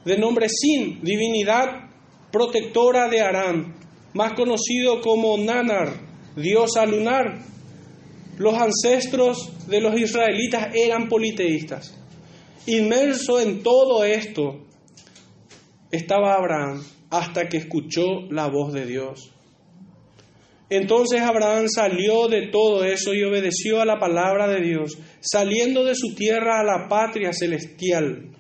de 0.05 0.15
nombre 0.15 0.49
Sin, 0.49 1.01
divinidad 1.01 1.89
protectora 2.31 3.09
de 3.09 3.19
Aram, 3.19 3.73
más 4.13 4.33
conocido 4.33 5.01
como 5.01 5.35
Nanar, 5.39 5.91
diosa 6.35 6.85
lunar, 6.85 7.39
los 8.37 8.53
ancestros 8.53 9.67
de 9.67 9.81
los 9.81 9.99
israelitas 9.99 10.69
eran 10.73 11.07
politeístas. 11.07 11.97
Inmerso 12.65 13.39
en 13.39 13.63
todo 13.63 14.03
esto 14.03 14.65
estaba 15.91 16.35
Abraham 16.35 16.83
hasta 17.09 17.47
que 17.47 17.57
escuchó 17.57 18.21
la 18.29 18.47
voz 18.47 18.73
de 18.73 18.85
Dios. 18.85 19.31
Entonces 20.69 21.21
Abraham 21.21 21.67
salió 21.69 22.27
de 22.27 22.47
todo 22.47 22.83
eso 22.83 23.13
y 23.13 23.23
obedeció 23.23 23.79
a 23.79 23.85
la 23.85 23.99
palabra 23.99 24.47
de 24.47 24.59
Dios, 24.61 24.97
saliendo 25.21 25.85
de 25.85 25.95
su 25.95 26.13
tierra 26.13 26.59
a 26.59 26.63
la 26.63 26.89
patria 26.89 27.31
celestial. 27.31 28.31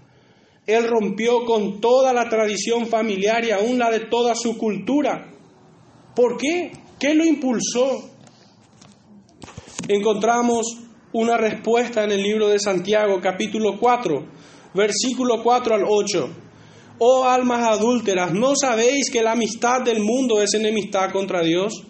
Él 0.65 0.83
rompió 0.85 1.45
con 1.45 1.79
toda 1.79 2.13
la 2.13 2.27
tradición 2.27 2.87
familiar 2.87 3.45
y 3.45 3.51
aún 3.51 3.79
la 3.79 3.89
de 3.89 4.01
toda 4.01 4.35
su 4.35 4.57
cultura. 4.57 5.33
¿Por 6.13 6.37
qué? 6.37 6.73
¿Qué 6.99 7.13
lo 7.15 7.23
impulsó? 7.23 8.16
Encontramos 9.87 10.65
una 11.13 11.37
respuesta 11.37 12.03
en 12.03 12.11
el 12.11 12.21
libro 12.21 12.49
de 12.49 12.59
Santiago, 12.59 13.19
capítulo 13.21 13.79
4, 13.79 14.25
versículo 14.73 15.41
4 15.41 15.75
al 15.75 15.83
8. 15.87 16.29
Oh 16.99 17.25
almas 17.25 17.61
adúlteras, 17.67 18.33
¿no 18.33 18.55
sabéis 18.55 19.09
que 19.11 19.21
la 19.21 19.33
amistad 19.33 19.81
del 19.81 19.99
mundo 19.99 20.41
es 20.41 20.53
enemistad 20.53 21.11
contra 21.11 21.41
Dios? 21.41 21.83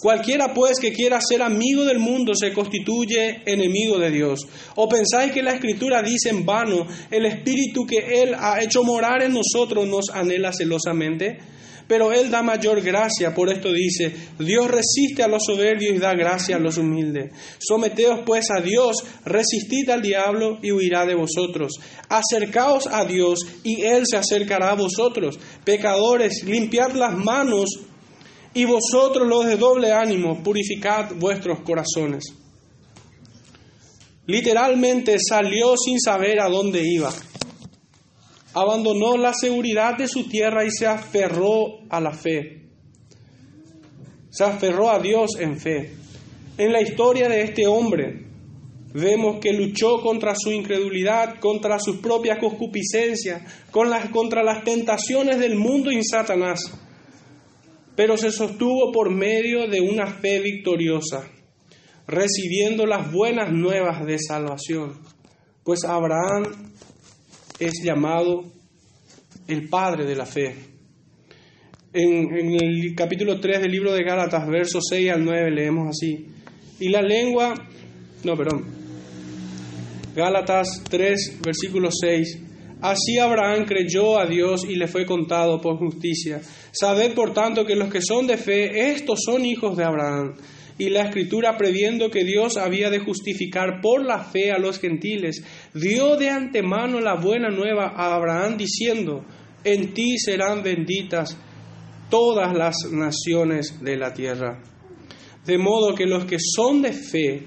Cualquiera 0.00 0.52
pues 0.52 0.78
que 0.80 0.92
quiera 0.92 1.20
ser 1.20 1.42
amigo 1.42 1.84
del 1.84 1.98
mundo 1.98 2.34
se 2.34 2.52
constituye 2.52 3.42
enemigo 3.46 3.98
de 3.98 4.10
Dios. 4.10 4.40
¿O 4.74 4.88
pensáis 4.88 5.32
que 5.32 5.42
la 5.42 5.52
escritura 5.52 6.02
dice 6.02 6.30
en 6.30 6.44
vano, 6.44 6.86
el 7.10 7.24
espíritu 7.24 7.86
que 7.86 8.22
Él 8.22 8.34
ha 8.38 8.62
hecho 8.62 8.82
morar 8.82 9.22
en 9.22 9.32
nosotros 9.32 9.86
nos 9.86 10.10
anhela 10.12 10.52
celosamente? 10.52 11.38
Pero 11.86 12.12
Él 12.12 12.30
da 12.30 12.42
mayor 12.42 12.80
gracia. 12.82 13.34
Por 13.34 13.52
esto 13.52 13.72
dice, 13.72 14.14
Dios 14.38 14.70
resiste 14.70 15.22
a 15.22 15.28
los 15.28 15.44
soberbios 15.44 15.94
y 15.94 15.98
da 15.98 16.14
gracia 16.14 16.56
a 16.56 16.58
los 16.58 16.78
humildes. 16.78 17.32
Someteos 17.58 18.20
pues 18.24 18.46
a 18.50 18.60
Dios, 18.60 18.96
resistid 19.24 19.90
al 19.90 20.02
diablo 20.02 20.58
y 20.62 20.72
huirá 20.72 21.04
de 21.06 21.14
vosotros. 21.14 21.72
Acercaos 22.08 22.86
a 22.86 23.04
Dios 23.04 23.40
y 23.62 23.82
Él 23.82 24.04
se 24.06 24.16
acercará 24.16 24.70
a 24.70 24.76
vosotros. 24.76 25.38
Pecadores, 25.64 26.44
limpiad 26.44 26.92
las 26.92 27.16
manos 27.16 27.68
y 28.54 28.64
vosotros 28.64 29.28
los 29.28 29.46
de 29.46 29.56
doble 29.56 29.92
ánimo, 29.92 30.42
purificad 30.42 31.12
vuestros 31.16 31.60
corazones. 31.60 32.24
Literalmente 34.26 35.16
salió 35.18 35.74
sin 35.76 36.00
saber 36.00 36.40
a 36.40 36.48
dónde 36.48 36.82
iba 36.82 37.12
abandonó 38.54 39.16
la 39.16 39.34
seguridad 39.34 39.98
de 39.98 40.06
su 40.06 40.28
tierra 40.28 40.64
y 40.64 40.70
se 40.70 40.86
aferró 40.86 41.80
a 41.90 42.00
la 42.00 42.12
fe. 42.12 42.62
Se 44.30 44.44
aferró 44.44 44.90
a 44.90 45.00
Dios 45.00 45.32
en 45.38 45.58
fe. 45.58 45.92
En 46.56 46.72
la 46.72 46.80
historia 46.80 47.28
de 47.28 47.42
este 47.42 47.66
hombre 47.66 48.24
vemos 48.94 49.40
que 49.40 49.52
luchó 49.52 50.00
contra 50.00 50.34
su 50.36 50.52
incredulidad, 50.52 51.40
contra 51.40 51.80
sus 51.80 51.96
propias 51.96 52.38
concupiscencias, 52.38 53.42
contra 53.72 54.44
las 54.44 54.62
tentaciones 54.62 55.40
del 55.40 55.56
mundo 55.56 55.90
y 55.90 56.02
Satanás, 56.04 56.72
pero 57.96 58.16
se 58.16 58.30
sostuvo 58.30 58.92
por 58.92 59.10
medio 59.10 59.66
de 59.68 59.80
una 59.80 60.06
fe 60.06 60.38
victoriosa, 60.40 61.28
recibiendo 62.06 62.86
las 62.86 63.10
buenas 63.10 63.52
nuevas 63.52 64.06
de 64.06 64.18
salvación. 64.18 65.00
Pues 65.64 65.84
Abraham 65.84 66.63
es 67.58 67.72
llamado 67.82 68.44
el 69.46 69.68
padre 69.68 70.04
de 70.06 70.16
la 70.16 70.26
fe. 70.26 70.54
En, 71.92 72.34
el 72.34 72.94
capítulo 72.96 73.38
3 73.38 73.62
del 73.62 73.70
libro 73.70 73.92
de 73.92 74.02
Gálatas, 74.02 74.48
versos 74.48 74.84
6 74.88 75.10
al 75.12 75.24
9, 75.24 75.50
leemos 75.50 75.88
así. 75.88 76.26
Y 76.80 76.88
la 76.88 77.02
lengua, 77.02 77.54
no, 78.24 78.36
perdón. 78.36 78.64
Gálatas 80.16 80.82
3, 80.88 81.40
versículo 81.42 81.90
6. 81.90 82.40
Así 82.80 83.18
Abraham 83.18 83.64
creyó 83.64 84.18
a 84.18 84.26
Dios 84.26 84.64
y 84.68 84.74
le 84.74 84.88
fue 84.88 85.06
contado 85.06 85.60
por 85.60 85.78
justicia. 85.78 86.40
Sabed 86.72 87.14
por 87.14 87.32
tanto 87.32 87.64
que 87.64 87.76
los 87.76 87.90
que 87.90 88.02
son 88.02 88.26
de 88.26 88.36
fe, 88.36 88.90
estos 88.92 89.20
son 89.24 89.44
hijos 89.44 89.76
de 89.76 89.84
Abraham. 89.84 90.34
Y 90.76 90.90
la 90.90 91.02
escritura, 91.02 91.56
previendo 91.56 92.10
que 92.10 92.24
Dios 92.24 92.56
había 92.56 92.90
de 92.90 92.98
justificar 92.98 93.80
por 93.80 94.04
la 94.04 94.24
fe 94.24 94.50
a 94.50 94.58
los 94.58 94.80
gentiles, 94.80 95.44
dio 95.72 96.16
de 96.16 96.30
antemano 96.30 97.00
la 97.00 97.14
buena 97.14 97.48
nueva 97.48 97.92
a 97.94 98.16
Abraham 98.16 98.56
diciendo, 98.56 99.24
en 99.62 99.94
ti 99.94 100.18
serán 100.18 100.62
benditas 100.64 101.36
todas 102.10 102.52
las 102.54 102.76
naciones 102.90 103.80
de 103.82 103.96
la 103.96 104.12
tierra. 104.12 104.60
De 105.46 105.58
modo 105.58 105.94
que 105.94 106.06
los 106.06 106.24
que 106.24 106.38
son 106.38 106.82
de 106.82 106.92
fe 106.92 107.44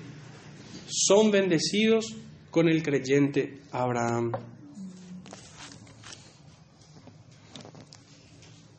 son 0.88 1.32
bendecidos 1.32 2.16
con 2.50 2.70
el 2.70 2.82
creyente 2.82 3.60
Abraham. 3.72 4.32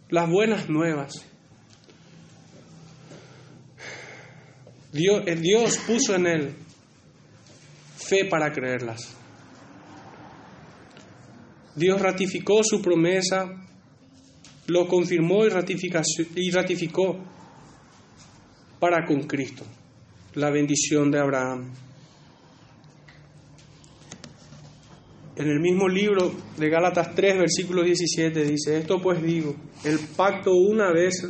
Las 0.09 0.31
buenas 0.31 0.71
nuevas 0.71 1.28
Dios, 4.93 5.23
Dios 5.41 5.79
puso 5.87 6.15
en 6.15 6.27
él 6.27 6.55
fe 7.97 8.25
para 8.25 8.53
creerlas. 8.53 9.15
Dios 11.75 12.01
ratificó 12.01 12.63
su 12.65 12.81
promesa, 12.81 13.47
lo 14.67 14.89
confirmó 14.89 15.45
y, 15.45 15.51
y 16.37 16.51
ratificó 16.51 17.19
para 18.81 19.05
con 19.07 19.23
Cristo, 19.25 19.65
la 20.35 20.51
bendición 20.51 21.11
de 21.11 21.21
Abraham. 21.21 21.73
En 25.37 25.47
el 25.47 25.61
mismo 25.61 25.89
libro 25.89 26.35
de 26.57 26.69
Gálatas 26.69 27.15
3, 27.15 27.39
versículo 27.39 27.85
17 27.85 28.43
dice, 28.45 28.79
esto 28.79 29.01
pues 29.01 29.23
digo, 29.23 29.55
el 29.85 30.01
pacto 30.17 30.53
una 30.53 30.91
vez 30.93 31.25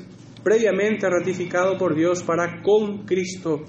previamente 0.48 1.06
ratificado 1.10 1.76
por 1.76 1.94
Dios 1.94 2.22
para 2.22 2.62
con 2.62 3.04
Cristo, 3.04 3.64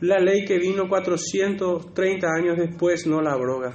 la 0.00 0.18
ley 0.18 0.44
que 0.44 0.58
vino 0.58 0.90
430 0.90 2.26
años 2.28 2.58
después 2.58 3.06
no 3.06 3.22
la 3.22 3.32
abroga 3.32 3.74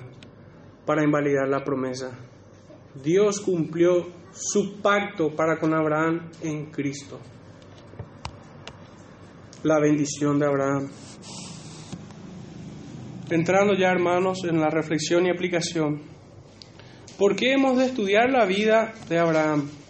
para 0.86 1.03
invalidar 1.03 1.47
la 1.47 1.64
promesa. 1.64 2.12
Dios 3.03 3.41
cumplió 3.41 4.06
su 4.32 4.80
pacto 4.84 5.36
para 5.36 5.58
con 5.58 5.74
Abraham 5.74 6.30
en 6.43 6.68
Cristo. 6.68 7.20
La 9.64 9.80
bendición 9.80 10.38
de 10.38 10.45
Abraham. 10.45 10.88
Entrando 13.32 13.74
ya, 13.74 13.89
hermanos, 13.89 14.43
en 14.43 14.60
la 14.60 14.70
reflexión 14.70 15.26
y 15.26 15.32
aplicación. 15.32 16.03
¿Por 17.18 17.36
qué 17.36 17.53
hemos 17.53 17.80
de 17.80 17.86
estudiar 17.86 18.30
la 18.30 18.45
vida 18.45 18.93
de 19.10 19.18
Abraham? 19.18 19.84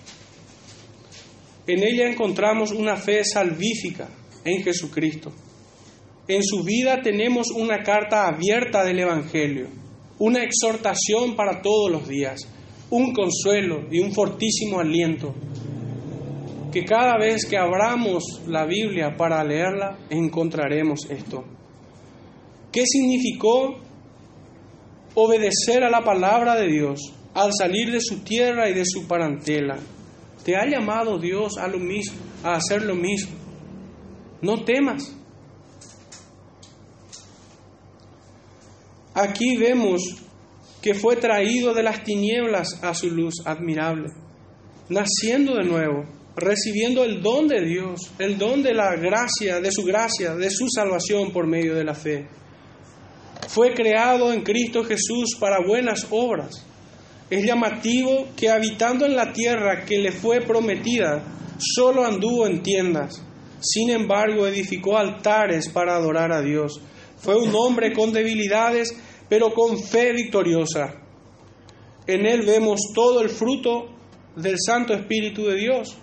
En 1.67 1.83
ella 1.83 2.07
encontramos 2.07 2.71
una 2.71 2.95
fe 2.95 3.23
salvífica 3.23 4.07
en 4.43 4.61
Jesucristo. 4.63 5.31
En 6.27 6.43
su 6.43 6.63
vida 6.63 7.01
tenemos 7.01 7.49
una 7.51 7.81
carta 7.81 8.27
abierta 8.27 8.83
del 8.83 8.99
Evangelio, 8.99 9.67
una 10.19 10.43
exhortación 10.43 11.35
para 11.35 11.61
todos 11.61 11.91
los 11.91 12.07
días, 12.07 12.39
un 12.91 13.13
consuelo 13.13 13.87
y 13.91 13.99
un 13.99 14.11
fortísimo 14.11 14.79
aliento. 14.79 15.33
Que 16.71 16.83
cada 16.83 17.17
vez 17.17 17.45
que 17.45 17.57
abramos 17.57 18.43
la 18.47 18.65
Biblia 18.65 19.15
para 19.17 19.43
leerla, 19.43 19.97
encontraremos 20.09 21.09
esto. 21.09 21.45
¿Qué 22.71 22.85
significó 22.85 23.75
obedecer 25.15 25.83
a 25.83 25.89
la 25.89 26.03
palabra 26.03 26.55
de 26.55 26.67
Dios 26.67 26.99
al 27.33 27.51
salir 27.57 27.91
de 27.91 28.01
su 28.01 28.19
tierra 28.19 28.69
y 28.69 28.73
de 28.73 28.85
su 28.85 29.07
parentela? 29.07 29.77
Te 30.45 30.55
ha 30.55 30.63
llamado 30.69 31.17
Dios 31.17 31.57
a 31.57 31.67
lo 31.67 31.79
mismo, 31.79 32.19
a 32.43 32.57
hacer 32.57 32.83
lo 32.83 32.93
mismo. 32.93 33.35
No 34.43 34.63
temas. 34.63 35.11
Aquí 39.15 39.57
vemos 39.57 40.03
que 40.83 40.93
fue 40.93 41.15
traído 41.15 41.73
de 41.73 41.81
las 41.81 42.03
tinieblas 42.03 42.83
a 42.83 42.93
su 42.93 43.09
luz 43.09 43.33
admirable, 43.43 44.09
naciendo 44.87 45.55
de 45.55 45.63
nuevo, 45.63 46.05
recibiendo 46.35 47.03
el 47.03 47.23
don 47.23 47.47
de 47.47 47.65
Dios, 47.65 48.11
el 48.19 48.37
don 48.37 48.61
de 48.61 48.75
la 48.75 48.95
gracia, 48.97 49.59
de 49.59 49.71
su 49.71 49.83
gracia, 49.83 50.35
de 50.35 50.51
su 50.51 50.67
salvación 50.69 51.31
por 51.31 51.47
medio 51.47 51.73
de 51.73 51.85
la 51.85 51.95
fe. 51.95 52.27
Fue 53.47 53.73
creado 53.73 54.31
en 54.31 54.43
Cristo 54.43 54.83
Jesús 54.83 55.37
para 55.39 55.65
buenas 55.65 56.05
obras 56.11 56.63
es 57.29 57.43
llamativo 57.43 58.27
que 58.35 58.49
habitando 58.49 59.05
en 59.05 59.15
la 59.15 59.33
tierra 59.33 59.83
que 59.83 59.97
le 59.97 60.11
fue 60.11 60.41
prometida, 60.41 61.23
solo 61.57 62.05
anduvo 62.05 62.45
en 62.45 62.61
tiendas. 62.61 63.21
Sin 63.59 63.89
embargo, 63.89 64.45
edificó 64.45 64.97
altares 64.97 65.69
para 65.69 65.95
adorar 65.95 66.31
a 66.31 66.41
Dios. 66.41 66.79
Fue 67.17 67.35
un 67.35 67.53
hombre 67.55 67.93
con 67.93 68.11
debilidades, 68.11 68.95
pero 69.27 69.53
con 69.53 69.81
fe 69.81 70.13
victoriosa. 70.13 71.01
En 72.05 72.27
él 72.27 72.43
vemos 72.43 72.79
todo 72.93 73.21
el 73.21 73.29
fruto 73.29 73.89
del 74.35 74.57
Santo 74.63 74.93
Espíritu 74.93 75.45
de 75.45 75.55
Dios, 75.55 75.97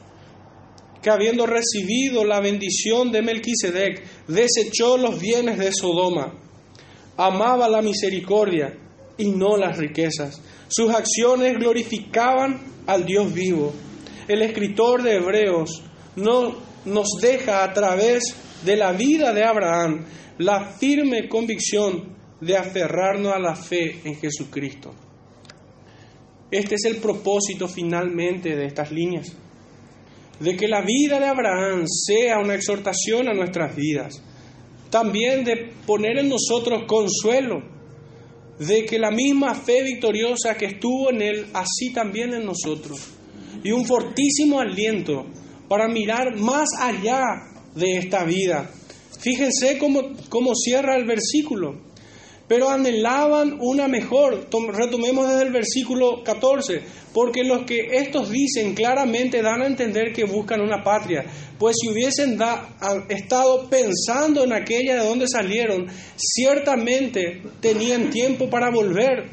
que 1.01 1.11
habiendo 1.11 1.47
recibido 1.47 2.25
la 2.25 2.41
bendición 2.41 3.12
de 3.12 3.23
Melquisedec, 3.23 4.27
desechó 4.27 4.97
los 4.97 5.20
bienes 5.20 5.59
de 5.59 5.70
Sodoma, 5.73 6.35
amaba 7.16 7.68
la 7.68 7.83
misericordia 7.83 8.77
y 9.18 9.27
no 9.27 9.57
las 9.57 9.79
riquezas 9.79 10.41
sus 10.73 10.91
acciones 10.95 11.59
glorificaban 11.59 12.59
al 12.87 13.05
Dios 13.05 13.33
vivo. 13.35 13.75
El 14.27 14.41
escritor 14.41 15.03
de 15.03 15.16
Hebreos 15.16 15.83
no, 16.16 16.57
nos 16.87 17.09
deja 17.20 17.62
a 17.62 17.75
través 17.75 18.23
de 18.64 18.77
la 18.77 18.93
vida 18.93 19.35
de 19.35 19.45
Abraham 19.45 20.07
la 20.39 20.64
firme 20.64 21.29
convicción 21.29 22.16
de 22.41 22.57
aferrarnos 22.57 23.35
a 23.35 23.39
la 23.39 23.55
fe 23.55 24.01
en 24.03 24.16
Jesucristo. 24.16 24.95
Este 26.51 26.77
es 26.77 26.85
el 26.87 26.97
propósito 26.97 27.68
finalmente 27.68 28.57
de 28.57 28.64
estas 28.64 28.91
líneas, 28.91 29.31
de 30.41 30.57
que 30.57 30.68
la 30.68 30.81
vida 30.81 31.20
de 31.20 31.27
Abraham 31.27 31.85
sea 31.87 32.39
una 32.39 32.55
exhortación 32.55 33.29
a 33.29 33.35
nuestras 33.35 33.77
vidas, 33.77 34.23
también 34.89 35.45
de 35.45 35.70
poner 35.87 36.18
en 36.18 36.31
nosotros 36.31 36.85
consuelo 36.87 37.72
de 38.59 38.84
que 38.84 38.98
la 38.98 39.11
misma 39.11 39.55
fe 39.55 39.82
victoriosa 39.82 40.57
que 40.57 40.66
estuvo 40.66 41.11
en 41.11 41.22
Él, 41.22 41.46
así 41.53 41.92
también 41.92 42.34
en 42.34 42.44
nosotros. 42.44 43.00
Y 43.64 43.72
un 43.72 43.84
fortísimo 43.84 44.61
aliento 44.61 45.26
para 45.68 45.88
mirar 45.88 46.36
más 46.36 46.68
allá 46.78 47.22
de 47.74 47.98
esta 47.98 48.24
vida. 48.24 48.70
Fíjense 49.20 49.78
cómo, 49.78 50.12
cómo 50.28 50.55
cierra 50.55 50.96
el 50.96 51.05
versículo 51.05 51.91
pero 52.53 52.68
anhelaban 52.68 53.57
una 53.61 53.88
mejor. 53.88 54.46
Retomemos 54.74 55.26
desde 55.26 55.44
el 55.44 55.53
versículo 55.53 56.22
14, 56.22 56.82
porque 57.14 57.44
los 57.44 57.64
que 57.64 57.78
estos 57.92 58.28
dicen 58.28 58.74
claramente 58.74 59.40
dan 59.40 59.62
a 59.62 59.66
entender 59.66 60.12
que 60.12 60.24
buscan 60.24 60.61
una 60.61 60.84
patria, 60.84 61.24
pues 61.59 61.76
si 61.80 61.88
hubiesen 61.88 62.38
estado 63.09 63.70
pensando 63.70 64.44
en 64.44 64.53
aquella 64.53 64.96
de 64.96 65.09
donde 65.09 65.28
salieron, 65.28 65.86
ciertamente 66.14 67.40
tenían 67.61 68.11
tiempo 68.11 68.50
para 68.50 68.70
volver, 68.70 69.30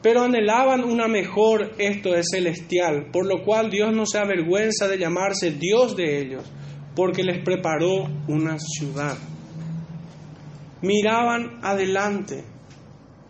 pero 0.00 0.22
anhelaban 0.22 0.84
una 0.84 1.06
mejor, 1.06 1.74
esto 1.76 2.14
es 2.14 2.28
celestial, 2.32 3.10
por 3.12 3.26
lo 3.26 3.44
cual 3.44 3.68
Dios 3.68 3.92
no 3.92 4.06
se 4.06 4.16
avergüenza 4.16 4.88
de 4.88 4.96
llamarse 4.96 5.50
Dios 5.50 5.94
de 5.94 6.18
ellos, 6.18 6.44
porque 6.96 7.22
les 7.22 7.44
preparó 7.44 8.08
una 8.26 8.56
ciudad 8.58 9.18
miraban 10.82 11.58
adelante 11.62 12.44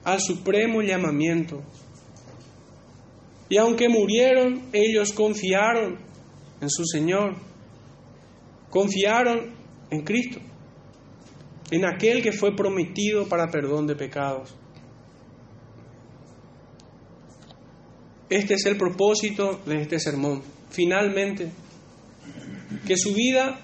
al 0.05 0.21
supremo 0.21 0.83
llamamiento. 0.83 1.63
Y 3.49 3.57
aunque 3.57 3.89
murieron, 3.89 4.69
ellos 4.73 5.13
confiaron 5.13 5.99
en 6.61 6.71
su 6.71 6.85
Señor, 6.85 7.37
confiaron 8.71 9.55
en 9.91 10.05
Cristo, 10.05 10.41
en 11.71 11.87
aquel 11.87 12.23
que 12.23 12.33
fue 12.33 12.55
prometido 12.55 13.27
para 13.29 13.51
perdón 13.51 13.87
de 13.87 13.97
pecados. 13.97 14.55
Este 18.29 18.55
es 18.55 18.67
el 18.67 18.77
propósito 18.77 19.61
de 19.65 19.81
este 19.81 19.99
sermón. 19.99 20.43
Finalmente, 20.71 21.51
que 22.87 22.97
su 22.99 23.15
vida 23.15 23.59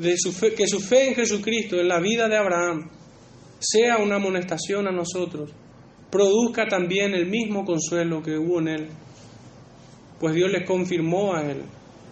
que 0.00 0.66
su 0.66 0.80
fe 0.80 1.08
en 1.08 1.14
Jesucristo, 1.14 1.76
en 1.80 1.88
la 1.88 2.00
vida 2.00 2.28
de 2.28 2.36
Abraham, 2.36 2.90
sea 3.60 3.98
una 3.98 4.16
amonestación 4.16 4.88
a 4.88 4.92
nosotros, 4.92 5.50
produzca 6.10 6.66
también 6.66 7.14
el 7.14 7.26
mismo 7.26 7.64
consuelo 7.64 8.22
que 8.22 8.36
hubo 8.36 8.60
en 8.60 8.68
él, 8.68 8.88
pues 10.20 10.34
Dios 10.34 10.50
le 10.50 10.64
confirmó 10.64 11.34
a 11.34 11.42
él, 11.42 11.62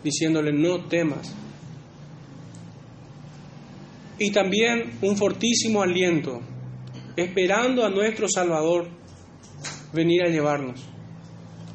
diciéndole, 0.03 0.53
no 0.53 0.87
temas. 0.87 1.35
Y 4.19 4.31
también 4.31 4.99
un 5.03 5.17
fortísimo 5.17 5.83
aliento, 5.83 6.41
esperando 7.17 7.85
a 7.85 7.91
nuestro 7.91 8.29
Salvador 8.29 8.89
venir 9.93 10.23
a 10.25 10.29
llevarnos. 10.29 10.81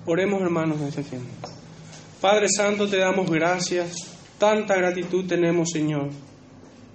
Oremos 0.06 0.42
hermanos 0.42 0.80
en 0.82 0.88
este 0.88 1.04
tiempo. 1.04 1.30
Padre 2.22 2.48
Santo, 2.50 2.88
te 2.88 2.98
damos 2.98 3.30
gracias 3.30 4.17
Tanta 4.38 4.76
gratitud 4.76 5.26
tenemos, 5.26 5.70
Señor, 5.72 6.10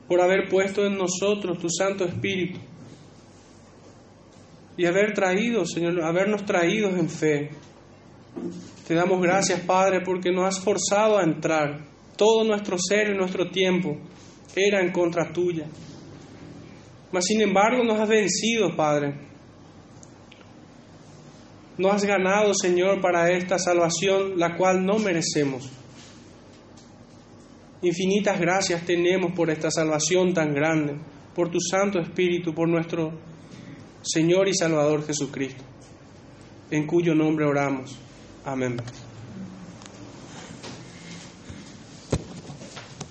por 0.06 0.20
haber 0.20 0.48
puesto 0.48 0.86
en 0.86 0.96
nosotros 0.96 1.58
tu 1.58 1.68
Santo 1.68 2.04
Espíritu 2.04 2.60
y 4.76 4.86
haber 4.86 5.12
traído, 5.12 5.66
Señor, 5.66 6.02
habernos 6.02 6.44
traído 6.44 6.88
en 6.90 7.08
fe. 7.08 7.50
Te 8.86 8.94
damos 8.94 9.20
gracias, 9.20 9.60
Padre, 9.60 10.00
porque 10.04 10.30
nos 10.30 10.46
has 10.46 10.64
forzado 10.64 11.18
a 11.18 11.24
entrar. 11.24 11.84
Todo 12.16 12.44
nuestro 12.44 12.76
ser 12.78 13.10
y 13.10 13.16
nuestro 13.16 13.50
tiempo 13.50 13.96
era 14.54 14.80
en 14.80 14.92
contra 14.92 15.32
tuya. 15.32 15.66
Mas, 17.10 17.24
sin 17.26 17.40
embargo, 17.40 17.82
nos 17.84 17.98
has 17.98 18.08
vencido, 18.08 18.74
Padre. 18.76 19.14
Nos 21.76 21.92
has 21.92 22.04
ganado, 22.04 22.54
Señor, 22.54 23.00
para 23.00 23.30
esta 23.30 23.58
salvación, 23.58 24.38
la 24.38 24.56
cual 24.56 24.84
no 24.84 24.98
merecemos. 24.98 25.70
Infinitas 27.82 28.38
gracias 28.38 28.86
tenemos 28.86 29.32
por 29.32 29.50
esta 29.50 29.70
salvación 29.70 30.32
tan 30.32 30.54
grande, 30.54 30.94
por 31.34 31.50
tu 31.50 31.58
Santo 31.60 31.98
Espíritu, 31.98 32.54
por 32.54 32.68
nuestro 32.68 33.12
Señor 34.02 34.48
y 34.48 34.54
Salvador 34.54 35.04
Jesucristo, 35.04 35.64
en 36.70 36.86
cuyo 36.86 37.14
nombre 37.14 37.44
oramos. 37.44 37.98
Amén. 38.44 38.76